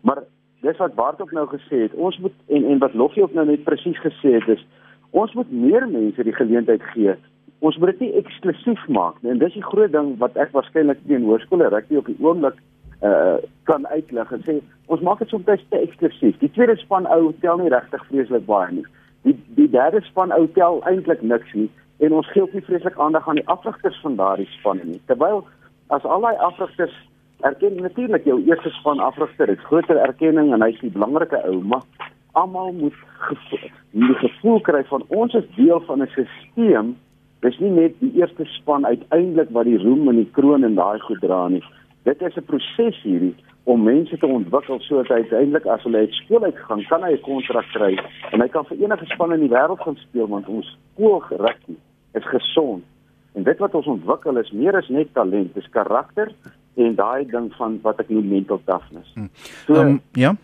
Maar 0.00 0.22
dis 0.60 0.76
wat 0.76 0.94
Bart 0.94 1.20
ook 1.20 1.32
nou 1.32 1.46
gesê 1.46 1.76
het, 1.82 1.94
ons 1.94 2.18
moet 2.18 2.32
en 2.48 2.64
en 2.64 2.78
wat 2.78 2.94
Lofie 2.94 3.22
ook 3.22 3.34
nou 3.34 3.46
net 3.46 3.64
presies 3.64 3.98
gesê 3.98 4.32
het 4.32 4.48
is 4.48 4.66
Ons 5.14 5.34
moet 5.38 5.50
meer 5.52 5.86
mense 5.86 6.26
die 6.26 6.34
geleentheid 6.34 6.82
gee. 6.90 7.14
Ons 7.62 7.76
moet 7.78 7.94
dit 7.94 8.06
nie 8.06 8.14
eksklusief 8.18 8.82
maak 8.90 9.20
nie. 9.22 9.30
En 9.30 9.38
dis 9.38 9.54
die 9.54 9.62
groot 9.62 9.92
ding 9.94 10.16
wat 10.18 10.34
ek 10.42 10.50
waarskynlik 10.56 10.98
teen 11.06 11.26
hoërskole 11.28 11.70
rugby 11.70 12.00
op 12.00 12.10
die 12.10 12.18
oomblik 12.20 12.58
uh 13.04 13.36
kan 13.68 13.86
uitlig 13.88 14.32
en 14.32 14.42
sê 14.44 14.54
ons 14.92 15.00
maak 15.06 15.22
dit 15.22 15.30
soms 15.32 15.46
te 15.46 15.78
eksklusief. 15.78 16.36
Die 16.42 16.50
tweede 16.52 16.76
span 16.80 17.06
ou 17.14 17.32
tel 17.40 17.62
nie 17.62 17.70
regtig 17.72 18.02
vreeslik 18.10 18.44
baie 18.48 18.72
nie. 18.80 18.84
Die 19.24 19.36
die 19.56 19.68
derde 19.70 20.02
span 20.04 20.34
ou 20.36 20.44
tel 20.58 20.82
eintlik 20.90 21.22
niks 21.22 21.54
nie 21.54 21.70
en 22.04 22.12
ons 22.12 22.28
gee 22.32 22.42
ook 22.42 22.52
nie 22.52 22.64
vreeslik 22.66 22.98
aandag 22.98 23.28
aan 23.28 23.38
die 23.40 23.48
afrigters 23.54 24.00
van 24.02 24.18
daardie 24.20 24.48
spanne 24.58 24.84
nie. 24.88 25.00
Terwyl 25.06 25.44
as 25.94 26.04
al 26.04 26.26
daai 26.26 26.36
afrigters 26.48 26.96
erken 27.46 27.80
natuurlik 27.82 28.26
jou 28.28 28.40
eerste 28.48 28.72
span 28.80 29.00
afrigter 29.00 29.48
het 29.52 29.64
groter 29.70 30.00
erkenning 30.00 30.52
en 30.52 30.64
hy's 30.64 30.80
die 30.80 30.92
belangrike 30.92 31.40
ou, 31.48 31.60
maar 31.62 31.84
almal 32.34 32.72
moet 32.72 32.94
die 33.90 34.14
gevoel 34.20 34.60
kry 34.66 34.82
van 34.90 35.04
ons 35.08 35.34
is 35.34 35.48
deel 35.56 35.80
van 35.86 36.02
'n 36.02 36.10
stelsel. 36.12 36.94
Dis 37.40 37.58
nie 37.58 37.70
net 37.70 37.94
die 38.00 38.12
eerste 38.20 38.44
span 38.44 38.86
uiteindelik 38.86 39.50
wat 39.50 39.64
die 39.64 39.78
roem 39.78 40.08
en 40.08 40.16
die 40.16 40.30
kroon 40.32 40.64
en 40.64 40.74
daai 40.74 40.98
goed 40.98 41.20
dra 41.20 41.48
nie. 41.48 41.64
Dit 42.02 42.22
is 42.22 42.36
'n 42.36 42.44
proses 42.44 43.02
hierdie 43.02 43.34
om 43.64 43.82
mense 43.82 44.18
te 44.18 44.26
ontwikkel 44.26 44.80
sodat 44.80 45.08
hy 45.08 45.14
uiteindelik 45.14 45.66
as 45.66 45.82
hulle 45.82 45.98
uit 45.98 46.12
skool 46.12 46.44
uitgaan, 46.44 46.84
kan 46.88 47.02
hy 47.02 47.12
'n 47.12 47.20
kontrak 47.20 47.68
kry 47.72 47.98
en 48.32 48.40
hy 48.40 48.48
kan 48.48 48.64
vir 48.64 48.76
enige 48.76 49.06
span 49.06 49.32
in 49.32 49.40
die 49.40 49.54
wêreld 49.56 49.80
gaan 49.80 49.96
speel 49.96 50.28
want 50.28 50.48
ons 50.48 50.78
skoolgerigte 50.94 51.72
is 52.12 52.26
gesond. 52.26 52.82
En 53.34 53.42
dit 53.42 53.58
wat 53.58 53.74
ons 53.74 53.86
ontwikkel 53.86 54.38
is 54.38 54.50
meer 54.50 54.76
as 54.76 54.88
net 54.88 55.14
talent, 55.14 55.54
dis 55.54 55.68
karakter 55.70 56.32
en 56.74 56.94
daai 56.94 57.26
ding 57.26 57.54
van 57.54 57.78
wat 57.82 58.00
ek 58.00 58.08
noem 58.08 58.28
mental 58.28 58.60
toughness. 58.64 59.10
Hm. 59.14 59.26
So 59.66 59.74
um, 59.74 60.00
ja. 60.12 60.34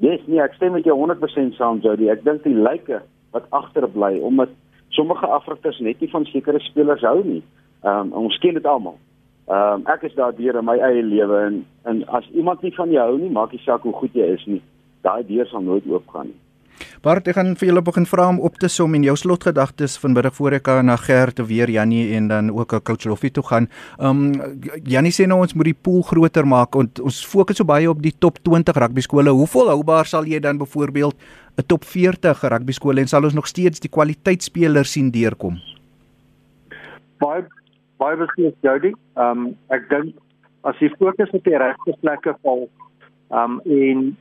Yes, 0.00 0.20
nee, 0.26 0.40
ek 0.40 0.54
stem 0.56 0.72
met 0.72 0.86
jou 0.88 0.96
100% 0.96 1.56
saam, 1.58 1.82
Jody. 1.84 2.08
Ek 2.08 2.22
dink 2.24 2.44
die 2.46 2.56
lyke 2.56 3.02
wat 3.34 3.46
agterbly 3.52 4.16
omdat 4.24 4.52
sommige 4.96 5.28
afrigters 5.28 5.78
net 5.84 6.00
nie 6.00 6.08
van 6.10 6.24
sekere 6.24 6.60
spelers 6.64 7.04
hou 7.04 7.20
nie. 7.24 7.42
Ehm 7.84 8.08
um, 8.08 8.12
ons 8.24 8.38
ken 8.40 8.56
dit 8.56 8.66
almal. 8.66 8.96
Ehm 9.50 9.82
um, 9.82 9.86
ek 9.92 10.08
is 10.08 10.16
daardeur 10.16 10.56
in 10.58 10.64
my 10.64 10.78
eie 10.80 11.04
lewe 11.04 11.42
en 11.50 11.60
en 11.84 12.00
as 12.08 12.28
iemand 12.32 12.64
nie 12.64 12.72
van 12.74 12.90
jou 12.90 13.04
hou 13.10 13.18
nie, 13.20 13.30
maak 13.30 13.52
nie 13.52 13.60
saak 13.64 13.84
hoe 13.84 13.92
goed 14.00 14.16
jy 14.16 14.32
is 14.38 14.46
nie. 14.48 14.62
Daai 15.04 15.20
deur 15.28 15.48
sal 15.52 15.64
nooit 15.68 15.86
oopgaan 15.86 16.32
nie. 16.32 16.40
Bart, 17.02 17.28
ek 17.28 17.36
gaan 17.38 17.54
vir 17.56 17.70
julle 17.70 17.82
begin 17.84 18.06
vra 18.08 18.26
om 18.28 18.40
op 18.44 18.58
te 18.60 18.68
som 18.68 18.94
en 18.94 19.04
jou 19.04 19.14
slotgedagtes 19.16 19.96
vanmiddag 20.02 20.34
voor 20.36 20.58
ek 20.58 20.68
na 20.84 20.96
Gert 21.00 21.40
weer 21.48 21.70
Jannie 21.70 22.14
en 22.16 22.28
dan 22.28 22.50
ook 22.50 22.74
'n 22.74 22.82
coach 22.84 23.04
Loffie 23.04 23.30
toe 23.30 23.42
gaan. 23.42 23.68
Um 23.98 24.32
Jannie 24.84 25.12
sê 25.12 25.26
nou 25.26 25.40
ons 25.40 25.54
moet 25.54 25.64
die 25.64 25.80
pool 25.82 26.02
groter 26.02 26.46
maak 26.46 26.74
en 26.74 26.90
ons 27.02 27.26
fokus 27.26 27.56
so 27.56 27.64
baie 27.64 27.88
op 27.88 28.02
die 28.02 28.12
top 28.18 28.38
20 28.42 28.76
rugby 28.76 29.00
skole. 29.00 29.30
Hoe 29.30 29.46
volhoubaar 29.46 30.06
sal 30.06 30.24
jy 30.24 30.40
dan 30.40 30.58
byvoorbeeld 30.58 31.16
'n 31.58 31.66
top 31.66 31.84
40 31.84 32.42
rugby 32.42 32.72
skole 32.72 33.00
en 33.00 33.08
sal 33.08 33.24
ons 33.24 33.34
nog 33.34 33.46
steeds 33.46 33.80
die 33.80 33.90
kwaliteitspelers 33.90 34.92
sien 34.92 35.10
deurkom? 35.10 35.58
Baie 37.18 37.44
baie 37.98 38.16
beslis 38.16 38.54
Jody. 38.62 38.92
Um 39.16 39.56
ek 39.68 39.88
dink 39.88 40.14
as 40.64 40.76
jy 40.80 40.90
fokus 40.98 41.30
op 41.32 41.44
die 41.44 41.56
regte 41.56 41.96
plekke 42.00 42.34
val 42.42 42.68
um 43.30 43.60
en 43.64 44.16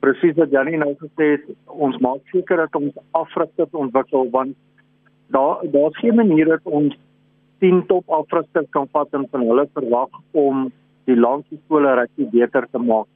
presies 0.00 0.36
wat 0.36 0.50
Janie 0.50 0.78
nou 0.80 0.94
gesê 0.98 1.34
het, 1.36 1.46
ons 1.66 1.96
maak 2.02 2.20
seker 2.34 2.64
dat 2.64 2.76
ons 2.78 2.96
afrigters 3.18 3.70
ontwikkel 3.72 4.28
want 4.34 4.56
daar 5.30 5.62
daar's 5.72 5.98
geen 6.02 6.18
manier 6.18 6.46
dat 6.46 6.64
ons 6.64 6.96
10 7.60 7.86
top 7.86 8.08
afrigters 8.10 8.66
kan 8.70 8.88
vat 8.92 9.12
en 9.14 9.26
van 9.30 9.46
hulle 9.46 9.66
verwag 9.74 10.08
om 10.32 10.70
die 11.04 11.16
landskole 11.16 11.94
regtig 11.98 12.30
beter 12.32 12.66
te 12.70 12.78
maak. 12.78 13.08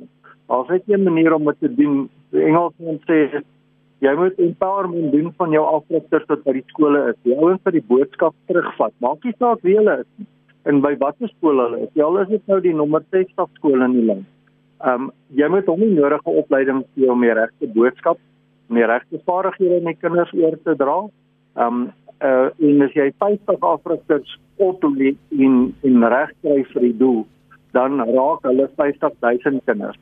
Daar's 0.46 0.68
net 0.68 0.82
een 0.86 1.02
manier 1.02 1.34
om 1.34 1.44
dit 1.44 1.60
te 1.60 1.74
doen. 1.74 2.08
Die 2.34 2.44
Engelsman 2.44 3.00
sê 3.08 3.40
jy 4.04 4.12
moet 4.18 4.38
empowerment 4.42 5.12
doen 5.12 5.32
van 5.38 5.54
jou 5.54 5.64
afrigters 5.64 6.26
tot 6.28 6.44
by 6.44 6.58
die 6.58 6.66
skole 6.74 7.00
is. 7.12 7.18
Die 7.24 7.36
ouens 7.38 7.62
wat 7.64 7.76
die 7.76 7.86
boodskap 7.88 8.36
terugvat. 8.50 8.92
Maak 9.00 9.24
nie 9.24 9.34
saak 9.38 9.64
wie 9.64 9.78
hulle 9.78 10.02
is 10.04 10.28
en 10.68 10.80
by 10.84 10.94
watter 11.00 11.28
skool 11.36 11.60
hulle 11.60 11.82
is. 11.86 11.92
Jy 11.96 12.04
al 12.04 12.20
is 12.24 12.46
nou 12.50 12.60
die 12.60 12.76
nommer 12.76 13.04
60 13.16 13.48
skool 13.58 13.84
in 13.84 13.96
die 13.96 14.06
land. 14.12 14.33
Ehm 14.82 15.08
um, 15.08 15.10
jy 15.38 15.48
moet 15.48 15.68
hom 15.70 15.80
nie 15.80 15.94
nodige 15.94 16.30
opleiding 16.42 16.82
gee 16.94 17.10
om 17.10 17.20
die 17.22 17.34
regte 17.34 17.68
boodskap, 17.74 18.18
die 18.74 18.86
regte 18.86 19.20
vaardighede 19.26 19.78
aan 19.80 19.92
die 19.92 20.00
kinders 20.00 20.32
oor 20.34 20.56
te 20.64 20.74
dra. 20.80 20.96
Ehm 21.56 21.84
um, 21.84 21.92
uh 22.24 22.48
en 22.58 22.82
as 22.86 22.96
jy 22.96 23.10
50 23.22 23.62
afrigters 23.70 24.34
oplei 24.62 25.14
in 25.30 25.74
in 25.82 26.02
regkry 26.02 26.64
vir 26.72 26.86
die 26.88 26.96
doel, 26.98 27.24
dan 27.72 28.02
raak 28.10 28.44
hulle 28.48 28.68
50000 28.76 29.64
kinders. 29.66 29.98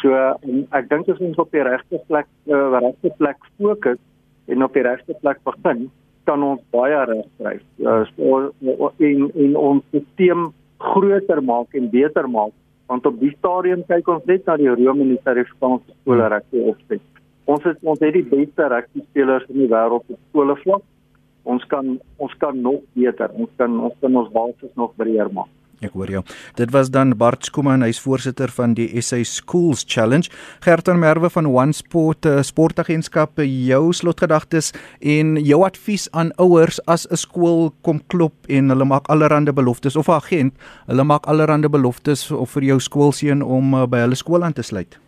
So 0.00 0.14
en 0.14 0.64
ek 0.78 0.88
dink 0.90 1.08
as 1.08 1.22
ons 1.22 1.38
op 1.38 1.52
die 1.54 1.66
regte 1.66 2.00
plek 2.08 2.30
uh 2.46 2.78
regte 2.78 3.14
plek 3.18 3.38
fokus 3.58 4.00
en 4.46 4.62
op 4.62 4.74
die 4.74 4.86
regte 4.86 5.14
plek 5.22 5.40
begin, 5.44 5.88
kan 6.28 6.42
ons 6.42 6.62
baie 6.74 7.04
reg 7.10 7.30
kry. 7.38 7.56
Uh 7.82 8.02
so 8.14 8.52
in 8.98 9.30
in 9.34 9.56
ons 9.56 9.84
stelsel 9.90 10.52
groter 10.84 11.40
maak 11.42 11.74
en 11.74 11.90
beter 11.90 12.28
maak 12.28 12.52
want 12.86 13.06
op 13.06 13.18
die 13.20 13.32
stadium 13.38 13.82
kyk 13.88 14.08
ons 14.12 14.24
net 14.28 14.46
na 14.46 14.56
die 14.60 14.70
Rome 14.70 15.06
en 15.06 15.14
die 15.14 15.20
Suid-Afrikaanse 15.22 15.96
skole 16.02 16.28
rugby 16.32 16.64
opset. 16.72 17.04
Ons 17.44 17.64
het 17.68 17.80
ons 17.82 18.00
het 18.00 18.16
die 18.16 18.24
beste 18.28 18.68
rugby 18.72 19.04
spelers 19.08 19.48
in 19.52 19.62
die 19.64 19.70
wêreld 19.72 20.04
op 20.04 20.20
skoolvlak. 20.30 20.84
Ons 21.44 21.64
kan 21.68 21.96
ons 22.16 22.34
kan 22.40 22.60
nog 22.60 22.80
beter. 22.96 23.32
Ons 23.36 23.52
kan 23.60 23.80
ons 23.88 23.96
kan 24.00 24.16
ons 24.16 24.32
basis 24.32 24.72
nog 24.80 24.96
breër 25.00 25.32
maak. 25.32 25.50
Ek 25.84 25.92
hoor 25.92 26.10
jou. 26.10 26.22
Dit 26.56 26.72
was 26.72 26.90
dan 26.90 27.12
Bart 27.20 27.44
Skuman, 27.44 27.84
hy's 27.84 28.00
voorsitter 28.00 28.52
van 28.54 28.74
die 28.78 28.88
SA 29.02 29.20
Schools 29.28 29.84
Challenge. 29.86 30.30
Gerton 30.64 30.98
Merwe 31.02 31.30
van 31.30 31.48
One 31.50 31.76
Sport 31.76 32.26
uh, 32.26 32.40
Sportagentskap, 32.42 33.42
jou 33.44 33.92
slotgedagtes 33.92 34.72
en 35.00 35.36
jou 35.44 35.60
advies 35.66 36.08
aan 36.12 36.32
ouers 36.40 36.80
as 36.88 37.06
'n 37.10 37.20
skool 37.20 37.72
kom 37.82 38.00
klop 38.08 38.34
en 38.48 38.72
hulle 38.72 38.84
maak 38.84 39.08
allerlei 39.08 39.52
beloftes 39.52 39.96
of 39.96 40.08
'n 40.08 40.16
agent, 40.16 40.54
hulle 40.86 41.04
maak 41.04 41.26
allerlei 41.26 41.68
beloftes 41.68 42.30
of 42.30 42.50
vir 42.50 42.62
jou 42.62 42.80
skoolseun 42.80 43.42
om 43.42 43.74
uh, 43.74 43.86
by 43.86 43.98
hulle 43.98 44.16
skool 44.16 44.44
aan 44.44 44.52
te 44.52 44.62
sluit. 44.62 45.03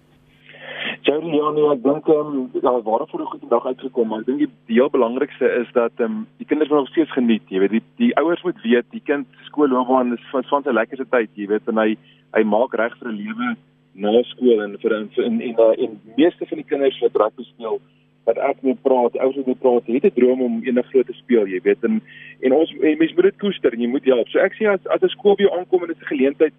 Ja 1.27 1.51
nee, 1.51 1.69
ek 1.73 1.83
dink 1.83 2.09
ehm 2.09 2.33
um, 2.33 2.51
daar 2.61 2.83
was 2.83 3.11
voor 3.11 3.21
'n 3.21 3.33
goeie 3.33 3.49
dag 3.49 3.67
uitgekom, 3.67 4.09
maar 4.09 4.21
ek 4.21 4.27
dink 4.27 4.39
die, 4.39 4.51
heel 4.67 4.91
belangrikste 4.91 5.47
is 5.63 5.73
dat 5.73 5.93
ehm 5.97 6.13
um, 6.13 6.27
die 6.37 6.47
kinders 6.47 6.71
moet 6.71 6.79
nog 6.79 6.89
steeds 6.89 7.13
geniet, 7.13 7.43
jy 7.49 7.59
weet, 7.59 7.71
die 7.71 7.83
die 7.97 8.17
ouers 8.17 8.43
moet 8.43 8.63
weet 8.63 8.85
die 8.91 9.03
kind 9.05 9.27
skoolloopbaan 9.49 10.13
is 10.13 10.25
van 10.31 10.45
van 10.45 10.63
sy 10.63 10.71
lekkerste 10.71 11.07
tyd, 11.11 11.31
jy 11.35 11.47
weet, 11.47 11.67
en 11.67 11.79
hy 11.79 11.97
hy 12.37 12.43
maak 12.43 12.75
reg 12.75 12.99
vir 12.99 13.09
'n 13.09 13.17
lewe 13.17 13.57
na 13.95 14.23
skool 14.23 14.63
en 14.63 14.79
vir 14.79 14.93
in 14.93 15.11
in 15.17 15.41
en 15.41 15.61
uh, 15.61 15.75
en 15.85 16.01
meeste 16.17 16.47
van 16.47 16.59
die 16.59 16.71
kinders 16.73 17.01
wat 17.01 17.17
rugby 17.17 17.43
speel 17.43 17.81
wat 18.27 18.39
ek 18.39 18.63
mee 18.63 18.75
praat, 18.83 19.17
ouers 19.17 19.47
moet 19.47 19.61
praat, 19.61 19.87
het 19.87 20.05
'n 20.05 20.15
droom 20.21 20.41
om 20.43 20.63
eendag 20.63 20.87
groot 20.87 21.07
te 21.07 21.13
speel, 21.13 21.47
jy 21.47 21.61
weet, 21.63 21.85
en 21.85 22.03
En 22.41 22.53
ons 22.53 22.73
en 22.81 22.99
mens 22.99 23.13
moet 23.15 23.23
dit 23.23 23.37
koester 23.37 23.73
en 23.73 23.81
jy 23.81 23.89
moet 23.89 24.05
help. 24.05 24.29
So 24.29 24.41
ek 24.43 24.57
sê 24.59 24.69
as 24.69 24.87
as 24.93 25.03
'n 25.03 25.15
skool 25.15 25.37
by 25.37 25.47
jou 25.47 25.53
aankom 25.57 25.83
en 25.83 25.89
dit 25.89 25.97
is 25.97 26.03
'n 26.03 26.15
geleentheid, 26.15 26.55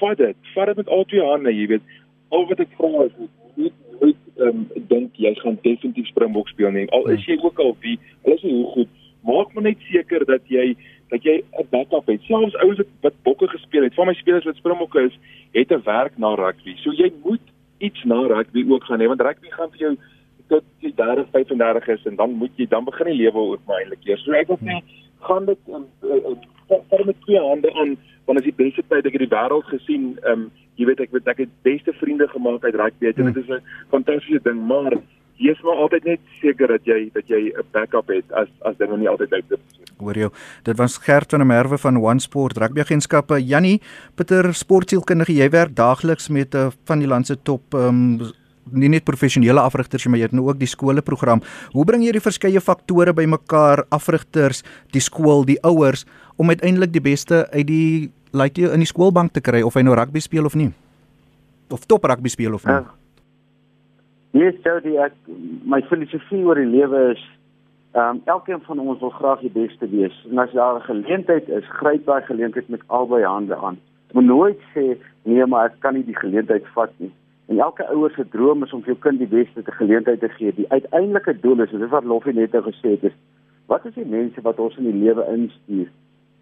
vat 0.00 0.16
dit. 0.16 0.36
Vat 0.54 0.66
dit 0.66 0.76
met 0.76 0.88
al 0.88 1.04
twee 1.04 1.24
hande, 1.24 1.52
jy 1.52 1.66
weet. 1.66 1.82
Al 2.30 2.46
wat 2.46 2.60
ek 2.60 2.72
vra 2.78 3.04
is 3.04 3.12
nie 3.58 3.72
nooit 3.98 4.22
ehm 4.38 4.48
um, 4.48 4.86
dink 4.90 5.18
jy 5.18 5.34
gaan 5.42 5.58
definitief 5.62 6.06
Springbok 6.12 6.48
speel 6.48 6.70
nie. 6.74 6.86
Al 6.94 7.08
is 7.14 7.26
jy 7.26 7.38
ook 7.42 7.58
al 7.62 7.74
wie, 7.84 7.98
al 8.24 8.36
is 8.36 8.44
jy 8.46 8.54
hoe 8.54 8.70
goed, 8.76 8.94
maak 9.26 9.52
maar 9.54 9.66
net 9.66 9.82
seker 9.90 10.24
dat 10.28 10.46
jy 10.46 10.76
dat 11.12 11.24
jy 11.24 11.40
'n 11.40 11.66
backup 11.70 12.06
het. 12.06 12.22
Selfs 12.28 12.56
ouens 12.62 12.82
wat 13.00 13.22
bokke 13.22 13.48
gespeel 13.48 13.82
het, 13.82 13.94
van 13.94 14.06
my 14.06 14.14
spelers 14.14 14.44
wat 14.44 14.56
Springbokke 14.56 15.06
is, 15.08 15.18
het 15.52 15.72
'n 15.72 15.82
werk 15.84 16.18
na 16.18 16.34
rugby. 16.34 16.76
So 16.76 16.92
jy 16.92 17.12
moet 17.24 17.44
iets 17.78 18.04
na 18.04 18.20
rugby 18.26 18.64
ook 18.68 18.84
gaan 18.84 19.00
hê 19.00 19.06
want 19.06 19.20
rugby 19.20 19.50
gaan 19.50 19.70
vir 19.70 19.78
jou 19.78 19.96
tot 20.48 20.64
jy 20.80 20.92
30, 20.96 21.26
35 21.30 21.88
is 21.88 22.06
en 22.06 22.16
dan 22.16 22.30
moet 22.30 22.50
jy 22.56 22.66
dan 22.66 22.84
begin 22.84 23.06
die 23.06 23.22
lewe 23.22 23.38
ook 23.38 23.60
maar 23.66 23.80
eintlik 23.80 24.06
eers. 24.06 24.22
So 24.24 24.32
ek 24.32 24.48
wil 24.48 24.58
sê 24.62 24.80
gaan 25.20 25.44
dit 25.46 25.58
in 25.66 25.84
vir 26.68 27.04
met 27.06 27.20
twee 27.26 27.40
hande 27.40 27.72
aan 27.74 27.96
want 28.26 28.38
as 28.38 28.44
die 28.44 28.56
beste 28.56 28.82
tyd 28.88 29.06
ek 29.06 29.14
het 29.16 29.24
die 29.24 29.36
wêreld 29.36 29.64
gesien, 29.72 30.18
ehm 30.22 30.32
um, 30.32 30.50
jy 30.78 30.86
weet 30.86 31.00
ek 31.00 31.12
weet 31.12 31.28
ek 31.28 31.38
het 31.38 31.54
beste 31.66 31.92
vriende 31.92 32.28
gemaak 32.28 32.64
uit 32.64 32.74
rugby 32.74 33.06
en 33.10 33.32
dit 33.32 33.36
is 33.36 33.48
'n 33.50 33.62
fantastiese 33.90 34.42
ding, 34.44 34.60
maar 34.66 34.94
jy 35.38 35.50
is 35.50 35.62
maar 35.62 35.80
altyd 35.84 36.04
net 36.04 36.20
seker 36.40 36.68
dat 36.68 36.84
jy 36.84 37.10
dat 37.14 37.26
jy 37.26 37.52
'n 37.56 37.66
backup 37.72 38.08
het 38.08 38.32
as 38.32 38.48
as 38.62 38.76
dinge 38.76 38.98
nie 38.98 39.08
altyd 39.08 39.32
uitloop 39.32 39.60
nie 39.60 39.78
hoor 39.98 40.18
jou. 40.18 40.30
Dit 40.62 40.76
was 40.78 40.98
Gert 41.02 41.30
van 41.30 41.42
der 41.42 41.48
Merwe 41.48 41.78
van 41.78 41.96
One 41.96 42.20
Sport 42.20 42.58
Rugby 42.58 42.80
Agentskappe. 42.80 43.40
Jannie, 43.44 43.80
Pieter 44.14 44.54
sportsielkundige, 44.54 45.34
jy 45.34 45.48
werk 45.50 45.74
daagliks 45.76 46.28
met 46.28 46.54
'n 46.54 46.56
uh, 46.56 46.70
van 46.84 46.98
die 46.98 47.08
land 47.08 47.26
se 47.26 47.36
top 47.42 47.74
ehm 47.74 47.88
um, 47.88 48.32
nie 48.72 48.88
net 48.88 49.04
professionele 49.04 49.60
afrigters 49.60 50.06
maar 50.06 50.18
jy 50.18 50.24
het 50.24 50.32
nou 50.32 50.48
ook 50.48 50.58
die 50.58 50.68
skole 50.68 51.02
program. 51.02 51.40
Hoe 51.72 51.84
bring 51.84 52.04
jy 52.04 52.12
die 52.12 52.20
verskeie 52.20 52.60
faktore 52.60 53.12
bymekaar, 53.12 53.84
afrigters, 53.88 54.62
die 54.92 55.00
skool, 55.00 55.44
die 55.44 55.58
ouers 55.62 56.04
om 56.38 56.48
uiteindelik 56.48 56.92
die 56.94 57.04
beste 57.04 57.46
uit 57.50 57.66
die 57.66 58.10
like 58.32 58.62
in 58.62 58.84
die 58.84 58.88
skoolbank 58.88 59.34
te 59.34 59.42
kry 59.44 59.62
of 59.66 59.74
hy 59.74 59.82
nou 59.82 59.96
rugby 59.98 60.22
speel 60.22 60.46
of 60.48 60.54
nie? 60.54 60.70
Of 61.74 61.86
top 61.90 62.06
rugby 62.08 62.30
speel 62.32 62.54
of 62.54 62.64
nie? 62.64 62.78
Uh, 62.78 62.94
yes, 64.38 64.56
so 64.64 64.78
die 64.84 64.96
ek 65.02 65.16
my 65.64 65.82
filosofie 65.90 66.44
oor 66.46 66.60
die 66.60 66.70
lewe 66.70 67.10
is 67.12 67.24
Ehm 67.92 68.08
um, 68.08 68.20
elkeen 68.24 68.60
van 68.60 68.78
ons 68.78 69.00
wil 69.00 69.10
graag 69.10 69.40
die 69.40 69.50
beste 69.50 69.88
wees. 69.88 70.26
En 70.30 70.38
as 70.38 70.52
daar 70.52 70.76
'n 70.76 70.88
geleentheid 70.90 71.48
is, 71.48 71.64
gryp 71.68 72.04
daai 72.06 72.22
geleentheid 72.22 72.68
met 72.68 72.82
albei 72.86 73.24
hande 73.24 73.56
aan. 73.56 73.78
Moet 74.12 74.24
nooit 74.24 74.60
sê 74.74 74.96
nee, 75.22 75.46
maar 75.46 75.64
ek 75.64 75.74
kan 75.78 75.94
nie 75.94 76.04
die 76.04 76.16
geleentheid 76.16 76.66
vat 76.74 76.92
nie. 76.96 77.12
En 77.46 77.58
elke 77.58 77.88
ouer 77.88 78.10
se 78.10 78.28
droom 78.28 78.62
is 78.62 78.72
om 78.72 78.82
vir 78.82 78.92
jou 78.92 78.98
kind 78.98 79.18
die 79.18 79.36
beste 79.38 79.62
te 79.62 79.72
geleentheid 79.72 80.20
te 80.20 80.28
gee. 80.28 80.52
Die 80.54 80.68
uiteindelike 80.68 81.40
doel 81.40 81.60
is, 81.60 81.70
dis 81.70 81.90
wat 81.90 82.04
Loffie 82.04 82.32
net 82.32 82.52
nou 82.52 82.62
gesê 82.62 82.88
het, 82.90 83.04
is 83.04 83.16
wat 83.66 83.86
is 83.86 83.94
die 83.94 84.06
mense 84.06 84.40
wat 84.40 84.58
ons 84.58 84.76
in 84.76 84.84
die 84.84 85.04
lewe 85.04 85.24
instuur? 85.32 85.88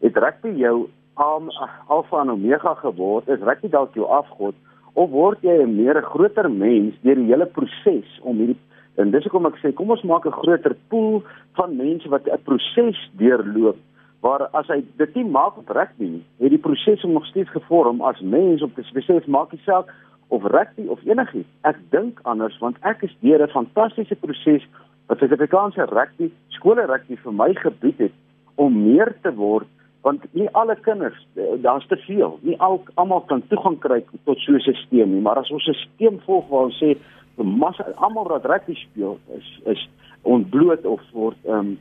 Het 0.01 0.17
rugby 0.17 0.49
jou 0.49 0.89
al 1.15 1.53
alfa 1.87 2.21
en 2.21 2.31
omega 2.31 2.75
geword? 2.75 3.29
Is 3.29 3.41
rugby 3.41 3.69
dalk 3.69 3.95
jou 3.95 4.07
afgod 4.07 4.55
of 4.95 5.11
word 5.11 5.43
jy 5.43 5.63
'n 5.63 5.77
meer 5.77 6.03
groter 6.03 6.51
mens 6.51 6.95
deur 7.03 7.15
die 7.15 7.33
hele 7.33 7.47
proses 7.47 8.21
om 8.23 8.37
hierdie 8.37 8.61
En 8.97 9.11
dis 9.13 9.27
hoekom 9.29 9.49
ek 9.51 9.59
sê 9.61 9.73
kom 9.77 9.93
ons 9.93 10.05
maak 10.09 10.25
'n 10.27 10.39
groter 10.41 10.75
pool 10.89 11.23
van 11.59 11.77
mense 11.77 12.09
wat 12.09 12.29
'n 12.29 12.45
proses 12.49 12.99
deurloop 13.21 13.77
waar 14.25 14.49
as 14.59 14.67
hy 14.67 14.83
dit 14.97 15.15
nie 15.15 15.25
maak 15.25 15.59
op 15.59 15.69
rugby 15.69 16.09
nie, 16.09 16.25
het 16.41 16.51
die 16.51 16.59
proses 16.59 17.03
hom 17.03 17.13
nog 17.13 17.27
steeds 17.27 17.51
gevorm 17.51 18.01
as 18.01 18.21
mens 18.21 18.63
op 18.63 18.79
'n 18.79 18.83
spesifieke 18.83 19.31
maak 19.31 19.53
nie 19.53 19.61
saak 19.65 19.93
of 20.29 20.43
rugby 20.43 20.87
of 20.89 21.05
enigiets. 21.05 21.49
Ek 21.63 21.77
dink 21.91 22.21
anders 22.23 22.59
want 22.59 22.77
ek 22.81 23.03
is 23.03 23.15
deur 23.21 23.43
'n 23.43 23.57
fantastiese 23.59 24.17
proses 24.17 24.65
wat 25.07 25.19
Suid-Afrikaanse 25.19 25.85
rugby 25.85 26.33
skole 26.49 26.87
rugby 26.87 27.17
vir 27.17 27.33
my 27.33 27.55
gebied 27.55 27.99
het 27.99 28.13
om 28.55 28.83
meer 28.83 29.15
te 29.23 29.35
word 29.35 29.69
want 30.07 30.23
nie 30.39 30.47
alle 30.55 30.77
kinders 30.87 31.19
daar's 31.63 31.87
te 31.91 31.97
veel. 31.97 32.39
Nie 32.47 32.55
al 32.63 32.79
almal 32.95 33.25
kan 33.27 33.43
toegang 33.51 33.79
kry 33.83 34.05
tot 34.29 34.39
so 34.39 34.53
'n 34.53 34.61
stelsel 34.61 35.07
nie 35.07 35.21
maar 35.21 35.39
as 35.43 35.51
ons 35.51 35.67
'n 35.69 35.75
stelsel 35.75 36.21
volg 36.27 36.49
waar 36.49 36.69
ons 36.69 36.83
sê 36.83 36.97
massa 37.37 37.85
almal 37.97 38.29
wat 38.29 38.45
rugby 38.45 38.75
speel 38.75 39.19
is 39.39 39.49
is 39.65 39.89
ontbloot 40.23 40.87
of 40.87 41.01
word 41.13 41.37
ehm 41.45 41.77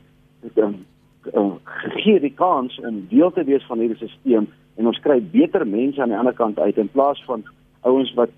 um, 0.56 0.84
um, 1.34 1.58
gegee 1.64 2.20
die 2.20 2.34
kans 2.34 2.80
om 2.80 3.06
deel 3.08 3.32
te 3.32 3.44
wees 3.44 3.66
van 3.66 3.78
hierdie 3.78 3.96
stelsel 3.96 4.46
en 4.76 4.86
ons 4.86 5.00
kry 5.00 5.20
beter 5.20 5.66
mense 5.66 6.02
aan 6.02 6.14
die 6.14 6.18
ander 6.18 6.34
kant 6.34 6.58
uit 6.58 6.76
in 6.76 6.88
plaas 6.88 7.24
van 7.24 7.44
ouens 7.80 8.14
wat 8.14 8.30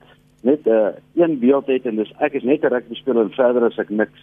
net 0.42 0.66
'n 0.66 0.70
uh, 0.70 0.88
een 1.14 1.38
beeld 1.38 1.66
het 1.66 1.86
en 1.86 1.96
dis 1.96 2.12
ek 2.18 2.32
is 2.32 2.42
net 2.42 2.62
'n 2.62 2.72
rugby 2.74 2.94
speler 2.94 3.22
en 3.22 3.30
verder 3.40 3.64
as 3.64 3.78
ek 3.78 3.90
niks 3.90 4.20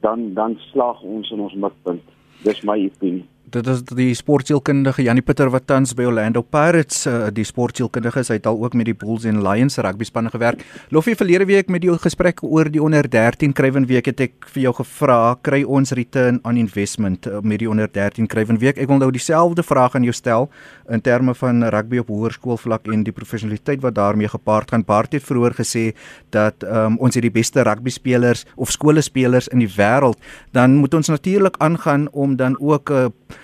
dan 0.00 0.34
dan 0.34 0.58
slag 0.72 1.02
ons 1.02 1.30
in 1.30 1.40
ons 1.40 1.54
mikpunt. 1.54 2.04
Dis 2.42 2.62
my 2.62 2.84
opinie 2.84 3.26
dit 3.54 3.68
is 3.70 3.82
die 3.94 4.10
sportsielkundige 4.16 5.04
Janie 5.06 5.22
Pieter 5.22 5.50
wat 5.54 5.68
tans 5.70 5.92
by 5.94 6.06
Orlando 6.08 6.42
Pirates 6.42 7.04
uh, 7.06 7.28
die 7.34 7.44
sportsielkundige 7.46 8.24
is 8.24 8.30
hy 8.32 8.38
het 8.40 8.48
al 8.50 8.58
ook 8.58 8.74
met 8.74 8.88
die 8.88 8.94
Bulls 8.98 9.26
en 9.28 9.38
Lions 9.44 9.78
rugby 9.78 10.06
spanne 10.08 10.32
gewerk. 10.34 10.64
Loffie 10.90 11.14
verlede 11.18 11.46
week 11.46 11.70
met 11.70 11.84
die 11.84 11.94
gesprek 12.02 12.42
oor 12.42 12.66
die 12.72 12.82
onder 12.82 13.06
13 13.06 13.54
Kruiven 13.56 13.86
week 13.86 14.10
het 14.10 14.24
ek 14.26 14.48
vir 14.50 14.64
jou 14.66 14.72
gevra 14.80 15.36
kry 15.46 15.62
ons 15.62 15.94
return 15.94 16.40
on 16.42 16.58
investment 16.58 17.28
uh, 17.30 17.38
met 17.42 17.62
die 17.62 17.70
onder 17.70 17.90
13 17.92 18.26
Kruiven 18.26 18.58
week. 18.62 18.80
Ek 18.82 18.90
wil 18.90 18.98
nou 19.02 19.12
dieselfde 19.14 19.62
vraag 19.66 19.94
aan 19.94 20.06
jou 20.06 20.14
stel 20.16 20.50
in 20.90 21.02
terme 21.06 21.36
van 21.38 21.62
rugby 21.70 22.02
op 22.02 22.10
hoërskoolvlak 22.10 22.90
en 22.90 23.06
die 23.06 23.14
professionaliteit 23.14 23.82
wat 23.86 23.94
daarmee 23.94 24.30
gepaard 24.32 24.74
gaan. 24.74 24.86
Bart 24.86 25.14
het 25.14 25.22
vroeër 25.26 25.54
gesê 25.60 25.86
dat 26.34 26.66
um, 26.66 26.98
ons 26.98 27.14
het 27.14 27.22
die 27.22 27.34
beste 27.34 27.62
rugby 27.66 27.94
spelers 27.94 28.42
of 28.56 28.74
skoolspelers 28.74 29.46
in 29.54 29.62
die 29.62 29.70
wêreld. 29.78 30.18
Dan 30.50 30.80
moet 30.82 30.94
ons 30.98 31.14
natuurlik 31.14 31.54
aangaan 31.62 32.10
om 32.10 32.36
dan 32.36 32.58
ook 32.58 32.90
'n 32.90 33.06
uh, 33.06 33.34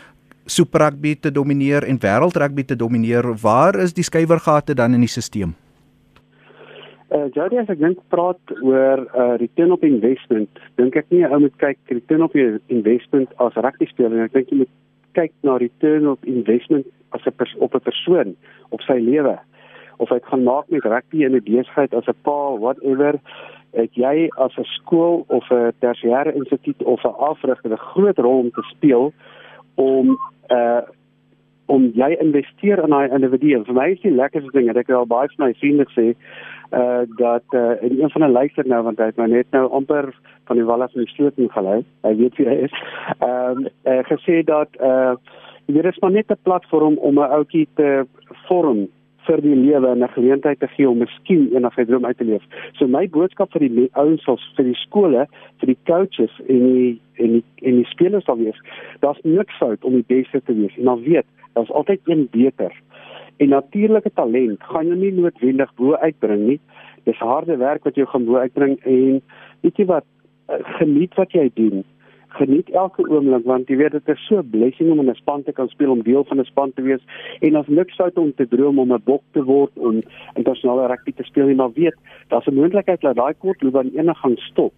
Super 0.46 0.80
Rugby 0.80 1.14
te 1.14 1.30
domineer 1.30 1.84
en 1.86 1.98
Wêreld 2.02 2.36
Rugby 2.36 2.64
te 2.64 2.76
domineer, 2.76 3.26
waar 3.42 3.78
is 3.78 3.94
die 3.94 4.02
skuiwergate 4.02 4.74
dan 4.74 4.94
in 4.94 5.04
die 5.04 5.10
stelsel? 5.10 5.54
Uh 7.12 7.28
Jody 7.36 7.58
as 7.60 7.68
ek 7.68 7.78
dink 7.78 7.98
praat 8.08 8.54
oor 8.64 9.04
uh 9.12 9.34
return 9.36 9.74
op 9.74 9.84
investment, 9.84 10.48
dink 10.80 10.96
ek 10.96 11.10
nie 11.12 11.22
ou 11.28 11.42
moet 11.44 11.54
kyk 11.60 11.78
return 11.92 12.24
op 12.24 12.34
investment 12.34 13.34
as 13.44 13.58
rugby 13.60 13.86
speler, 13.90 14.24
ek 14.24 14.32
dink 14.32 14.50
jy 14.50 14.62
moet 14.62 14.72
kyk 15.18 15.34
na 15.44 15.58
return 15.60 16.08
op 16.08 16.24
investment 16.24 16.88
as 17.12 17.20
'n 17.28 17.34
op 17.60 17.74
'n 17.74 17.84
persoon 17.84 18.34
op 18.70 18.80
sy 18.80 18.98
lewe. 18.98 19.38
Of 19.98 20.08
hy 20.08 20.18
gaan 20.24 20.42
maak 20.42 20.70
met 20.70 20.88
rugby 20.88 21.22
in 21.22 21.36
'n 21.36 21.44
besigheid 21.44 21.94
as 21.94 22.08
'n 22.08 22.16
pa, 22.24 22.56
whatever, 22.56 23.20
het 23.76 23.92
jy 23.94 24.28
as 24.40 24.56
'n 24.56 24.64
skool 24.80 25.24
of 25.28 25.44
'n 25.50 25.72
tersiêre 25.84 26.34
instituut 26.34 26.82
of 26.82 27.04
'n 27.04 27.14
afrigter 27.30 27.72
'n 27.72 27.86
groot 27.92 28.18
rol 28.18 28.38
om 28.38 28.50
te 28.50 28.62
speel 28.74 29.12
om 29.74 30.16
uh 30.50 30.82
om 31.72 31.86
jy 31.96 32.10
investeer 32.20 32.82
in 32.84 32.92
daai 32.92 33.12
individu. 33.14 33.62
Vir 33.64 33.76
my 33.76 33.86
is 33.94 34.00
die 34.02 34.12
lekkerste 34.12 34.50
ding, 34.52 34.66
ek 34.68 34.90
het 34.90 34.96
al 34.96 35.06
baie 35.08 35.30
van 35.32 35.46
my 35.46 35.54
vriende 35.60 35.86
sê 35.94 36.12
uh 36.76 37.04
dat 37.16 37.56
uh 37.56 37.76
in 37.80 38.00
een 38.00 38.10
van 38.10 38.24
'n 38.24 38.32
luister 38.32 38.66
nou 38.66 38.82
want 38.82 38.98
hy 38.98 39.08
het 39.12 39.16
my 39.16 39.26
net 39.26 39.46
nou 39.52 39.70
amper 39.70 40.12
van 40.46 40.56
die 40.56 40.64
wal 40.64 40.82
af 40.82 40.94
in 40.94 41.04
die 41.04 41.12
stoot 41.12 41.38
ingelei. 41.38 41.84
Hy 42.02 42.14
weet 42.16 42.36
wie 42.36 42.48
hy 42.48 42.58
is. 42.68 42.74
Ehm 43.20 43.64
um, 43.64 43.68
uh, 43.84 44.02
gesê 44.10 44.42
dat 44.44 44.68
uh 44.80 45.14
hier 45.66 45.84
is 45.84 45.98
maar 45.98 46.10
net 46.10 46.30
'n 46.30 46.42
platform 46.42 46.98
om 46.98 47.18
'n 47.18 47.32
ouetjie 47.38 47.68
te 47.74 48.06
vorm 48.48 48.88
vir 49.26 49.42
die 49.44 49.54
lewe 49.56 49.88
en 49.88 50.02
'n 50.02 50.14
geleentheid 50.16 50.60
te 50.60 50.68
gee 50.74 50.88
om 50.88 50.98
miskien 50.98 51.48
eendag 51.52 51.74
sy 51.74 51.84
droom 51.84 52.04
uit 52.04 52.18
te 52.18 52.24
leef. 52.24 52.42
So 52.78 52.86
my 52.86 53.06
boodskap 53.08 53.52
vir 53.52 53.60
die 53.60 53.88
ouens 53.92 54.22
sal 54.24 54.38
vir 54.56 54.64
die 54.64 54.80
skole, 54.84 55.26
vir 55.60 55.66
die 55.66 55.78
coaches 55.86 56.32
en 56.48 56.62
die 56.72 57.00
en 57.18 57.32
die 57.32 57.44
en 57.62 57.76
die 57.76 57.90
spelers 57.90 58.24
sal 58.24 58.38
wees, 58.38 58.58
daar's 59.00 59.22
niks 59.22 59.54
fout 59.58 59.84
om 59.84 59.92
die 59.92 60.08
beste 60.08 60.40
te 60.40 60.54
wees. 60.54 60.76
En 60.76 60.84
dan 60.84 61.02
weet, 61.02 61.26
daar's 61.54 61.70
altyd 61.70 62.00
een 62.06 62.28
beter. 62.30 62.72
En 63.36 63.48
natuurlike 63.48 64.10
talent 64.14 64.62
gaan 64.62 64.86
jou 64.86 64.96
nie 64.96 65.12
noodwendig 65.12 65.74
bo 65.74 65.94
uitbring 65.94 66.46
nie. 66.46 66.60
Dis 67.04 67.18
harde 67.18 67.56
werk 67.56 67.84
wat 67.84 67.94
jou 67.94 68.06
gaan 68.06 68.24
bo 68.24 68.36
uitbring 68.36 68.78
en 68.84 69.22
weet 69.60 69.76
jy 69.76 69.84
wat, 69.84 70.04
geniet 70.78 71.14
wat 71.14 71.32
jy 71.32 71.50
doen 71.54 71.84
geniet 72.38 72.70
elke 72.70 73.04
oomblik 73.08 73.44
want 73.48 73.68
jy 73.70 73.76
weet 73.80 73.94
dit 73.96 74.08
is 74.08 74.26
so 74.26 74.38
'n 74.38 74.50
blessing 74.50 74.90
om 74.90 75.00
in 75.00 75.10
'n 75.10 75.14
span 75.14 75.42
te 75.42 75.52
kan 75.52 75.68
speel 75.68 75.90
om 75.90 76.02
deel 76.02 76.24
van 76.24 76.40
'n 76.40 76.44
span 76.44 76.72
te 76.72 76.82
wees. 76.82 77.02
En 77.40 77.56
as 77.56 77.66
niks 77.66 77.96
sou 77.96 78.10
om 78.14 78.34
te 78.34 78.48
droom 78.48 78.78
om 78.78 78.92
'n 78.92 79.02
bok 79.04 79.22
te 79.32 79.42
word 79.44 79.72
om 79.74 80.02
internasionale 80.34 80.86
rugby 80.86 81.12
te 81.12 81.22
speel 81.22 81.48
en 81.48 81.56
maar 81.56 81.72
weet 81.72 81.96
daar's 82.28 82.46
'n 82.46 82.54
moontlikheid 82.54 83.00
dat 83.00 83.16
daai 83.16 83.34
kortloop 83.38 83.76
aan 83.76 83.90
enige 83.94 84.18
gaan 84.20 84.36
stop. 84.36 84.72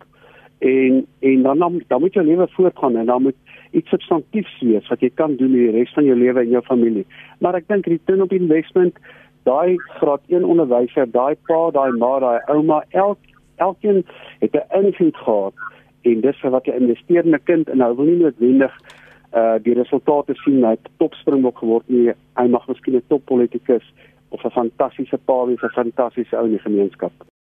En 0.58 1.06
en 1.20 1.42
dan 1.42 1.58
dan, 1.58 1.82
dan 1.88 2.00
moet 2.00 2.14
jou 2.14 2.26
lewe 2.26 2.48
voortgaan 2.50 2.96
en 2.96 3.06
dan 3.06 3.22
moet 3.22 3.36
iets 3.70 3.88
substantiefs 3.88 4.60
wees 4.60 4.88
wat 4.88 5.00
jy 5.00 5.10
kan 5.14 5.36
doen 5.36 5.54
in 5.54 5.64
die 5.66 5.70
res 5.70 5.92
van 5.92 6.04
jou 6.04 6.18
lewe 6.18 6.40
en 6.40 6.48
jou 6.48 6.62
familie. 6.62 7.06
Maar 7.38 7.54
ek 7.54 7.68
dink 7.68 7.86
return 7.86 8.22
op 8.22 8.32
investment 8.32 8.98
daai 9.42 9.76
graad 9.76 10.20
1 10.26 10.44
onderwyser 10.44 11.10
daai 11.10 11.36
pa 11.46 11.70
daai 11.70 11.90
ma 11.92 12.18
daai 12.18 12.40
ouma 12.46 12.84
elk 12.90 13.18
elkeen 13.56 14.04
het 14.38 14.54
'n 14.54 14.84
invloed 14.84 15.16
gehad 15.16 15.54
en 16.04 16.20
dis 16.20 16.40
vir 16.42 16.50
wat 16.50 16.66
jy 16.66 16.76
investeer 16.78 17.24
in 17.24 17.34
'n 17.34 17.44
kind 17.44 17.68
en 17.68 17.78
nou 17.78 17.96
wil 17.96 18.06
nie 18.06 18.22
noodwendig 18.22 18.74
uh 19.34 19.58
die 19.66 19.74
resultate 19.74 20.34
sien 20.44 20.64
hy 20.64 20.76
topspringbok 20.98 21.58
geword 21.58 21.88
nie. 21.88 22.12
Hy 22.38 22.46
mag 22.48 22.68
miskien 22.68 22.96
'n 22.96 23.08
toppolitikus 23.08 23.86
of 24.30 24.44
'n 24.44 24.50
fantastiese 24.50 25.18
pa 25.26 25.44
wees 25.46 25.62
'n 25.62 25.78
fantastiese 25.80 26.36
ou 26.36 26.44
in 26.44 26.56
die 26.56 26.66
gemeenskap 26.66 27.33